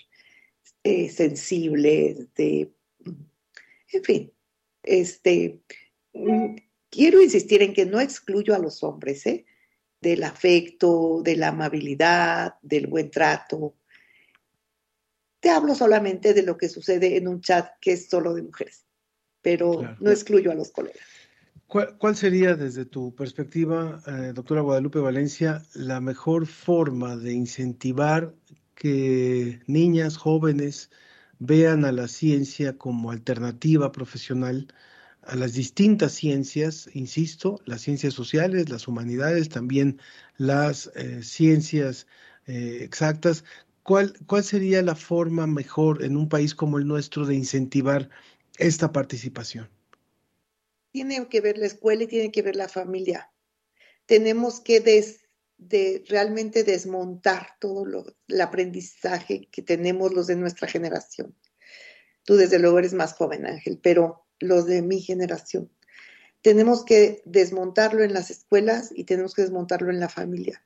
eh, 0.84 1.10
sensibles, 1.10 2.34
de, 2.34 2.74
en 3.92 4.04
fin, 4.04 4.34
este, 4.84 5.62
mm, 6.14 6.56
quiero 6.90 7.22
insistir 7.22 7.62
en 7.62 7.74
que 7.74 7.86
no 7.86 8.00
excluyo 8.00 8.56
a 8.56 8.60
los 8.60 8.84
hombres, 8.84 9.26
¿eh? 9.26 9.46
Del 10.02 10.24
afecto, 10.24 11.22
de 11.24 11.36
la 11.36 11.50
amabilidad, 11.50 12.56
del 12.62 12.88
buen 12.88 13.10
trato. 13.10 13.76
Te 15.40 15.50
hablo 15.50 15.76
solamente 15.76 16.34
de 16.34 16.44
lo 16.44 16.58
que 16.58 16.70
sucede 16.70 17.18
en 17.18 17.28
un 17.28 17.42
chat 17.42 17.70
que 17.80 17.94
es 17.94 18.10
solo 18.10 18.34
de 18.34 18.44
mujeres, 18.44 18.86
pero 19.42 19.96
no 20.00 20.12
excluyo 20.12 20.52
a 20.52 20.56
los 20.56 20.72
colegas. 20.72 21.06
¿Cuál, 21.68 22.16
sería, 22.16 22.56
desde 22.56 22.86
tu 22.86 23.14
perspectiva, 23.14 24.02
eh, 24.08 24.32
doctora 24.34 24.62
Guadalupe 24.62 25.00
Valencia, 25.00 25.62
la 25.74 26.00
mejor 26.00 26.48
forma 26.48 27.18
de 27.18 27.34
incentivar 27.34 28.34
que 28.74 29.60
niñas, 29.68 30.16
jóvenes 30.16 30.90
vean 31.40 31.84
a 31.84 31.92
la 31.92 32.08
ciencia 32.08 32.78
como 32.78 33.12
alternativa 33.12 33.92
profesional 33.92 34.68
a 35.28 35.36
las 35.36 35.54
distintas 35.54 36.14
ciencias, 36.14 36.90
insisto, 36.94 37.60
las 37.66 37.82
ciencias 37.82 38.14
sociales, 38.14 38.70
las 38.70 38.88
humanidades, 38.88 39.50
también 39.50 40.00
las 40.38 40.90
eh, 40.96 41.22
ciencias 41.22 42.08
eh, 42.48 42.80
exactas. 42.82 43.44
¿Cuál, 43.84 44.14
¿Cuál 44.26 44.44
sería 44.44 44.82
la 44.82 44.96
forma 44.96 45.46
mejor 45.46 46.04
en 46.04 46.16
un 46.16 46.30
país 46.30 46.56
como 46.56 46.78
el 46.78 46.88
nuestro 46.88 47.26
de 47.26 47.36
incentivar 47.36 48.10
esta 48.58 48.92
participación? 48.92 49.70
Tiene 50.92 51.28
que 51.28 51.42
ver 51.42 51.58
la 51.58 51.68
escuela 51.68 52.04
y 52.04 52.08
tiene 52.08 52.32
que 52.32 52.42
ver 52.42 52.56
la 52.56 52.70
familia. 52.70 53.30
Tenemos 54.06 54.62
que 54.62 54.82
realmente 56.08 56.64
desmontar 56.64 57.50
todo 57.60 57.86
lo, 57.86 58.06
el 58.28 58.42
aprendizaje 58.42 59.50
que 59.52 59.62
tenemos 59.62 60.14
los 60.14 60.28
de 60.28 60.38
nuestra 60.38 60.70
generación. 60.70 61.36
Tú 62.24 62.36
desde 62.36 62.60
luego 62.60 62.80
eres 62.80 62.94
más 62.94 63.14
joven, 63.14 63.46
Ángel, 63.46 63.80
pero 63.82 64.27
los 64.40 64.66
de 64.66 64.82
mi 64.82 65.02
generación. 65.02 65.72
Tenemos 66.42 66.86
que 66.86 67.22
desmontarlo 67.26 68.04
en 68.04 68.14
las 68.14 68.32
escuelas 68.32 68.92
y 68.94 69.04
tenemos 69.06 69.34
que 69.34 69.42
desmontarlo 69.42 69.92
en 69.92 70.00
la 70.00 70.10
familia. 70.10 70.64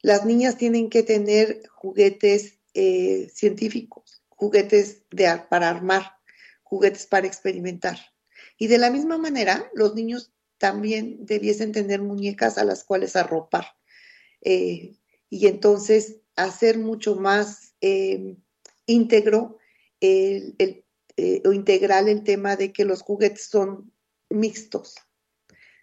Las 0.00 0.24
niñas 0.24 0.56
tienen 0.56 0.90
que 0.90 1.02
tener 1.02 1.62
juguetes 1.68 2.58
eh, 2.74 3.30
científicos, 3.32 4.22
juguetes 4.28 5.04
para 5.48 5.68
armar, 5.68 6.12
juguetes 6.62 7.06
para 7.06 7.26
experimentar. 7.26 7.98
Y 8.58 8.66
de 8.66 8.78
la 8.78 8.90
misma 8.90 9.18
manera, 9.18 9.70
los 9.74 9.94
niños 9.94 10.32
también 10.58 11.24
debiesen 11.26 11.72
tener 11.72 12.00
muñecas 12.00 12.58
a 12.58 12.64
las 12.64 12.84
cuales 12.84 13.16
arropar 13.16 13.66
eh, 14.42 14.96
y 15.28 15.46
entonces 15.46 16.20
hacer 16.36 16.78
mucho 16.78 17.16
más 17.16 17.74
eh, 17.80 18.36
íntegro 18.86 19.58
el, 20.00 20.84
eh, 21.16 21.42
o 21.44 21.52
integral 21.52 22.08
el 22.08 22.22
tema 22.24 22.56
de 22.56 22.72
que 22.72 22.84
los 22.84 23.02
juguetes 23.02 23.46
son 23.46 23.92
mixtos, 24.30 24.96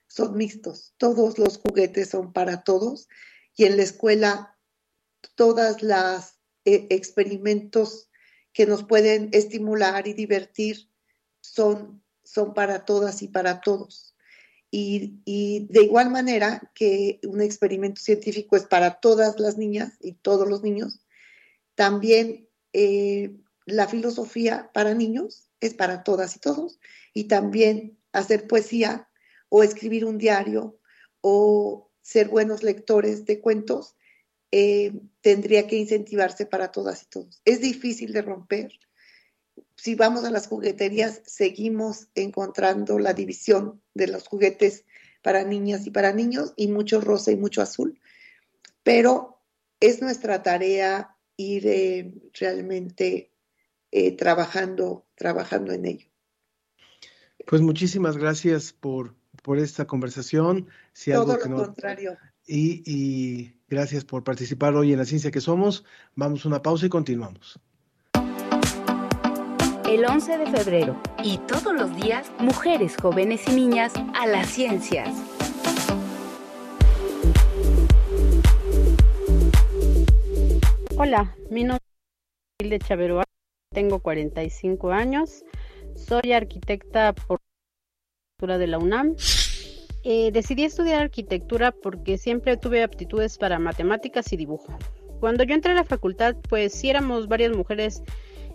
son 0.08 0.36
mixtos, 0.38 0.94
todos 0.98 1.38
los 1.38 1.58
juguetes 1.58 2.10
son 2.10 2.34
para 2.34 2.64
todos 2.64 3.08
y 3.56 3.66
en 3.66 3.78
la 3.78 3.84
escuela 3.84 4.58
todas 5.36 5.84
las 5.84 6.40
experimentos 6.66 8.10
que 8.54 8.66
nos 8.66 8.84
pueden 8.84 9.30
estimular 9.32 10.08
y 10.08 10.14
divertir 10.14 10.90
son, 11.42 12.04
son 12.24 12.54
para 12.54 12.86
todas 12.86 13.22
y 13.22 13.28
para 13.28 13.62
todos. 13.62 14.16
Y, 14.72 15.18
de 15.26 15.84
igual 15.84 16.12
manera 16.12 16.72
que 16.76 17.20
un 17.24 17.42
experimento 17.42 18.02
científico 18.02 18.56
es 18.56 18.66
para 18.66 19.00
todas 19.00 19.40
las 19.40 19.58
niñas 19.58 19.98
y 20.00 20.14
todos 20.14 20.48
los 20.48 20.62
niños, 20.62 21.00
también 21.74 22.48
eh, 22.74 23.36
la 23.72 23.88
filosofía 23.88 24.70
para 24.74 24.94
niños 24.94 25.50
es 25.60 25.74
para 25.74 26.04
todas 26.04 26.36
y 26.36 26.40
todos. 26.40 26.80
Y 27.14 27.26
también 27.26 27.98
hacer 28.12 28.48
poesía 28.48 29.10
o 29.50 29.64
escribir 29.64 30.06
un 30.06 30.18
diario 30.18 30.80
o 31.22 31.92
ser 32.02 32.30
buenos 32.30 32.64
lectores 32.64 33.26
de 33.26 33.40
cuentos 33.40 33.96
eh, 34.52 34.94
tendría 35.22 35.68
que 35.68 35.78
incentivarse 35.78 36.46
para 36.46 36.72
todas 36.72 37.04
y 37.04 37.06
todos. 37.08 37.42
Es 37.46 37.62
difícil 37.62 38.14
de 38.14 38.22
romper, 38.22 38.80
si 39.76 39.96
vamos 39.96 40.26
a 40.26 40.32
las 40.32 40.48
jugueterías, 40.48 41.22
seguimos 41.26 42.10
encontrando 42.16 43.00
la 43.00 43.14
división 43.14 43.82
de 43.94 44.08
los 44.08 44.28
juguetes 44.28 44.86
para 45.22 45.44
niñas 45.44 45.88
y 45.88 45.92
para 45.92 46.12
niños 46.12 46.54
y 46.56 46.68
mucho 46.68 47.00
rosa 47.00 47.32
y 47.32 47.38
mucho 47.38 47.62
azul. 47.62 48.00
Pero 48.84 49.42
es 49.80 50.02
nuestra 50.02 50.44
tarea 50.44 51.16
ir 51.38 51.68
eh, 51.68 52.14
realmente 52.34 53.32
eh, 53.92 54.16
trabajando, 54.16 55.06
trabajando 55.16 55.72
en 55.72 55.86
ello. 55.86 56.08
Pues 57.46 57.62
muchísimas 57.62 58.18
gracias 58.18 58.74
por, 58.74 59.16
por 59.44 59.58
esta 59.58 59.86
conversación. 59.88 60.68
Si 60.94 61.12
Todo 61.12 61.32
algo 61.34 61.44
que 61.44 61.50
lo 61.50 61.58
no, 61.58 61.66
contrario. 61.66 62.18
Y, 62.46 62.84
y 62.86 63.56
gracias 63.68 64.06
por 64.06 64.24
participar 64.24 64.76
hoy 64.76 64.92
en 64.92 65.00
la 65.00 65.06
ciencia 65.06 65.32
que 65.32 65.42
somos. 65.42 65.86
Vamos 66.16 66.46
a 66.46 66.50
una 66.50 66.62
pausa 66.62 66.86
y 66.86 66.90
continuamos. 66.90 67.60
El 69.90 70.06
11 70.06 70.38
de 70.38 70.52
febrero 70.52 71.02
y 71.24 71.40
todos 71.40 71.74
los 71.74 71.96
días, 71.96 72.32
mujeres, 72.38 72.96
jóvenes 73.02 73.48
y 73.48 73.54
niñas 73.54 73.92
a 74.14 74.28
las 74.28 74.48
ciencias. 74.48 75.10
Hola, 80.96 81.36
mi 81.50 81.64
nombre 81.64 81.84
es 82.60 82.66
Hilde 82.66 82.80
Chaveroa, 82.80 83.24
tengo 83.72 84.00
45 84.00 84.92
años, 84.92 85.44
soy 85.96 86.34
arquitecta 86.34 87.14
por 87.14 87.40
de 88.42 88.68
la 88.68 88.78
UNAM. 88.78 89.16
Eh, 90.04 90.32
decidí 90.32 90.64
estudiar 90.64 91.02
arquitectura 91.02 91.72
porque 91.72 92.18
siempre 92.18 92.58
tuve 92.58 92.84
aptitudes 92.84 93.38
para 93.38 93.60
matemáticas 93.60 94.32
y 94.32 94.38
dibujo. 94.38 94.78
Cuando 95.20 95.44
yo 95.44 95.54
entré 95.54 95.74
a 95.74 95.76
la 95.76 95.84
facultad, 95.84 96.36
pues 96.48 96.74
sí 96.74 96.90
éramos 96.90 97.28
varias 97.28 97.56
mujeres 97.56 98.02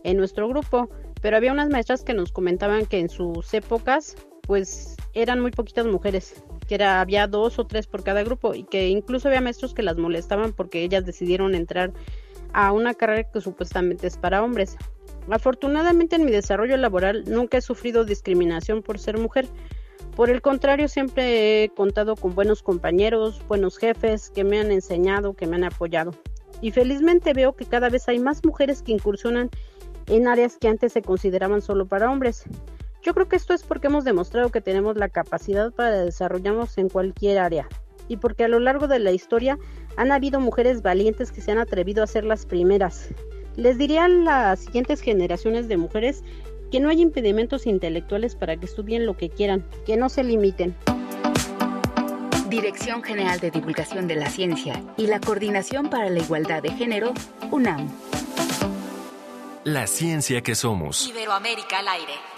en 0.04 0.16
nuestro 0.16 0.48
grupo, 0.48 0.88
pero 1.20 1.36
había 1.36 1.52
unas 1.52 1.68
maestras 1.68 2.02
que 2.02 2.14
nos 2.14 2.32
comentaban 2.32 2.86
que 2.86 2.98
en 2.98 3.10
sus 3.10 3.52
épocas, 3.52 4.16
pues 4.42 4.96
eran 5.12 5.40
muy 5.40 5.50
poquitas 5.50 5.86
mujeres, 5.86 6.42
que 6.66 6.74
era, 6.76 7.00
había 7.02 7.26
dos 7.26 7.58
o 7.58 7.66
tres 7.66 7.86
por 7.86 8.02
cada 8.02 8.22
grupo 8.24 8.54
y 8.54 8.64
que 8.64 8.88
incluso 8.88 9.28
había 9.28 9.42
maestros 9.42 9.74
que 9.74 9.82
las 9.82 9.96
molestaban 9.96 10.54
porque 10.54 10.82
ellas 10.82 11.04
decidieron 11.04 11.54
entrar 11.54 11.92
a 12.54 12.72
una 12.72 12.94
carrera 12.94 13.30
que 13.30 13.40
supuestamente 13.40 14.06
es 14.06 14.16
para 14.16 14.42
hombres. 14.42 14.76
Afortunadamente 15.30 16.16
en 16.16 16.24
mi 16.24 16.30
desarrollo 16.30 16.76
laboral 16.76 17.24
nunca 17.26 17.58
he 17.58 17.62
sufrido 17.62 18.04
discriminación 18.04 18.82
por 18.82 18.98
ser 18.98 19.18
mujer. 19.18 19.46
Por 20.16 20.30
el 20.30 20.42
contrario, 20.42 20.88
siempre 20.88 21.64
he 21.64 21.68
contado 21.70 22.14
con 22.14 22.34
buenos 22.34 22.62
compañeros, 22.62 23.42
buenos 23.48 23.78
jefes 23.78 24.30
que 24.30 24.44
me 24.44 24.60
han 24.60 24.70
enseñado, 24.70 25.34
que 25.34 25.46
me 25.46 25.56
han 25.56 25.64
apoyado. 25.64 26.12
Y 26.60 26.70
felizmente 26.70 27.32
veo 27.32 27.54
que 27.54 27.64
cada 27.64 27.88
vez 27.88 28.08
hay 28.08 28.18
más 28.18 28.44
mujeres 28.44 28.82
que 28.82 28.92
incursionan 28.92 29.50
en 30.06 30.28
áreas 30.28 30.56
que 30.56 30.68
antes 30.68 30.92
se 30.92 31.02
consideraban 31.02 31.62
solo 31.62 31.86
para 31.86 32.10
hombres. 32.10 32.44
Yo 33.02 33.12
creo 33.12 33.28
que 33.28 33.36
esto 33.36 33.54
es 33.54 33.64
porque 33.64 33.88
hemos 33.88 34.04
demostrado 34.04 34.50
que 34.50 34.60
tenemos 34.60 34.96
la 34.96 35.08
capacidad 35.08 35.72
para 35.72 36.04
desarrollarnos 36.04 36.78
en 36.78 36.88
cualquier 36.88 37.38
área 37.38 37.68
y 38.08 38.18
porque 38.18 38.44
a 38.44 38.48
lo 38.48 38.60
largo 38.60 38.86
de 38.86 38.98
la 38.98 39.12
historia 39.12 39.58
han 39.96 40.12
habido 40.12 40.40
mujeres 40.40 40.82
valientes 40.82 41.32
que 41.32 41.40
se 41.40 41.52
han 41.52 41.58
atrevido 41.58 42.02
a 42.02 42.06
ser 42.06 42.24
las 42.24 42.46
primeras. 42.46 43.08
Les 43.56 43.78
diría 43.78 44.04
a 44.04 44.08
las 44.08 44.60
siguientes 44.60 45.00
generaciones 45.00 45.68
de 45.68 45.76
mujeres 45.76 46.22
que 46.70 46.80
no 46.80 46.88
hay 46.88 47.00
impedimentos 47.00 47.66
intelectuales 47.66 48.34
para 48.34 48.56
que 48.56 48.66
estudien 48.66 49.06
lo 49.06 49.16
que 49.16 49.30
quieran, 49.30 49.64
que 49.86 49.96
no 49.96 50.08
se 50.08 50.24
limiten. 50.24 50.74
Dirección 52.48 53.02
General 53.02 53.38
de 53.40 53.50
Divulgación 53.50 54.06
de 54.06 54.16
la 54.16 54.28
Ciencia 54.28 54.82
y 54.96 55.06
la 55.06 55.20
Coordinación 55.20 55.88
para 55.88 56.10
la 56.10 56.20
Igualdad 56.20 56.62
de 56.62 56.70
Género, 56.70 57.12
UNAM. 57.50 57.88
La 59.64 59.86
ciencia 59.86 60.42
que 60.42 60.54
somos. 60.54 61.08
Iberoamérica 61.08 61.78
al 61.78 61.88
aire. 61.88 62.33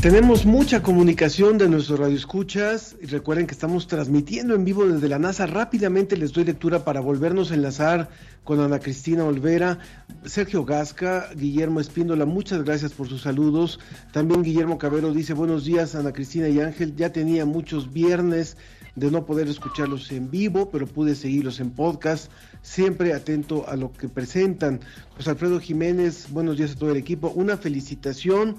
Tenemos 0.00 0.46
mucha 0.46 0.80
comunicación 0.80 1.58
de 1.58 1.68
nuestros 1.68 1.98
radioescuchas 1.98 2.94
y 3.02 3.06
recuerden 3.06 3.48
que 3.48 3.52
estamos 3.54 3.88
transmitiendo 3.88 4.54
en 4.54 4.64
vivo 4.64 4.86
desde 4.86 5.08
la 5.08 5.18
NASA. 5.18 5.44
Rápidamente 5.46 6.16
les 6.16 6.32
doy 6.32 6.44
lectura 6.44 6.84
para 6.84 7.00
volvernos 7.00 7.50
a 7.50 7.54
enlazar 7.54 8.08
con 8.44 8.60
Ana 8.60 8.78
Cristina 8.78 9.24
Olvera, 9.24 9.80
Sergio 10.24 10.64
Gasca, 10.64 11.30
Guillermo 11.34 11.80
Espíndola, 11.80 12.26
muchas 12.26 12.62
gracias 12.62 12.92
por 12.92 13.08
sus 13.08 13.22
saludos. 13.22 13.80
También 14.12 14.44
Guillermo 14.44 14.78
Cabero 14.78 15.12
dice 15.12 15.34
buenos 15.34 15.64
días 15.64 15.96
Ana 15.96 16.12
Cristina 16.12 16.48
y 16.48 16.60
Ángel, 16.60 16.94
ya 16.94 17.12
tenía 17.12 17.44
muchos 17.44 17.92
viernes 17.92 18.56
de 18.94 19.10
no 19.10 19.26
poder 19.26 19.48
escucharlos 19.48 20.12
en 20.12 20.30
vivo, 20.30 20.70
pero 20.70 20.86
pude 20.86 21.16
seguirlos 21.16 21.58
en 21.58 21.70
podcast, 21.70 22.30
siempre 22.62 23.14
atento 23.14 23.68
a 23.68 23.74
lo 23.74 23.92
que 23.92 24.08
presentan. 24.08 24.78
José 25.16 25.30
Alfredo 25.30 25.58
Jiménez, 25.58 26.28
buenos 26.30 26.56
días 26.56 26.70
a 26.70 26.76
todo 26.76 26.92
el 26.92 26.98
equipo, 26.98 27.32
una 27.34 27.56
felicitación 27.56 28.58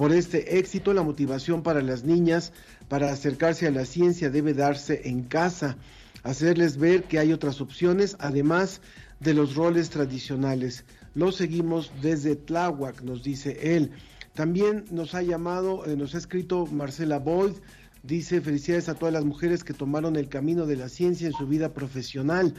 por 0.00 0.14
este 0.14 0.58
éxito. 0.58 0.94
La 0.94 1.02
motivación 1.02 1.62
para 1.62 1.82
las 1.82 2.04
niñas 2.04 2.54
para 2.88 3.12
acercarse 3.12 3.66
a 3.66 3.70
la 3.70 3.84
ciencia 3.84 4.30
debe 4.30 4.54
darse 4.54 5.02
en 5.04 5.24
casa, 5.24 5.76
hacerles 6.22 6.78
ver 6.78 7.04
que 7.04 7.18
hay 7.18 7.34
otras 7.34 7.60
opciones, 7.60 8.16
además 8.18 8.80
de 9.20 9.34
los 9.34 9.56
roles 9.56 9.90
tradicionales. 9.90 10.86
Lo 11.14 11.32
seguimos 11.32 11.92
desde 12.00 12.34
Tláhuac, 12.34 13.02
nos 13.02 13.22
dice 13.22 13.76
él. 13.76 13.90
También 14.32 14.86
nos 14.90 15.14
ha 15.14 15.20
llamado, 15.20 15.84
eh, 15.84 15.94
nos 15.96 16.14
ha 16.14 16.18
escrito 16.18 16.64
Marcela 16.64 17.18
Boyd, 17.18 17.56
dice 18.02 18.40
felicidades 18.40 18.88
a 18.88 18.94
todas 18.94 19.12
las 19.12 19.26
mujeres 19.26 19.64
que 19.64 19.74
tomaron 19.74 20.16
el 20.16 20.30
camino 20.30 20.64
de 20.64 20.76
la 20.76 20.88
ciencia 20.88 21.26
en 21.26 21.34
su 21.34 21.46
vida 21.46 21.74
profesional. 21.74 22.54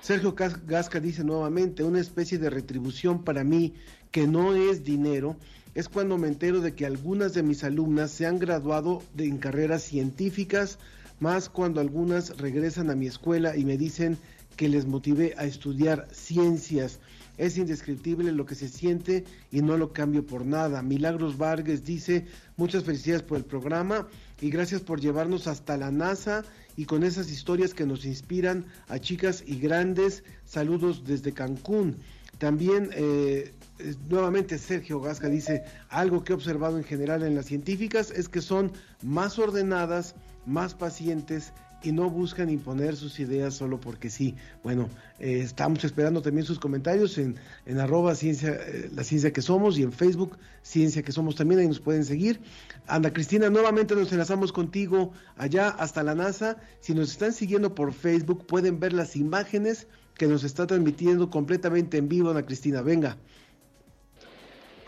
Sergio 0.00 0.34
Gasca 0.34 0.98
dice 0.98 1.24
nuevamente, 1.24 1.84
una 1.84 2.00
especie 2.00 2.38
de 2.38 2.48
retribución 2.48 3.22
para 3.22 3.44
mí 3.44 3.74
que 4.10 4.26
no 4.26 4.54
es 4.54 4.82
dinero, 4.82 5.36
es 5.76 5.90
cuando 5.90 6.16
me 6.16 6.28
entero 6.28 6.62
de 6.62 6.74
que 6.74 6.86
algunas 6.86 7.34
de 7.34 7.42
mis 7.42 7.62
alumnas 7.62 8.10
se 8.10 8.24
han 8.24 8.38
graduado 8.38 9.02
de, 9.12 9.26
en 9.26 9.36
carreras 9.36 9.82
científicas, 9.82 10.78
más 11.20 11.50
cuando 11.50 11.82
algunas 11.82 12.38
regresan 12.38 12.88
a 12.88 12.94
mi 12.94 13.06
escuela 13.06 13.58
y 13.58 13.66
me 13.66 13.76
dicen 13.76 14.16
que 14.56 14.70
les 14.70 14.86
motivé 14.86 15.34
a 15.36 15.44
estudiar 15.44 16.08
ciencias. 16.10 16.98
Es 17.36 17.58
indescriptible 17.58 18.32
lo 18.32 18.46
que 18.46 18.54
se 18.54 18.70
siente 18.70 19.24
y 19.52 19.60
no 19.60 19.76
lo 19.76 19.92
cambio 19.92 20.24
por 20.24 20.46
nada. 20.46 20.80
Milagros 20.80 21.36
Vargas 21.36 21.84
dice, 21.84 22.24
muchas 22.56 22.84
felicidades 22.84 23.22
por 23.22 23.36
el 23.36 23.44
programa 23.44 24.08
y 24.40 24.48
gracias 24.48 24.80
por 24.80 24.98
llevarnos 24.98 25.46
hasta 25.46 25.76
la 25.76 25.90
NASA 25.90 26.42
y 26.78 26.86
con 26.86 27.04
esas 27.04 27.30
historias 27.30 27.74
que 27.74 27.84
nos 27.84 28.06
inspiran 28.06 28.64
a 28.88 28.98
chicas 28.98 29.44
y 29.46 29.58
grandes. 29.58 30.24
Saludos 30.46 31.04
desde 31.04 31.32
Cancún. 31.32 31.98
También 32.38 32.90
eh, 32.92 33.54
nuevamente 34.08 34.58
Sergio 34.58 35.00
Gasca 35.00 35.28
dice, 35.28 35.64
algo 35.88 36.24
que 36.24 36.32
he 36.32 36.36
observado 36.36 36.78
en 36.78 36.84
general 36.84 37.22
en 37.22 37.34
las 37.34 37.46
científicas 37.46 38.10
es 38.10 38.28
que 38.28 38.40
son 38.40 38.72
más 39.02 39.38
ordenadas, 39.38 40.14
más 40.44 40.74
pacientes 40.74 41.52
y 41.82 41.92
no 41.92 42.10
buscan 42.10 42.50
imponer 42.50 42.96
sus 42.96 43.20
ideas 43.20 43.54
solo 43.54 43.78
porque 43.78 44.10
sí. 44.10 44.34
Bueno, 44.62 44.88
eh, 45.18 45.40
estamos 45.42 45.84
esperando 45.84 46.22
también 46.22 46.46
sus 46.46 46.58
comentarios 46.58 47.18
en, 47.18 47.36
en 47.64 47.78
arroba 47.78 48.14
ciencia, 48.14 48.50
eh, 48.50 48.90
la 48.94 49.04
ciencia 49.04 49.32
que 49.32 49.42
somos 49.42 49.78
y 49.78 49.82
en 49.82 49.92
Facebook 49.92 50.36
ciencia 50.62 51.02
que 51.02 51.12
somos 51.12 51.36
también, 51.36 51.60
ahí 51.60 51.68
nos 51.68 51.80
pueden 51.80 52.04
seguir. 52.04 52.40
Ana 52.86 53.12
Cristina, 53.12 53.50
nuevamente 53.50 53.94
nos 53.94 54.10
enlazamos 54.10 54.52
contigo 54.52 55.12
allá 55.36 55.68
hasta 55.68 56.02
la 56.02 56.14
NASA. 56.14 56.56
Si 56.80 56.92
nos 56.92 57.12
están 57.12 57.32
siguiendo 57.32 57.74
por 57.74 57.92
Facebook 57.92 58.46
pueden 58.46 58.80
ver 58.80 58.92
las 58.92 59.14
imágenes 59.14 59.86
que 60.18 60.26
nos 60.26 60.44
está 60.44 60.66
transmitiendo 60.66 61.30
completamente 61.30 61.98
en 61.98 62.08
vivo 62.08 62.30
Ana 62.30 62.44
Cristina. 62.44 62.82
Venga. 62.82 63.16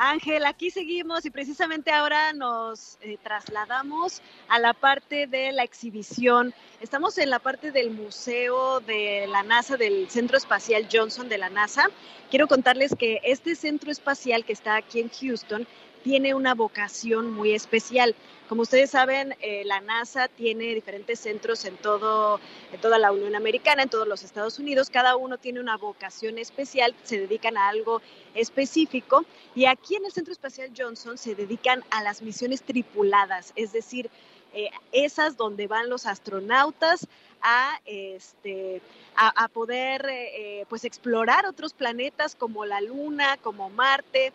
Ángel, 0.00 0.46
aquí 0.46 0.70
seguimos 0.70 1.24
y 1.24 1.30
precisamente 1.30 1.90
ahora 1.90 2.32
nos 2.32 2.98
eh, 3.00 3.18
trasladamos 3.20 4.22
a 4.48 4.60
la 4.60 4.72
parte 4.72 5.26
de 5.26 5.50
la 5.50 5.64
exhibición. 5.64 6.54
Estamos 6.80 7.18
en 7.18 7.30
la 7.30 7.40
parte 7.40 7.72
del 7.72 7.90
Museo 7.90 8.78
de 8.78 9.26
la 9.26 9.42
NASA, 9.42 9.76
del 9.76 10.08
Centro 10.08 10.36
Espacial 10.36 10.86
Johnson 10.90 11.28
de 11.28 11.38
la 11.38 11.50
NASA. 11.50 11.90
Quiero 12.30 12.46
contarles 12.46 12.94
que 12.96 13.18
este 13.24 13.56
centro 13.56 13.90
espacial 13.90 14.44
que 14.44 14.52
está 14.52 14.76
aquí 14.76 15.00
en 15.00 15.10
Houston 15.10 15.66
tiene 16.04 16.32
una 16.32 16.54
vocación 16.54 17.32
muy 17.32 17.50
especial. 17.50 18.14
Como 18.48 18.62
ustedes 18.62 18.90
saben, 18.90 19.36
eh, 19.42 19.62
la 19.66 19.82
NASA 19.82 20.26
tiene 20.26 20.74
diferentes 20.74 21.20
centros 21.20 21.66
en, 21.66 21.76
todo, 21.76 22.40
en 22.72 22.80
toda 22.80 22.98
la 22.98 23.12
Unión 23.12 23.34
Americana, 23.34 23.82
en 23.82 23.90
todos 23.90 24.08
los 24.08 24.22
Estados 24.22 24.58
Unidos. 24.58 24.88
Cada 24.88 25.16
uno 25.16 25.36
tiene 25.36 25.60
una 25.60 25.76
vocación 25.76 26.38
especial, 26.38 26.94
se 27.02 27.20
dedican 27.20 27.58
a 27.58 27.68
algo 27.68 28.00
específico. 28.34 29.26
Y 29.54 29.66
aquí 29.66 29.96
en 29.96 30.06
el 30.06 30.12
Centro 30.12 30.32
Espacial 30.32 30.70
Johnson 30.74 31.18
se 31.18 31.34
dedican 31.34 31.84
a 31.90 32.02
las 32.02 32.22
misiones 32.22 32.62
tripuladas, 32.62 33.52
es 33.54 33.72
decir, 33.72 34.08
eh, 34.54 34.70
esas 34.92 35.36
donde 35.36 35.66
van 35.66 35.90
los 35.90 36.06
astronautas 36.06 37.06
a, 37.42 37.78
este, 37.84 38.80
a, 39.14 39.48
poder 39.48 40.06
eh, 40.08 40.64
pues 40.70 40.84
explorar 40.84 41.44
otros 41.44 41.74
planetas 41.74 42.34
como 42.34 42.64
la 42.64 42.80
Luna, 42.80 43.36
como 43.42 43.68
Marte. 43.68 44.32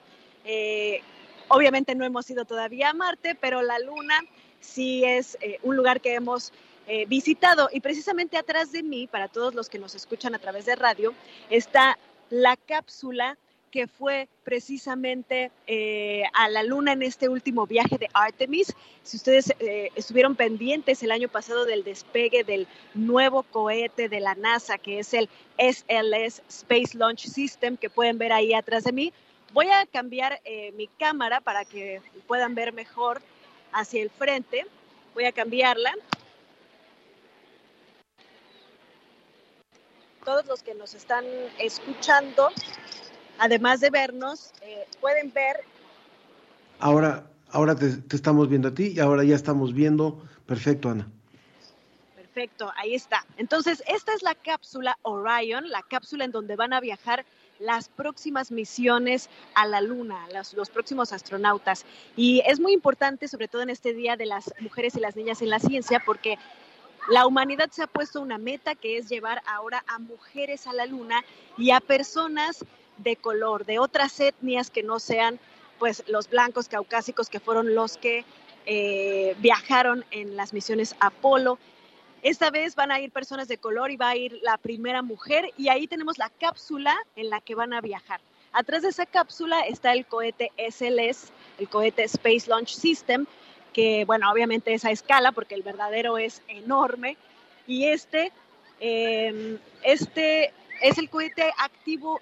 Obviamente 1.53 1.93
no 1.93 2.03
hemos 2.03 2.27
ido 2.31 2.45
todavía 2.45 2.89
a 2.89 2.93
Marte, 2.95 3.35
pero 3.35 3.61
la 3.61 3.77
Luna 3.77 4.19
sí 4.59 5.03
es 5.05 5.37
eh, 5.39 5.59
un 5.61 5.75
lugar 5.75 6.01
que 6.01 6.15
hemos 6.15 6.51
eh, 6.87 7.05
visitado. 7.05 7.69
Y 7.71 7.79
precisamente 7.79 8.37
atrás 8.37 8.71
de 8.71 8.81
mí, 8.81 9.05
para 9.05 9.27
todos 9.27 9.53
los 9.53 9.69
que 9.69 9.77
nos 9.77 9.93
escuchan 9.93 10.33
a 10.33 10.39
través 10.39 10.65
de 10.65 10.75
radio, 10.75 11.13
está 11.51 11.99
la 12.31 12.57
cápsula 12.57 13.37
que 13.69 13.85
fue 13.85 14.29
precisamente 14.43 15.51
eh, 15.67 16.23
a 16.33 16.49
la 16.49 16.63
Luna 16.63 16.93
en 16.93 17.03
este 17.03 17.29
último 17.29 17.67
viaje 17.67 17.99
de 17.99 18.09
Artemis. 18.13 18.73
Si 19.03 19.17
ustedes 19.17 19.53
estuvieron 19.95 20.35
pendientes 20.35 21.03
el 21.03 21.11
año 21.11 21.29
pasado 21.29 21.65
del 21.65 21.83
despegue 21.83 22.43
del 22.43 22.67
nuevo 22.95 23.43
cohete 23.43 24.09
de 24.09 24.19
la 24.21 24.33
NASA, 24.33 24.79
que 24.79 24.97
es 24.97 25.13
el 25.13 25.29
SLS 25.59 26.41
Space 26.49 26.97
Launch 26.97 27.27
System, 27.27 27.77
que 27.77 27.91
pueden 27.91 28.17
ver 28.17 28.33
ahí 28.33 28.55
atrás 28.55 28.85
de 28.85 28.91
mí, 28.91 29.13
voy 29.53 29.69
a 29.69 29.85
cambiar 29.85 30.41
eh, 30.43 30.71
mi 30.73 30.87
cámara 30.87 31.39
para 31.39 31.63
que 31.63 32.01
puedan 32.27 32.55
ver 32.55 32.73
mejor 32.73 33.21
hacia 33.71 34.01
el 34.01 34.09
frente. 34.09 34.65
Voy 35.13 35.25
a 35.25 35.31
cambiarla. 35.31 35.93
Todos 40.25 40.45
los 40.45 40.63
que 40.63 40.73
nos 40.73 40.93
están 40.93 41.25
escuchando 41.59 42.49
además 43.39 43.79
de 43.79 43.89
vernos, 43.89 44.51
eh, 44.61 44.87
pueden 45.01 45.31
ver. 45.33 45.57
Ahora, 46.79 47.27
ahora 47.49 47.75
te, 47.75 47.97
te, 47.97 48.15
estamos 48.15 48.49
viendo 48.49 48.69
a 48.69 48.73
ti 48.73 48.93
y 48.95 48.99
ahora 48.99 49.23
ya 49.23 49.35
estamos 49.35 49.73
viendo. 49.73 50.21
Perfecto, 50.45 50.89
Ana. 50.89 51.09
Perfecto, 52.15 52.71
ahí 52.75 52.95
está. 52.95 53.25
Entonces, 53.37 53.83
esta 53.87 54.13
es 54.13 54.23
la 54.23 54.35
cápsula 54.35 54.97
Orion, 55.03 55.69
la 55.69 55.83
cápsula 55.83 56.25
en 56.25 56.31
donde 56.31 56.55
van 56.55 56.73
a 56.73 56.79
viajar 56.79 57.25
las 57.63 57.89
próximas 57.89 58.51
misiones 58.51 59.29
a 59.55 59.65
la 59.65 59.81
Luna, 59.81 60.27
los, 60.53 60.69
próximos 60.69 61.13
astronautas. 61.13 61.85
Y 62.15 62.41
es 62.45 62.59
muy 62.59 62.73
importante, 62.73 63.27
sobre 63.27 63.47
todo 63.47 63.61
en 63.61 63.69
este 63.69 63.93
Día 63.93 64.17
de 64.17 64.25
las 64.25 64.53
Mujeres 64.59 64.95
y 64.95 64.99
las 64.99 65.15
Niñas 65.15 65.41
en 65.41 65.49
la 65.49 65.59
Ciencia, 65.59 66.01
porque 66.05 66.37
la 67.09 67.25
humanidad 67.25 67.69
se 67.71 67.83
ha 67.83 67.87
puesto 67.87 68.21
una 68.21 68.37
meta 68.37 68.75
que 68.75 68.97
es 68.97 69.09
llevar 69.09 69.41
ahora 69.45 69.83
a 69.87 69.99
mujeres 69.99 70.67
a 70.67 70.73
la 70.73 70.85
Luna 70.85 71.23
y 71.57 71.71
a 71.71 71.79
personas 71.79 72.65
de 72.97 73.15
color, 73.15 73.65
de 73.65 73.79
otras 73.79 74.19
etnias 74.19 74.69
que 74.69 74.83
no 74.83 74.99
sean 74.99 75.39
pues 75.79 76.03
los 76.07 76.29
blancos 76.29 76.67
caucásicos 76.67 77.29
que 77.29 77.39
fueron 77.39 77.75
los 77.75 77.97
que 77.97 78.25
eh, 78.65 79.35
viajaron 79.39 80.05
en 80.11 80.35
las 80.35 80.53
misiones 80.53 80.95
Apolo. 80.99 81.57
Esta 82.23 82.49
vez 82.51 82.75
van 82.75 82.89
a 82.89 83.01
ir 83.01 83.11
personas 83.11 83.49
de 83.49 83.57
color 83.57 83.91
y 83.91 83.97
va 83.97 84.09
a 84.09 84.15
ir 84.15 84.39
la 84.43 84.57
primera 84.57 85.01
mujer 85.01 85.51
y 85.57 85.67
ahí 85.67 85.87
tenemos 85.87 86.17
la 86.17 86.29
cápsula 86.29 86.95
en 87.17 87.29
la 87.29 87.41
que 87.41 87.53
van 87.53 87.73
a 87.73 87.81
viajar. 87.81 88.21
Atrás 88.53 88.83
de 88.83 88.89
esa 88.89 89.05
cápsula 89.05 89.59
está 89.61 89.91
el 89.91 90.05
cohete 90.05 90.53
SLS, 90.57 91.33
el 91.59 91.67
cohete 91.67 92.03
Space 92.03 92.49
Launch 92.49 92.69
System, 92.69 93.25
que 93.73 94.05
bueno, 94.05 94.31
obviamente 94.31 94.73
es 94.73 94.85
a 94.85 94.91
escala 94.91 95.33
porque 95.33 95.55
el 95.55 95.63
verdadero 95.63 96.17
es 96.17 96.41
enorme 96.47 97.17
y 97.67 97.87
este, 97.87 98.31
eh, 98.79 99.57
este 99.83 100.53
es 100.81 100.97
el 100.97 101.09
cohete 101.09 101.51
activo 101.57 102.21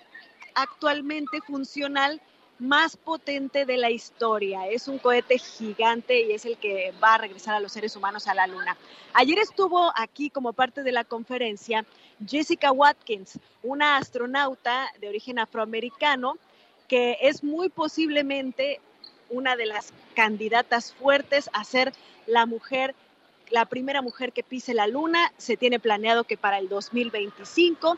actualmente 0.56 1.42
funcional 1.42 2.20
más 2.62 2.96
potente 2.96 3.66
de 3.66 3.76
la 3.76 3.90
historia. 3.90 4.68
Es 4.68 4.88
un 4.88 5.00
cohete 5.00 5.40
gigante 5.40 6.22
y 6.22 6.34
es 6.34 6.46
el 6.46 6.58
que 6.58 6.94
va 7.04 7.16
a 7.16 7.18
regresar 7.18 7.56
a 7.56 7.60
los 7.60 7.72
seres 7.72 7.96
humanos 7.96 8.28
a 8.28 8.36
la 8.36 8.46
Luna. 8.46 8.78
Ayer 9.14 9.40
estuvo 9.40 9.92
aquí 9.96 10.30
como 10.30 10.54
parte 10.54 10.84
de 10.84 10.92
la 10.92 11.04
conferencia 11.04 11.86
Jessica 12.26 12.72
Watkins, 12.72 13.40
una 13.64 13.98
astronauta 13.98 14.88
de 15.00 15.10
origen 15.10 15.40
afroamericano 15.40 16.38
que 16.88 17.18
es 17.22 17.44
muy 17.44 17.70
posiblemente 17.70 18.80
una 19.32 19.56
de 19.56 19.66
las 19.66 19.92
candidatas 20.14 20.94
fuertes 20.94 21.50
a 21.54 21.64
ser 21.64 21.94
la 22.28 22.46
mujer 22.46 22.94
la 23.50 23.66
primera 23.66 24.02
mujer 24.02 24.32
que 24.32 24.44
pise 24.44 24.74
la 24.74 24.88
luna. 24.88 25.34
Se 25.38 25.58
tiene 25.58 25.80
planeado 25.80 26.24
que 26.24 26.38
para 26.38 26.58
el 26.58 26.70
2025 26.70 27.98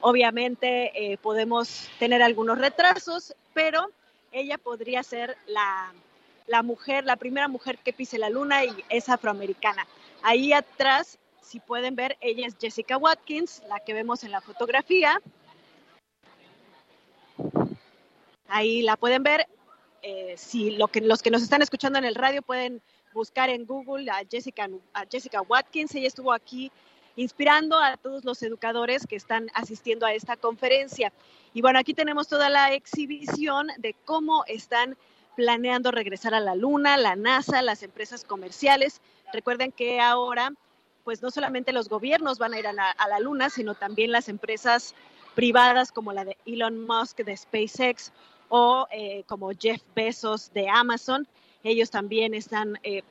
Obviamente 0.00 1.12
eh, 1.12 1.18
podemos 1.18 1.88
tener 1.98 2.22
algunos 2.22 2.58
retrasos, 2.58 3.34
pero 3.54 3.90
ella 4.32 4.58
podría 4.58 5.02
ser 5.02 5.36
la, 5.46 5.92
la 6.46 6.62
mujer, 6.62 7.04
la 7.04 7.16
primera 7.16 7.48
mujer 7.48 7.78
que 7.78 7.92
pise 7.92 8.18
la 8.18 8.30
luna 8.30 8.64
y 8.64 8.84
es 8.88 9.08
afroamericana. 9.08 9.86
Ahí 10.22 10.52
atrás, 10.52 11.18
si 11.40 11.60
pueden 11.60 11.96
ver, 11.96 12.16
ella 12.20 12.46
es 12.46 12.56
Jessica 12.60 12.96
Watkins, 12.96 13.62
la 13.68 13.80
que 13.80 13.94
vemos 13.94 14.24
en 14.24 14.32
la 14.32 14.40
fotografía. 14.40 15.20
Ahí 18.48 18.82
la 18.82 18.96
pueden 18.96 19.22
ver. 19.22 19.46
Eh, 20.02 20.34
si 20.36 20.70
los 20.70 20.90
que 20.90 21.30
nos 21.30 21.42
están 21.42 21.62
escuchando 21.62 21.98
en 21.98 22.04
el 22.04 22.14
radio 22.14 22.40
pueden 22.42 22.80
buscar 23.12 23.50
en 23.50 23.66
Google 23.66 24.10
a 24.10 24.22
Jessica, 24.30 24.68
a 24.92 25.04
Jessica 25.10 25.42
Watkins. 25.42 25.94
Ella 25.94 26.06
estuvo 26.06 26.32
aquí 26.32 26.70
inspirando 27.16 27.78
a 27.78 27.96
todos 27.96 28.24
los 28.24 28.42
educadores 28.42 29.06
que 29.06 29.16
están 29.16 29.48
asistiendo 29.54 30.06
a 30.06 30.12
esta 30.12 30.36
conferencia. 30.36 31.12
Y 31.54 31.62
bueno, 31.62 31.78
aquí 31.78 31.94
tenemos 31.94 32.28
toda 32.28 32.50
la 32.50 32.72
exhibición 32.74 33.68
de 33.78 33.94
cómo 34.04 34.44
están 34.46 34.96
planeando 35.36 35.90
regresar 35.90 36.34
a 36.34 36.40
la 36.40 36.54
Luna, 36.54 36.96
la 36.96 37.16
NASA, 37.16 37.62
las 37.62 37.82
empresas 37.82 38.24
comerciales. 38.24 39.00
Recuerden 39.32 39.72
que 39.72 40.00
ahora, 40.00 40.52
pues 41.04 41.22
no 41.22 41.30
solamente 41.30 41.72
los 41.72 41.88
gobiernos 41.88 42.38
van 42.38 42.54
a 42.54 42.58
ir 42.58 42.66
a 42.66 42.72
la, 42.72 43.20
Luna, 43.20 43.50
sino 43.50 43.74
también 43.74 44.12
las 44.12 44.28
empresas 44.28 44.94
privadas 45.34 45.92
como 45.92 46.12
la 46.12 46.24
de 46.24 46.36
Elon 46.46 46.86
Musk 46.86 47.18
de 47.18 47.36
SpaceX 47.36 48.12
o 48.48 48.86
eh, 48.90 49.24
como 49.26 49.50
Jeff 49.58 49.82
Bezos 49.94 50.52
de 50.52 50.68
Amazon. 50.68 51.26
Ellos 51.62 51.90
también 51.90 52.32
están 52.32 52.78
eh, 52.82 53.02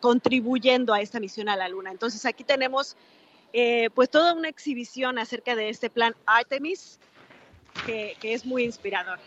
contribuyendo 0.00 0.92
a 0.92 1.00
esta 1.00 1.20
misión 1.20 1.48
a 1.48 1.56
la 1.56 1.68
Luna. 1.68 1.90
Entonces 1.90 2.24
aquí 2.24 2.42
tenemos 2.42 2.96
eh, 3.52 3.90
pues 3.94 4.10
toda 4.10 4.34
una 4.34 4.48
exhibición 4.48 5.18
acerca 5.18 5.56
de 5.56 5.68
este 5.68 5.90
plan 5.90 6.14
Artemis, 6.26 6.98
que, 7.86 8.16
es 8.22 8.44
muy 8.46 8.64
inspirador. 8.64 9.18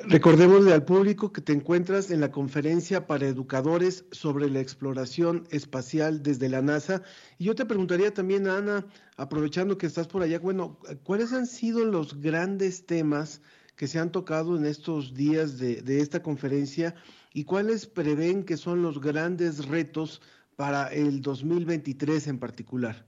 Recordémosle 0.00 0.72
al 0.72 0.84
público 0.84 1.32
que 1.32 1.40
te 1.40 1.52
encuentras 1.52 2.10
en 2.10 2.20
la 2.20 2.30
conferencia 2.30 3.06
para 3.06 3.26
educadores 3.26 4.04
sobre 4.12 4.48
la 4.48 4.60
exploración 4.60 5.46
espacial 5.50 6.22
desde 6.22 6.48
la 6.48 6.62
NASA. 6.62 7.02
Y 7.38 7.44
yo 7.44 7.54
te 7.54 7.66
preguntaría 7.66 8.14
también, 8.14 8.46
Ana, 8.48 8.86
aprovechando 9.16 9.76
que 9.76 9.86
estás 9.86 10.06
por 10.06 10.22
allá, 10.22 10.38
bueno, 10.38 10.78
¿cuáles 11.02 11.32
han 11.32 11.46
sido 11.46 11.84
los 11.84 12.20
grandes 12.20 12.86
temas 12.86 13.42
que 13.76 13.86
se 13.86 13.98
han 13.98 14.12
tocado 14.12 14.56
en 14.56 14.66
estos 14.66 15.14
días 15.14 15.58
de 15.58 16.00
esta 16.00 16.22
conferencia 16.22 16.94
y 17.32 17.44
cuáles 17.44 17.86
prevén 17.86 18.44
que 18.44 18.56
son 18.56 18.82
los 18.82 19.00
grandes 19.00 19.66
retos 19.66 20.20
para 20.58 20.88
el 20.88 21.22
2023 21.22 22.26
en 22.26 22.40
particular? 22.40 23.06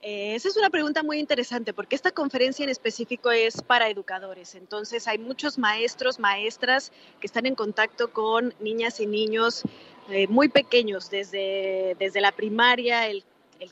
Eh, 0.00 0.34
esa 0.34 0.48
es 0.48 0.56
una 0.56 0.70
pregunta 0.70 1.02
muy 1.02 1.18
interesante 1.18 1.74
porque 1.74 1.94
esta 1.94 2.10
conferencia 2.10 2.62
en 2.64 2.70
específico 2.70 3.30
es 3.30 3.60
para 3.60 3.90
educadores. 3.90 4.54
Entonces 4.54 5.06
hay 5.06 5.18
muchos 5.18 5.58
maestros, 5.58 6.18
maestras 6.18 6.90
que 7.20 7.26
están 7.26 7.44
en 7.44 7.54
contacto 7.54 8.14
con 8.14 8.54
niñas 8.60 8.98
y 9.00 9.06
niños 9.06 9.62
eh, 10.08 10.26
muy 10.28 10.48
pequeños, 10.48 11.10
desde, 11.10 11.94
desde 11.98 12.22
la 12.22 12.32
primaria, 12.32 13.06
el, 13.06 13.22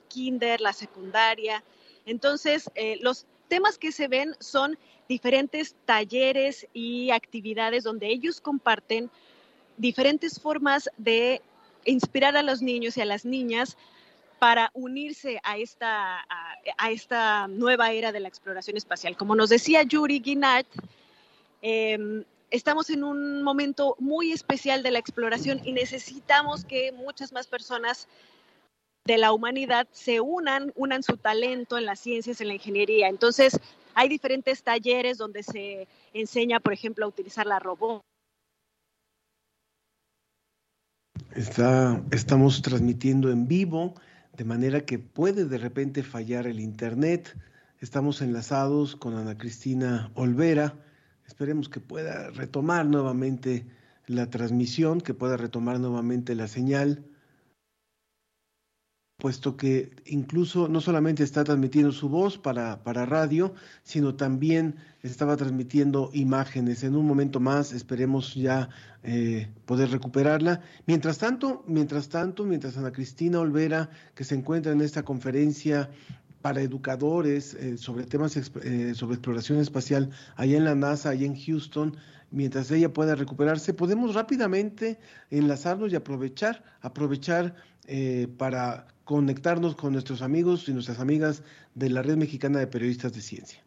kinder, 0.08 0.60
la 0.60 0.74
secundaria. 0.74 1.64
Entonces 2.04 2.70
eh, 2.74 2.98
los 3.00 3.24
temas 3.48 3.78
que 3.78 3.90
se 3.90 4.06
ven 4.06 4.36
son 4.38 4.76
diferentes 5.08 5.74
talleres 5.86 6.66
y 6.74 7.10
actividades 7.10 7.84
donde 7.84 8.08
ellos 8.08 8.42
comparten 8.42 9.10
diferentes 9.78 10.38
formas 10.38 10.90
de 10.98 11.40
inspirar 11.86 12.36
a 12.36 12.42
los 12.42 12.62
niños 12.62 12.96
y 12.96 13.00
a 13.00 13.04
las 13.04 13.24
niñas 13.24 13.76
para 14.38 14.70
unirse 14.74 15.40
a 15.42 15.56
esta, 15.56 16.20
a, 16.78 16.90
esta 16.90 17.48
nueva 17.48 17.92
era 17.92 18.12
de 18.12 18.20
la 18.20 18.28
exploración 18.28 18.76
espacial. 18.76 19.16
Como 19.16 19.34
nos 19.34 19.48
decía 19.48 19.82
Yuri 19.82 20.20
Guinart, 20.20 20.66
eh, 21.62 22.24
estamos 22.50 22.90
en 22.90 23.02
un 23.02 23.42
momento 23.42 23.96
muy 23.98 24.32
especial 24.32 24.82
de 24.82 24.90
la 24.90 24.98
exploración 24.98 25.60
y 25.64 25.72
necesitamos 25.72 26.64
que 26.64 26.92
muchas 26.92 27.32
más 27.32 27.46
personas 27.46 28.08
de 29.04 29.18
la 29.18 29.32
humanidad 29.32 29.86
se 29.92 30.20
unan, 30.20 30.72
unan 30.76 31.02
su 31.02 31.16
talento 31.16 31.78
en 31.78 31.86
las 31.86 32.00
ciencias, 32.00 32.40
en 32.40 32.48
la 32.48 32.54
ingeniería. 32.54 33.08
Entonces, 33.08 33.58
hay 33.94 34.08
diferentes 34.08 34.62
talleres 34.62 35.16
donde 35.16 35.42
se 35.42 35.88
enseña, 36.12 36.60
por 36.60 36.72
ejemplo, 36.72 37.06
a 37.06 37.08
utilizar 37.08 37.46
la 37.46 37.58
robótica 37.58 38.15
Está, 41.36 42.02
estamos 42.12 42.62
transmitiendo 42.62 43.30
en 43.30 43.46
vivo, 43.46 43.92
de 44.38 44.44
manera 44.44 44.86
que 44.86 44.98
puede 44.98 45.44
de 45.44 45.58
repente 45.58 46.02
fallar 46.02 46.46
el 46.46 46.60
Internet. 46.60 47.36
Estamos 47.78 48.22
enlazados 48.22 48.96
con 48.96 49.14
Ana 49.18 49.36
Cristina 49.36 50.10
Olvera. 50.14 50.72
Esperemos 51.26 51.68
que 51.68 51.78
pueda 51.78 52.30
retomar 52.30 52.86
nuevamente 52.86 53.66
la 54.06 54.30
transmisión, 54.30 55.02
que 55.02 55.12
pueda 55.12 55.36
retomar 55.36 55.78
nuevamente 55.78 56.34
la 56.34 56.48
señal 56.48 57.04
puesto 59.16 59.56
que 59.56 59.90
incluso 60.04 60.68
no 60.68 60.80
solamente 60.80 61.24
está 61.24 61.42
transmitiendo 61.42 61.90
su 61.90 62.08
voz 62.08 62.36
para, 62.36 62.82
para 62.82 63.06
radio, 63.06 63.54
sino 63.82 64.14
también 64.14 64.76
estaba 65.02 65.36
transmitiendo 65.36 66.10
imágenes. 66.12 66.84
En 66.84 66.96
un 66.96 67.06
momento 67.06 67.40
más 67.40 67.72
esperemos 67.72 68.34
ya 68.34 68.68
eh, 69.02 69.48
poder 69.64 69.90
recuperarla. 69.90 70.60
Mientras 70.86 71.16
tanto, 71.18 71.64
mientras 71.66 72.10
tanto, 72.10 72.44
mientras 72.44 72.76
Ana 72.76 72.92
Cristina 72.92 73.40
Olvera, 73.40 73.88
que 74.14 74.24
se 74.24 74.34
encuentra 74.34 74.72
en 74.72 74.82
esta 74.82 75.02
conferencia 75.02 75.90
para 76.42 76.60
educadores 76.60 77.54
eh, 77.54 77.78
sobre 77.78 78.04
temas 78.04 78.36
eh, 78.36 78.94
sobre 78.94 79.14
exploración 79.14 79.58
espacial 79.58 80.10
allá 80.36 80.58
en 80.58 80.64
la 80.64 80.74
NASA, 80.74 81.10
allá 81.10 81.26
en 81.26 81.40
Houston, 81.40 81.96
mientras 82.30 82.70
ella 82.70 82.92
pueda 82.92 83.14
recuperarse, 83.14 83.72
podemos 83.72 84.14
rápidamente 84.14 84.98
enlazarnos 85.30 85.90
y 85.92 85.96
aprovechar, 85.96 86.62
aprovechar 86.82 87.54
eh, 87.86 88.28
para 88.36 88.88
conectarnos 89.04 89.76
con 89.76 89.92
nuestros 89.92 90.20
amigos 90.20 90.68
y 90.68 90.72
nuestras 90.72 90.98
amigas 90.98 91.42
de 91.74 91.90
la 91.90 92.02
Red 92.02 92.16
Mexicana 92.16 92.58
de 92.58 92.66
Periodistas 92.66 93.12
de 93.12 93.20
Ciencia. 93.20 93.62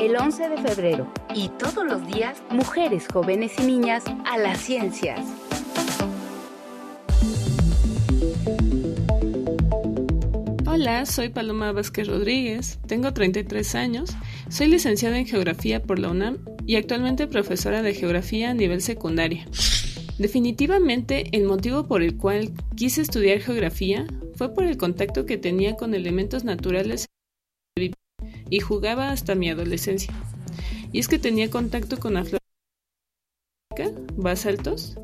El 0.00 0.16
11 0.16 0.48
de 0.48 0.58
febrero 0.58 1.12
y 1.34 1.50
todos 1.50 1.84
los 1.86 2.06
días, 2.06 2.42
mujeres, 2.50 3.06
jóvenes 3.12 3.52
y 3.58 3.62
niñas 3.64 4.04
a 4.26 4.38
las 4.38 4.58
ciencias. 4.58 5.20
Hola, 10.66 11.06
soy 11.06 11.28
Paloma 11.28 11.72
Vázquez 11.72 12.08
Rodríguez, 12.08 12.78
tengo 12.86 13.12
33 13.12 13.74
años, 13.74 14.10
soy 14.48 14.68
licenciada 14.68 15.18
en 15.18 15.26
Geografía 15.26 15.82
por 15.82 15.98
la 15.98 16.10
UNAM 16.10 16.38
y 16.66 16.76
actualmente 16.76 17.26
profesora 17.26 17.82
de 17.82 17.94
Geografía 17.94 18.50
a 18.50 18.54
nivel 18.54 18.82
secundaria. 18.82 19.46
Definitivamente 20.18 21.28
el 21.32 21.44
motivo 21.44 21.86
por 21.86 22.02
el 22.02 22.16
cual 22.16 22.52
quise 22.76 23.02
estudiar 23.02 23.40
geografía 23.40 24.06
fue 24.36 24.54
por 24.54 24.64
el 24.64 24.76
contacto 24.76 25.26
que 25.26 25.38
tenía 25.38 25.76
con 25.76 25.94
elementos 25.94 26.44
naturales 26.44 27.06
y 28.50 28.60
jugaba 28.60 29.10
hasta 29.10 29.34
mi 29.34 29.50
adolescencia. 29.50 30.14
Y 30.92 31.00
es 31.00 31.08
que 31.08 31.18
tenía 31.18 31.50
contacto 31.50 31.98
con 31.98 32.14
la 32.14 32.24
basaltos 34.16 34.96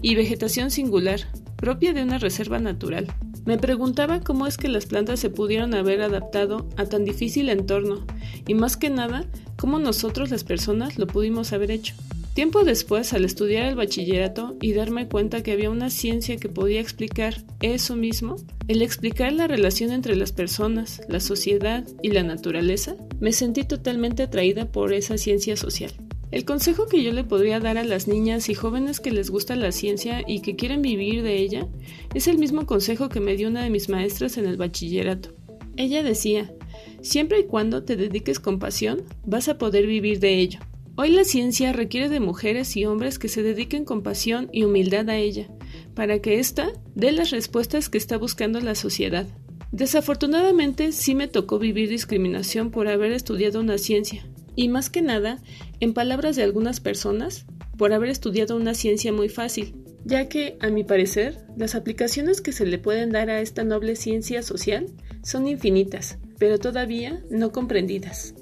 y 0.00 0.14
vegetación 0.14 0.70
singular, 0.70 1.20
propia 1.56 1.92
de 1.92 2.02
una 2.02 2.18
reserva 2.18 2.58
natural. 2.58 3.12
Me 3.44 3.58
preguntaba 3.58 4.20
cómo 4.20 4.46
es 4.46 4.56
que 4.56 4.68
las 4.68 4.86
plantas 4.86 5.20
se 5.20 5.28
pudieron 5.28 5.74
haber 5.74 6.00
adaptado 6.00 6.66
a 6.78 6.86
tan 6.86 7.04
difícil 7.04 7.50
entorno 7.50 8.06
y 8.46 8.54
más 8.54 8.78
que 8.78 8.88
nada, 8.88 9.26
cómo 9.58 9.78
nosotros 9.78 10.30
las 10.30 10.44
personas 10.44 10.98
lo 10.98 11.06
pudimos 11.06 11.52
haber 11.52 11.70
hecho. 11.70 11.94
Tiempo 12.34 12.64
después, 12.64 13.12
al 13.12 13.24
estudiar 13.24 13.66
el 13.66 13.76
bachillerato 13.76 14.56
y 14.60 14.72
darme 14.72 15.08
cuenta 15.08 15.44
que 15.44 15.52
había 15.52 15.70
una 15.70 15.88
ciencia 15.88 16.36
que 16.36 16.48
podía 16.48 16.80
explicar 16.80 17.44
eso 17.62 17.94
mismo, 17.94 18.34
el 18.66 18.82
explicar 18.82 19.32
la 19.32 19.46
relación 19.46 19.92
entre 19.92 20.16
las 20.16 20.32
personas, 20.32 21.00
la 21.08 21.20
sociedad 21.20 21.86
y 22.02 22.10
la 22.10 22.24
naturaleza, 22.24 22.96
me 23.20 23.30
sentí 23.30 23.62
totalmente 23.62 24.24
atraída 24.24 24.72
por 24.72 24.92
esa 24.92 25.16
ciencia 25.16 25.56
social. 25.56 25.92
El 26.32 26.44
consejo 26.44 26.86
que 26.86 27.04
yo 27.04 27.12
le 27.12 27.22
podría 27.22 27.60
dar 27.60 27.78
a 27.78 27.84
las 27.84 28.08
niñas 28.08 28.48
y 28.48 28.54
jóvenes 28.54 28.98
que 28.98 29.12
les 29.12 29.30
gusta 29.30 29.54
la 29.54 29.70
ciencia 29.70 30.24
y 30.26 30.40
que 30.40 30.56
quieren 30.56 30.82
vivir 30.82 31.22
de 31.22 31.36
ella 31.36 31.68
es 32.14 32.26
el 32.26 32.38
mismo 32.38 32.66
consejo 32.66 33.08
que 33.08 33.20
me 33.20 33.36
dio 33.36 33.46
una 33.46 33.62
de 33.62 33.70
mis 33.70 33.88
maestras 33.88 34.38
en 34.38 34.46
el 34.46 34.56
bachillerato. 34.56 35.28
Ella 35.76 36.02
decía, 36.02 36.52
siempre 37.00 37.38
y 37.38 37.44
cuando 37.44 37.84
te 37.84 37.94
dediques 37.94 38.40
con 38.40 38.58
pasión, 38.58 39.04
vas 39.24 39.48
a 39.48 39.56
poder 39.56 39.86
vivir 39.86 40.18
de 40.18 40.40
ello. 40.40 40.58
Hoy 40.96 41.10
la 41.10 41.24
ciencia 41.24 41.72
requiere 41.72 42.08
de 42.08 42.20
mujeres 42.20 42.76
y 42.76 42.84
hombres 42.84 43.18
que 43.18 43.26
se 43.26 43.42
dediquen 43.42 43.84
con 43.84 44.04
pasión 44.04 44.48
y 44.52 44.62
humildad 44.62 45.08
a 45.10 45.16
ella, 45.16 45.48
para 45.92 46.20
que 46.20 46.38
ésta 46.38 46.70
dé 46.94 47.10
las 47.10 47.30
respuestas 47.30 47.88
que 47.88 47.98
está 47.98 48.16
buscando 48.16 48.60
la 48.60 48.76
sociedad. 48.76 49.26
Desafortunadamente 49.72 50.92
sí 50.92 51.16
me 51.16 51.26
tocó 51.26 51.58
vivir 51.58 51.88
discriminación 51.88 52.70
por 52.70 52.86
haber 52.86 53.10
estudiado 53.10 53.58
una 53.58 53.76
ciencia, 53.76 54.24
y 54.54 54.68
más 54.68 54.88
que 54.88 55.02
nada, 55.02 55.42
en 55.80 55.94
palabras 55.94 56.36
de 56.36 56.44
algunas 56.44 56.78
personas, 56.78 57.44
por 57.76 57.92
haber 57.92 58.10
estudiado 58.10 58.54
una 58.54 58.74
ciencia 58.74 59.12
muy 59.12 59.28
fácil, 59.28 59.74
ya 60.04 60.28
que, 60.28 60.56
a 60.60 60.68
mi 60.68 60.84
parecer, 60.84 61.44
las 61.56 61.74
aplicaciones 61.74 62.40
que 62.40 62.52
se 62.52 62.66
le 62.66 62.78
pueden 62.78 63.10
dar 63.10 63.30
a 63.30 63.40
esta 63.40 63.64
noble 63.64 63.96
ciencia 63.96 64.44
social 64.44 64.86
son 65.24 65.48
infinitas, 65.48 66.18
pero 66.38 66.58
todavía 66.60 67.24
no 67.30 67.50
comprendidas. 67.50 68.36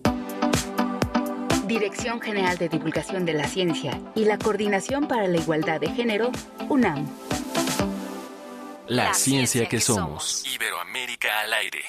Dirección 1.66 2.20
General 2.20 2.58
de 2.58 2.68
Divulgación 2.68 3.24
de 3.24 3.34
la 3.34 3.46
Ciencia 3.46 4.00
y 4.16 4.24
la 4.24 4.36
Coordinación 4.36 5.06
para 5.06 5.28
la 5.28 5.38
Igualdad 5.38 5.80
de 5.80 5.88
Género, 5.88 6.32
UNAM. 6.68 7.06
La, 8.88 9.14
ciencia, 9.14 9.68
que, 9.68 9.80
somos. 9.80 10.44
Iberoamérica 10.52 11.28
al 11.40 11.52
aire. 11.52 11.82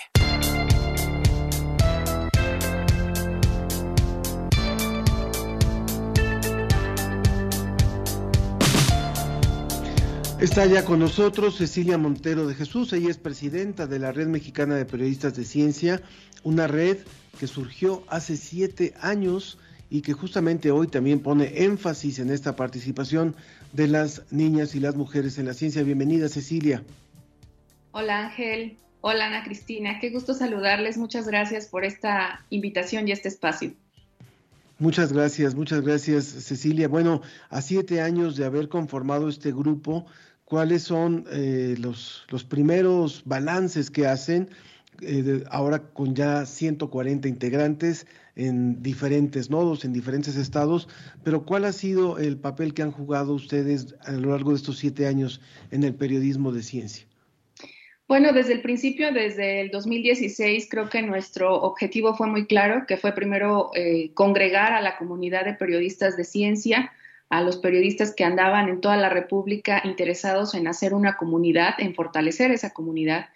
Está 10.40 10.66
ya 10.68 10.86
con 10.86 11.00
nosotros 11.00 11.58
Cecilia 11.58 11.98
Montero 11.98 12.46
de 12.46 12.54
Jesús, 12.54 12.94
ella 12.94 13.10
es 13.10 13.18
presidenta 13.18 13.88
de 13.88 13.98
la 13.98 14.12
Red 14.12 14.28
Mexicana 14.28 14.76
de 14.76 14.86
Periodistas 14.86 15.36
de 15.36 15.46
Ciencia, 15.46 16.02
una 16.44 16.68
red 16.68 16.98
que 17.40 17.48
surgió 17.48 18.04
hace 18.08 18.38
siete 18.38 18.94
años 19.02 19.58
y 19.94 20.02
que 20.02 20.14
justamente 20.14 20.72
hoy 20.72 20.88
también 20.88 21.20
pone 21.20 21.66
énfasis 21.66 22.18
en 22.18 22.32
esta 22.32 22.56
participación 22.56 23.36
de 23.74 23.88
las 23.88 24.24
niñas 24.32 24.74
y 24.74 24.80
las 24.80 24.96
mujeres 24.96 25.38
en 25.38 25.46
la 25.46 25.54
ciencia. 25.54 25.84
Bienvenida 25.84 26.28
Cecilia. 26.30 26.82
Hola 27.92 28.26
Ángel, 28.26 28.80
hola 29.02 29.28
Ana 29.28 29.44
Cristina, 29.44 30.00
qué 30.00 30.10
gusto 30.10 30.34
saludarles, 30.34 30.98
muchas 30.98 31.28
gracias 31.28 31.68
por 31.68 31.86
esta 31.86 32.44
invitación 32.50 33.08
y 33.08 33.12
este 33.12 33.28
espacio. 33.28 33.74
Muchas 34.80 35.14
gracias, 35.14 35.54
muchas 35.54 35.82
gracias 35.82 36.26
Cecilia. 36.26 36.88
Bueno, 36.88 37.22
a 37.52 37.62
siete 37.62 38.02
años 38.02 38.36
de 38.36 38.46
haber 38.46 38.70
conformado 38.70 39.30
este 39.30 39.52
grupo, 39.52 40.08
cuáles 40.44 40.82
son 40.82 41.28
eh, 41.32 41.76
los, 41.78 42.26
los, 42.30 42.44
primeros 42.44 43.22
balances 43.26 43.92
que 43.92 44.08
hacen 44.08 44.50
eh, 45.02 45.44
ahora 45.50 45.80
con 45.80 46.16
ya 46.16 46.46
140 46.46 47.28
integrantes 47.28 48.06
en 48.36 48.82
diferentes 48.82 49.50
nodos, 49.50 49.86
en 49.86 49.94
diferentes 49.94 50.36
estados, 50.36 50.88
pero 51.24 51.46
¿cuál 51.46 51.66
ha 51.66 51.72
sido 51.72 52.18
el 52.18 52.38
papel 52.38 52.74
que 52.74 52.82
han 52.82 52.92
jugado 52.92 53.34
ustedes 53.34 53.96
a 54.06 54.12
lo 54.12 54.32
largo 54.32 54.52
de 54.52 54.58
estos 54.58 54.78
siete 54.78 55.08
años 55.08 55.42
en 55.72 55.84
el 55.84 55.94
periodismo 55.94 56.52
de 56.52 56.64
ciencia? 56.64 57.06
Bueno, 58.08 58.34
desde 58.34 58.54
el 58.54 58.62
principio, 58.62 59.12
desde 59.14 59.62
el 59.62 59.72
2016, 59.72 60.68
creo 60.70 60.90
que 60.90 61.02
nuestro 61.02 61.56
objetivo 61.62 62.16
fue 62.16 62.28
muy 62.28 62.46
claro, 62.46 62.86
que 62.86 62.98
fue 62.98 63.14
primero 63.14 63.72
eh, 63.76 64.12
congregar 64.14 64.74
a 64.74 64.82
la 64.82 64.98
comunidad 64.98 65.46
de 65.46 65.54
periodistas 65.54 66.18
de 66.18 66.26
ciencia, 66.26 66.92
a 67.30 67.42
los 67.42 67.58
periodistas 67.58 68.14
que 68.14 68.26
andaban 68.26 68.70
en 68.70 68.82
toda 68.82 68.98
la 68.98 69.10
República 69.10 69.82
interesados 69.86 70.54
en 70.54 70.68
hacer 70.68 70.94
una 70.94 71.16
comunidad, 71.16 71.76
en 71.80 71.96
fortalecer 71.96 72.52
esa 72.52 72.72
comunidad. 72.72 73.30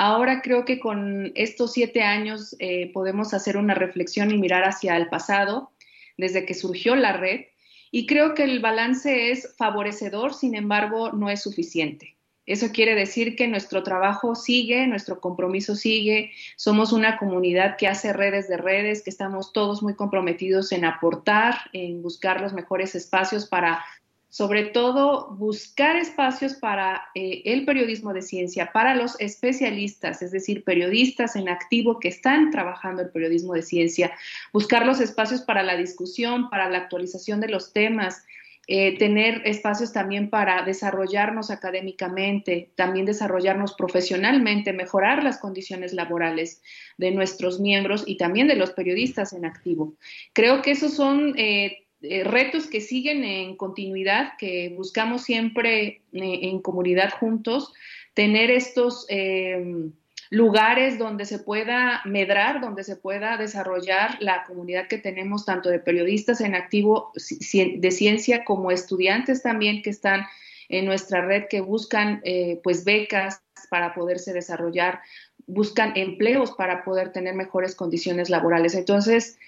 Ahora 0.00 0.42
creo 0.42 0.64
que 0.64 0.78
con 0.78 1.32
estos 1.34 1.72
siete 1.72 2.02
años 2.02 2.54
eh, 2.60 2.92
podemos 2.92 3.34
hacer 3.34 3.56
una 3.56 3.74
reflexión 3.74 4.30
y 4.30 4.38
mirar 4.38 4.62
hacia 4.62 4.96
el 4.96 5.08
pasado, 5.08 5.72
desde 6.16 6.46
que 6.46 6.54
surgió 6.54 6.94
la 6.94 7.14
red, 7.14 7.46
y 7.90 8.06
creo 8.06 8.34
que 8.34 8.44
el 8.44 8.60
balance 8.60 9.32
es 9.32 9.56
favorecedor, 9.56 10.34
sin 10.34 10.54
embargo, 10.54 11.10
no 11.10 11.30
es 11.30 11.42
suficiente. 11.42 12.16
Eso 12.46 12.70
quiere 12.70 12.94
decir 12.94 13.34
que 13.34 13.48
nuestro 13.48 13.82
trabajo 13.82 14.36
sigue, 14.36 14.86
nuestro 14.86 15.20
compromiso 15.20 15.74
sigue, 15.74 16.30
somos 16.56 16.92
una 16.92 17.16
comunidad 17.16 17.76
que 17.76 17.88
hace 17.88 18.12
redes 18.12 18.48
de 18.48 18.56
redes, 18.56 19.02
que 19.02 19.10
estamos 19.10 19.52
todos 19.52 19.82
muy 19.82 19.96
comprometidos 19.96 20.70
en 20.70 20.84
aportar, 20.84 21.56
en 21.72 22.02
buscar 22.02 22.40
los 22.40 22.52
mejores 22.52 22.94
espacios 22.94 23.46
para, 23.48 23.84
sobre 24.30 24.64
todo, 24.64 25.34
buscar 25.36 25.96
espacios 25.96 26.54
para 26.54 27.06
eh, 27.14 27.42
el 27.46 27.64
periodismo 27.64 28.12
de 28.12 28.22
ciencia, 28.22 28.72
para 28.72 28.94
los 28.94 29.18
especialistas, 29.20 30.20
es 30.20 30.32
decir, 30.32 30.64
periodistas 30.64 31.34
en 31.34 31.48
activo 31.48 31.98
que 31.98 32.08
están 32.08 32.50
trabajando 32.50 33.02
el 33.02 33.10
periodismo 33.10 33.54
de 33.54 33.62
ciencia, 33.62 34.12
buscar 34.52 34.84
los 34.84 35.00
espacios 35.00 35.40
para 35.40 35.62
la 35.62 35.76
discusión, 35.76 36.50
para 36.50 36.68
la 36.68 36.78
actualización 36.78 37.40
de 37.40 37.48
los 37.48 37.72
temas, 37.72 38.24
eh, 38.70 38.98
tener 38.98 39.40
espacios 39.46 39.94
también 39.94 40.28
para 40.28 40.62
desarrollarnos 40.62 41.50
académicamente, 41.50 42.70
también 42.74 43.06
desarrollarnos 43.06 43.72
profesionalmente, 43.72 44.74
mejorar 44.74 45.24
las 45.24 45.38
condiciones 45.38 45.94
laborales 45.94 46.60
de 46.98 47.10
nuestros 47.12 47.60
miembros 47.60 48.04
y 48.06 48.18
también 48.18 48.46
de 48.46 48.56
los 48.56 48.72
periodistas 48.72 49.32
en 49.32 49.46
activo. 49.46 49.94
Creo 50.34 50.60
que 50.60 50.72
esos 50.72 50.92
son 50.92 51.32
eh, 51.38 51.86
eh, 52.02 52.24
retos 52.24 52.66
que 52.66 52.80
siguen 52.80 53.24
en 53.24 53.56
continuidad, 53.56 54.32
que 54.38 54.72
buscamos 54.76 55.22
siempre 55.22 56.02
en 56.12 56.60
comunidad 56.60 57.10
juntos, 57.18 57.72
tener 58.14 58.50
estos 58.50 59.06
lugares 60.30 60.98
donde 60.98 61.24
se 61.24 61.38
pueda 61.38 62.02
medrar, 62.04 62.60
donde 62.60 62.84
se 62.84 62.96
pueda 62.96 63.36
desarrollar 63.36 64.16
la 64.20 64.44
comunidad 64.44 64.86
que 64.88 64.98
tenemos, 64.98 65.44
tanto 65.44 65.70
de 65.70 65.78
periodistas 65.78 66.40
en 66.40 66.54
activo 66.54 67.12
de 67.14 67.90
ciencia 67.90 68.44
como 68.44 68.70
estudiantes 68.70 69.42
también 69.42 69.82
que 69.82 69.90
están 69.90 70.26
en 70.68 70.84
nuestra 70.84 71.22
red 71.22 71.44
que 71.48 71.60
buscan 71.62 72.20
eh, 72.24 72.60
pues 72.62 72.84
becas 72.84 73.42
para 73.70 73.94
poderse 73.94 74.32
desarrollar, 74.34 75.00
buscan 75.46 75.92
empleos 75.96 76.52
para 76.52 76.84
poder 76.84 77.10
tener 77.10 77.34
mejores 77.34 77.74
condiciones 77.74 78.28
laborales. 78.28 78.74
Entonces, 78.74 79.38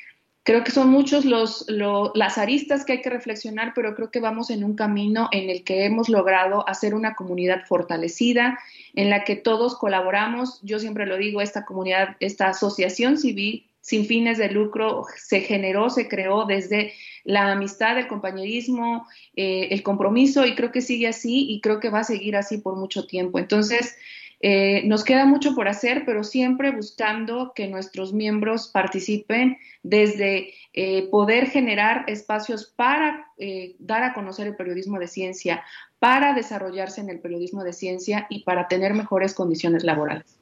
Creo 0.42 0.64
que 0.64 0.70
son 0.70 0.88
muchos 0.88 1.26
los, 1.26 1.66
las 1.68 2.38
aristas 2.38 2.84
que 2.84 2.92
hay 2.92 3.02
que 3.02 3.10
reflexionar, 3.10 3.72
pero 3.74 3.94
creo 3.94 4.10
que 4.10 4.20
vamos 4.20 4.48
en 4.50 4.64
un 4.64 4.74
camino 4.74 5.28
en 5.32 5.50
el 5.50 5.64
que 5.64 5.84
hemos 5.84 6.08
logrado 6.08 6.66
hacer 6.66 6.94
una 6.94 7.14
comunidad 7.14 7.66
fortalecida, 7.66 8.58
en 8.94 9.10
la 9.10 9.24
que 9.24 9.36
todos 9.36 9.76
colaboramos. 9.76 10.60
Yo 10.62 10.78
siempre 10.78 11.04
lo 11.04 11.18
digo, 11.18 11.42
esta 11.42 11.66
comunidad, 11.66 12.16
esta 12.20 12.48
asociación 12.48 13.18
civil 13.18 13.66
sin 13.82 14.06
fines 14.06 14.38
de 14.38 14.50
lucro 14.50 15.04
se 15.16 15.40
generó, 15.40 15.90
se 15.90 16.08
creó 16.08 16.44
desde 16.44 16.92
la 17.24 17.52
amistad, 17.52 17.98
el 17.98 18.08
compañerismo, 18.08 19.06
eh, 19.36 19.68
el 19.70 19.82
compromiso 19.82 20.46
y 20.46 20.54
creo 20.54 20.70
que 20.72 20.80
sigue 20.80 21.08
así 21.08 21.50
y 21.50 21.60
creo 21.60 21.80
que 21.80 21.90
va 21.90 22.00
a 22.00 22.04
seguir 22.04 22.36
así 22.36 22.58
por 22.58 22.76
mucho 22.76 23.06
tiempo. 23.06 23.38
Entonces, 23.38 23.96
eh, 24.42 24.82
nos 24.86 25.04
queda 25.04 25.26
mucho 25.26 25.54
por 25.54 25.68
hacer, 25.68 26.04
pero 26.06 26.24
siempre 26.24 26.70
buscando 26.70 27.52
que 27.54 27.68
nuestros 27.68 28.14
miembros 28.14 28.68
participen 28.68 29.58
desde 29.82 30.54
eh, 30.72 31.08
poder 31.10 31.46
generar 31.46 32.04
espacios 32.08 32.72
para 32.74 33.26
eh, 33.36 33.76
dar 33.78 34.02
a 34.02 34.14
conocer 34.14 34.46
el 34.46 34.56
periodismo 34.56 34.98
de 34.98 35.08
ciencia, 35.08 35.62
para 35.98 36.32
desarrollarse 36.32 37.02
en 37.02 37.10
el 37.10 37.20
periodismo 37.20 37.64
de 37.64 37.74
ciencia 37.74 38.26
y 38.30 38.42
para 38.44 38.66
tener 38.66 38.94
mejores 38.94 39.34
condiciones 39.34 39.84
laborales. 39.84 40.38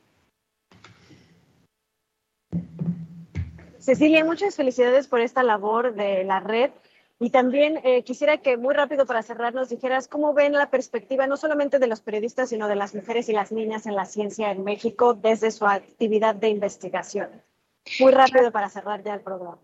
Cecilia, 3.80 4.24
muchas 4.24 4.55
felicidades 4.55 5.09
por 5.09 5.20
esta 5.20 5.42
labor 5.42 5.94
de 5.94 6.22
la 6.22 6.40
red. 6.40 6.70
Y 7.21 7.31
también 7.31 7.81
eh, 7.83 8.05
quisiera 8.05 8.39
que 8.39 8.57
muy 8.57 8.75
rápido 8.75 9.05
para 9.05 9.23
cerrar 9.23 9.53
nos 9.53 9.69
dijeras 9.69 10.07
cómo 10.07 10.35
ven 10.35 10.53
la 10.53 10.71
perspectiva 10.71 11.27
no 11.27 11.37
solamente 11.37 11.81
de 11.81 11.89
los 11.89 12.01
periodistas, 12.01 12.51
sino 12.51 12.69
de 12.69 12.77
las 12.77 12.95
mujeres 12.95 13.29
y 13.29 13.33
las 13.33 13.51
niñas 13.51 13.87
en 13.87 13.97
la 13.97 14.05
ciencia 14.05 14.53
en 14.53 14.62
México 14.62 15.14
desde 15.14 15.51
su 15.51 15.66
actividad 15.66 16.37
de 16.37 16.49
investigación. 16.49 17.29
Muy 17.99 18.12
rápido 18.12 18.53
para 18.53 18.69
cerrar 18.69 19.03
ya 19.03 19.14
el 19.14 19.21
programa. 19.21 19.59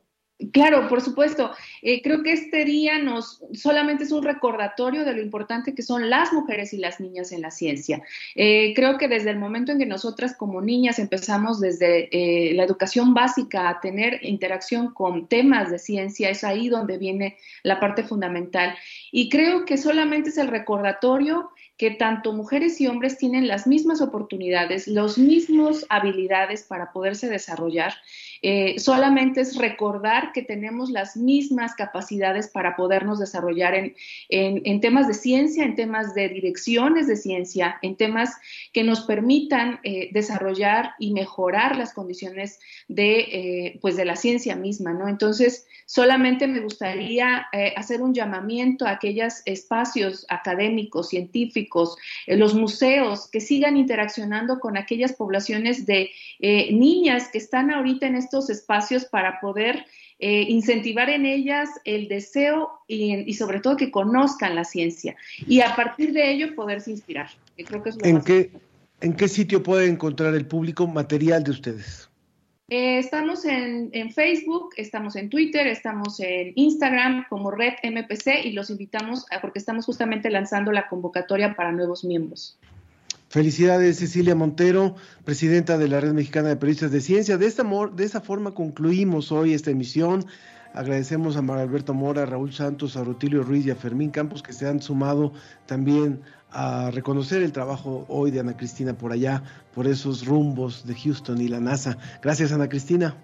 Claro, 0.53 0.89
por 0.89 1.01
supuesto. 1.01 1.53
Eh, 1.81 2.03
creo 2.03 2.25
que 2.25 2.33
este 2.33 2.65
día 2.65 2.99
nos 2.99 3.41
solamente 3.53 4.03
es 4.03 4.11
un 4.11 4.25
recordatorio 4.25 5.05
de 5.05 5.13
lo 5.13 5.23
importante 5.23 5.77
que 5.77 5.83
son 5.83 6.11
las 6.11 6.33
mujeres 6.33 6.73
y 6.73 6.79
las 6.79 6.99
niñas 6.99 7.31
en 7.31 7.41
la 7.41 7.53
ciencia. 7.53 8.03
Eh, 8.35 8.73
creo 8.75 8.99
que 8.99 9.07
desde 9.07 9.31
el 9.31 9.39
momento 9.39 9.71
en 9.71 9.79
que 9.79 9.87
nosotras 9.87 10.35
como 10.37 10.61
niñas 10.61 10.99
empezamos 10.99 11.61
desde 11.61 12.09
eh, 12.11 12.53
la 12.55 12.65
educación 12.65 13.15
básica 13.15 13.69
a 13.69 13.81
tener 13.81 14.19
interacción 14.25 14.93
con 14.93 15.29
temas 15.29 15.71
de 15.71 15.79
ciencia, 15.79 16.31
es 16.31 16.43
ahí 16.43 16.69
donde 16.69 16.99
viene 16.99 17.37
la 17.63 17.79
parte 17.79 18.03
fundamental. 18.03 18.75
Y 19.13 19.29
creo 19.29 19.65
que 19.65 19.77
solamente 19.77 20.31
es 20.31 20.39
el 20.39 20.49
recordatorio 20.49 21.51
que 21.77 21.91
tanto 21.91 22.33
mujeres 22.33 22.81
y 22.81 22.87
hombres 22.87 23.19
tienen 23.19 23.49
las 23.49 23.67
mismas 23.67 24.01
oportunidades, 24.01 24.87
las 24.87 25.19
mismas 25.19 25.87
habilidades 25.89 26.63
para 26.63 26.93
poderse 26.93 27.29
desarrollar 27.29 27.95
eh, 28.43 28.79
solamente 28.79 29.41
es 29.41 29.57
recordar 29.57 30.33
que 30.33 30.43
tenemos 30.43 30.91
las 30.91 31.17
mismas 31.17 31.75
capacidades 31.75 32.49
para 32.49 32.77
podernos 32.77 33.19
desarrollar 33.19 33.75
en, 33.75 33.95
en, 34.29 34.81
temas 34.81 35.09
de 35.09 35.15
ciencia, 35.15 35.65
en 35.65 35.77
temas 35.77 36.15
de 36.15 36.29
direcciones 36.29 37.07
de 37.07 37.17
ciencia, 37.17 37.79
en 37.83 37.97
temas 37.97 38.37
que 38.73 38.85
nos 38.85 39.03
permitan 39.03 39.81
eh, 39.83 40.11
desarrollar 40.13 40.93
y 40.99 41.13
mejorar 41.13 41.77
las 41.77 41.93
condiciones 41.93 42.61
de, 42.89 43.19
eh, 43.21 43.79
pues 43.81 43.97
de 43.97 44.05
la 44.05 44.17
ciencia 44.17 44.57
misma, 44.57 44.93
¿no? 44.93 45.09
Entonces, 45.09 45.67
solamente 45.87 46.47
me 46.47 46.61
gustaría 46.61 47.47
hacer 47.77 48.01
un 48.01 48.15
llamamiento 48.15 48.87
a 48.87 48.93
aquellos 48.93 49.43
espacios 49.45 50.25
académicos, 50.31 51.11
científicos, 51.11 51.97
los 52.27 52.55
museos, 52.55 53.29
que 53.31 53.41
sigan 53.41 53.77
interaccionando 53.77 54.61
con 54.61 54.79
aquellas 54.79 55.13
poblaciones 55.13 55.85
de 55.85 56.11
niñas 56.41 57.29
que 57.29 57.37
están 57.37 57.71
ahorita 57.71 58.07
en 58.07 58.17
estos 58.25 58.51
espacios 58.51 59.05
para 59.05 59.41
poder 59.41 59.85
eh, 60.19 60.47
incentivar 60.49 61.11
en 61.11 61.27
ellas 61.27 61.69
el 61.85 62.09
deseo 62.09 62.71
y, 62.87 63.33
sobre 63.35 63.61
todo 63.61 63.77
que 63.77 63.91
conozcan 63.91 64.55
la 64.55 64.65
ciencia 64.65 65.17
y 65.47 65.61
a 65.61 65.75
partir 65.75 66.13
de 66.13 66.31
ello 66.31 66.55
poderse 66.55 66.91
inspirar. 66.91 67.31
¿En, 67.57 68.23
qué, 68.23 68.51
¿En 69.01 69.15
qué 69.15 69.29
sitio 69.29 69.63
puede 69.63 69.89
encontrar 69.89 70.35
el 70.35 70.47
público 70.47 70.87
material 70.87 71.43
de 71.43 71.51
ustedes? 71.51 72.09
Eh, 72.69 72.99
estamos 72.99 73.45
en, 73.45 73.91
en, 73.93 74.11
Facebook, 74.11 74.71
estamos 74.77 75.17
en 75.17 75.29
Twitter, 75.29 75.67
estamos 75.67 76.19
en 76.21 76.53
Instagram 76.55 77.27
como 77.29 77.51
Red 77.51 77.75
MPC 77.83 78.45
y 78.45 78.53
los 78.53 78.71
invitamos 78.71 79.27
a, 79.31 79.41
porque 79.41 79.59
estamos 79.59 79.85
justamente 79.85 80.31
lanzando 80.31 80.73
la 80.73 80.89
convocatoria 80.89 81.55
para 81.55 81.73
nuevos 81.73 82.05
miembros. 82.05 82.59
Felicidades, 83.35 83.97
Cecilia 83.97 84.37
Montero, 84.37 84.95
presidenta 85.25 85.77
de 85.77 85.89
la 85.89 85.99
Red 85.99 86.13
Mexicana 86.13 86.51
de 86.51 86.57
Periodistas 86.57 86.93
de 86.93 87.01
Ciencia. 87.01 87.37
De 87.37 87.47
esta, 87.47 87.65
de 87.65 88.09
forma 88.21 88.55
concluimos 88.55 89.33
hoy 89.33 89.55
esta 89.55 89.73
emisión. 89.73 90.25
Agradecemos 90.73 91.37
a 91.37 91.43
María 91.43 91.65
Alberto 91.65 91.95
Mora, 91.95 92.23
a 92.23 92.27
Raúl 92.27 92.53
Santos, 92.53 92.97
a 92.97 93.03
Rutilio 93.03 93.43
Ruiz 93.43 93.67
y 93.67 93.73
a 93.73 93.75
Fermín 93.75 94.11
Campos 94.11 94.41
que 94.41 94.53
se 94.53 94.69
han 94.69 94.81
sumado 94.81 95.33
también 95.67 96.21
a 96.53 96.93
reconocer 96.93 97.43
el 97.43 97.51
trabajo 97.51 98.05
hoy 98.07 98.31
de 98.31 98.39
Ana 98.39 98.57
Cristina 98.57 98.97
por 98.97 99.11
allá, 99.11 99.43
por 99.75 99.89
esos 99.89 100.25
rumbos 100.25 100.87
de 100.87 100.95
Houston 100.95 101.41
y 101.41 101.49
la 101.49 101.59
NASA. 101.59 101.99
Gracias, 102.23 102.53
Ana 102.53 102.69
Cristina. 102.69 103.17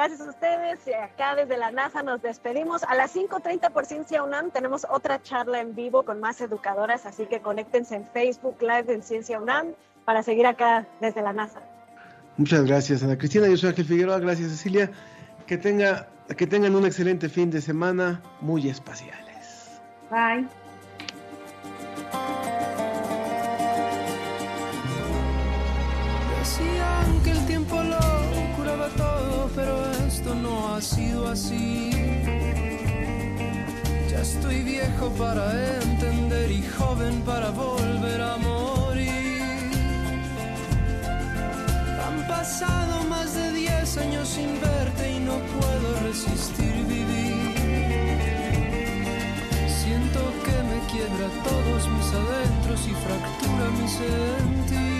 Gracias 0.00 0.22
a 0.22 0.30
ustedes. 0.30 0.80
Acá 0.98 1.34
desde 1.34 1.58
la 1.58 1.70
NASA 1.72 2.02
nos 2.02 2.22
despedimos. 2.22 2.84
A 2.84 2.94
las 2.94 3.14
5.30 3.14 3.70
por 3.70 3.84
Ciencia 3.84 4.22
UNAM 4.22 4.50
tenemos 4.50 4.86
otra 4.88 5.20
charla 5.20 5.60
en 5.60 5.74
vivo 5.74 6.06
con 6.06 6.20
más 6.20 6.40
educadoras, 6.40 7.04
así 7.04 7.26
que 7.26 7.40
conéctense 7.40 7.96
en 7.96 8.06
Facebook 8.06 8.56
Live 8.62 8.94
en 8.94 9.02
Ciencia 9.02 9.38
UNAM 9.38 9.74
para 10.06 10.22
seguir 10.22 10.46
acá 10.46 10.86
desde 11.02 11.20
la 11.20 11.34
NASA. 11.34 11.60
Muchas 12.38 12.64
gracias, 12.64 13.02
Ana 13.02 13.18
Cristina. 13.18 13.46
Yo 13.46 13.58
soy 13.58 13.68
Ángel 13.68 13.84
Figueroa. 13.84 14.18
Gracias, 14.20 14.52
Cecilia. 14.52 14.90
Que, 15.46 15.58
tenga, 15.58 16.08
que 16.34 16.46
tengan 16.46 16.74
un 16.76 16.86
excelente 16.86 17.28
fin 17.28 17.50
de 17.50 17.60
semana 17.60 18.22
muy 18.40 18.70
espaciales. 18.70 19.82
Bye. 20.10 20.48
Sido 30.80 31.28
así. 31.28 31.90
Ya 34.10 34.20
estoy 34.22 34.62
viejo 34.62 35.10
para 35.18 35.44
entender 35.82 36.50
y 36.50 36.62
joven 36.62 37.22
para 37.22 37.50
volver 37.50 38.20
a 38.20 38.36
morir. 38.38 39.70
Han 42.06 42.26
pasado 42.26 43.04
más 43.04 43.34
de 43.34 43.52
10 43.52 43.98
años 43.98 44.28
sin 44.28 44.60
verte 44.60 45.12
y 45.16 45.20
no 45.20 45.38
puedo 45.58 46.00
resistir 46.08 46.74
vivir. 46.86 47.54
Siento 49.82 50.20
que 50.44 50.56
me 50.70 50.78
quiebra 50.90 51.28
todos 51.44 51.88
mis 51.88 52.08
adentros 52.22 52.80
y 52.86 52.94
fractura 53.04 53.70
mi 53.78 53.88
sentir. 53.88 54.99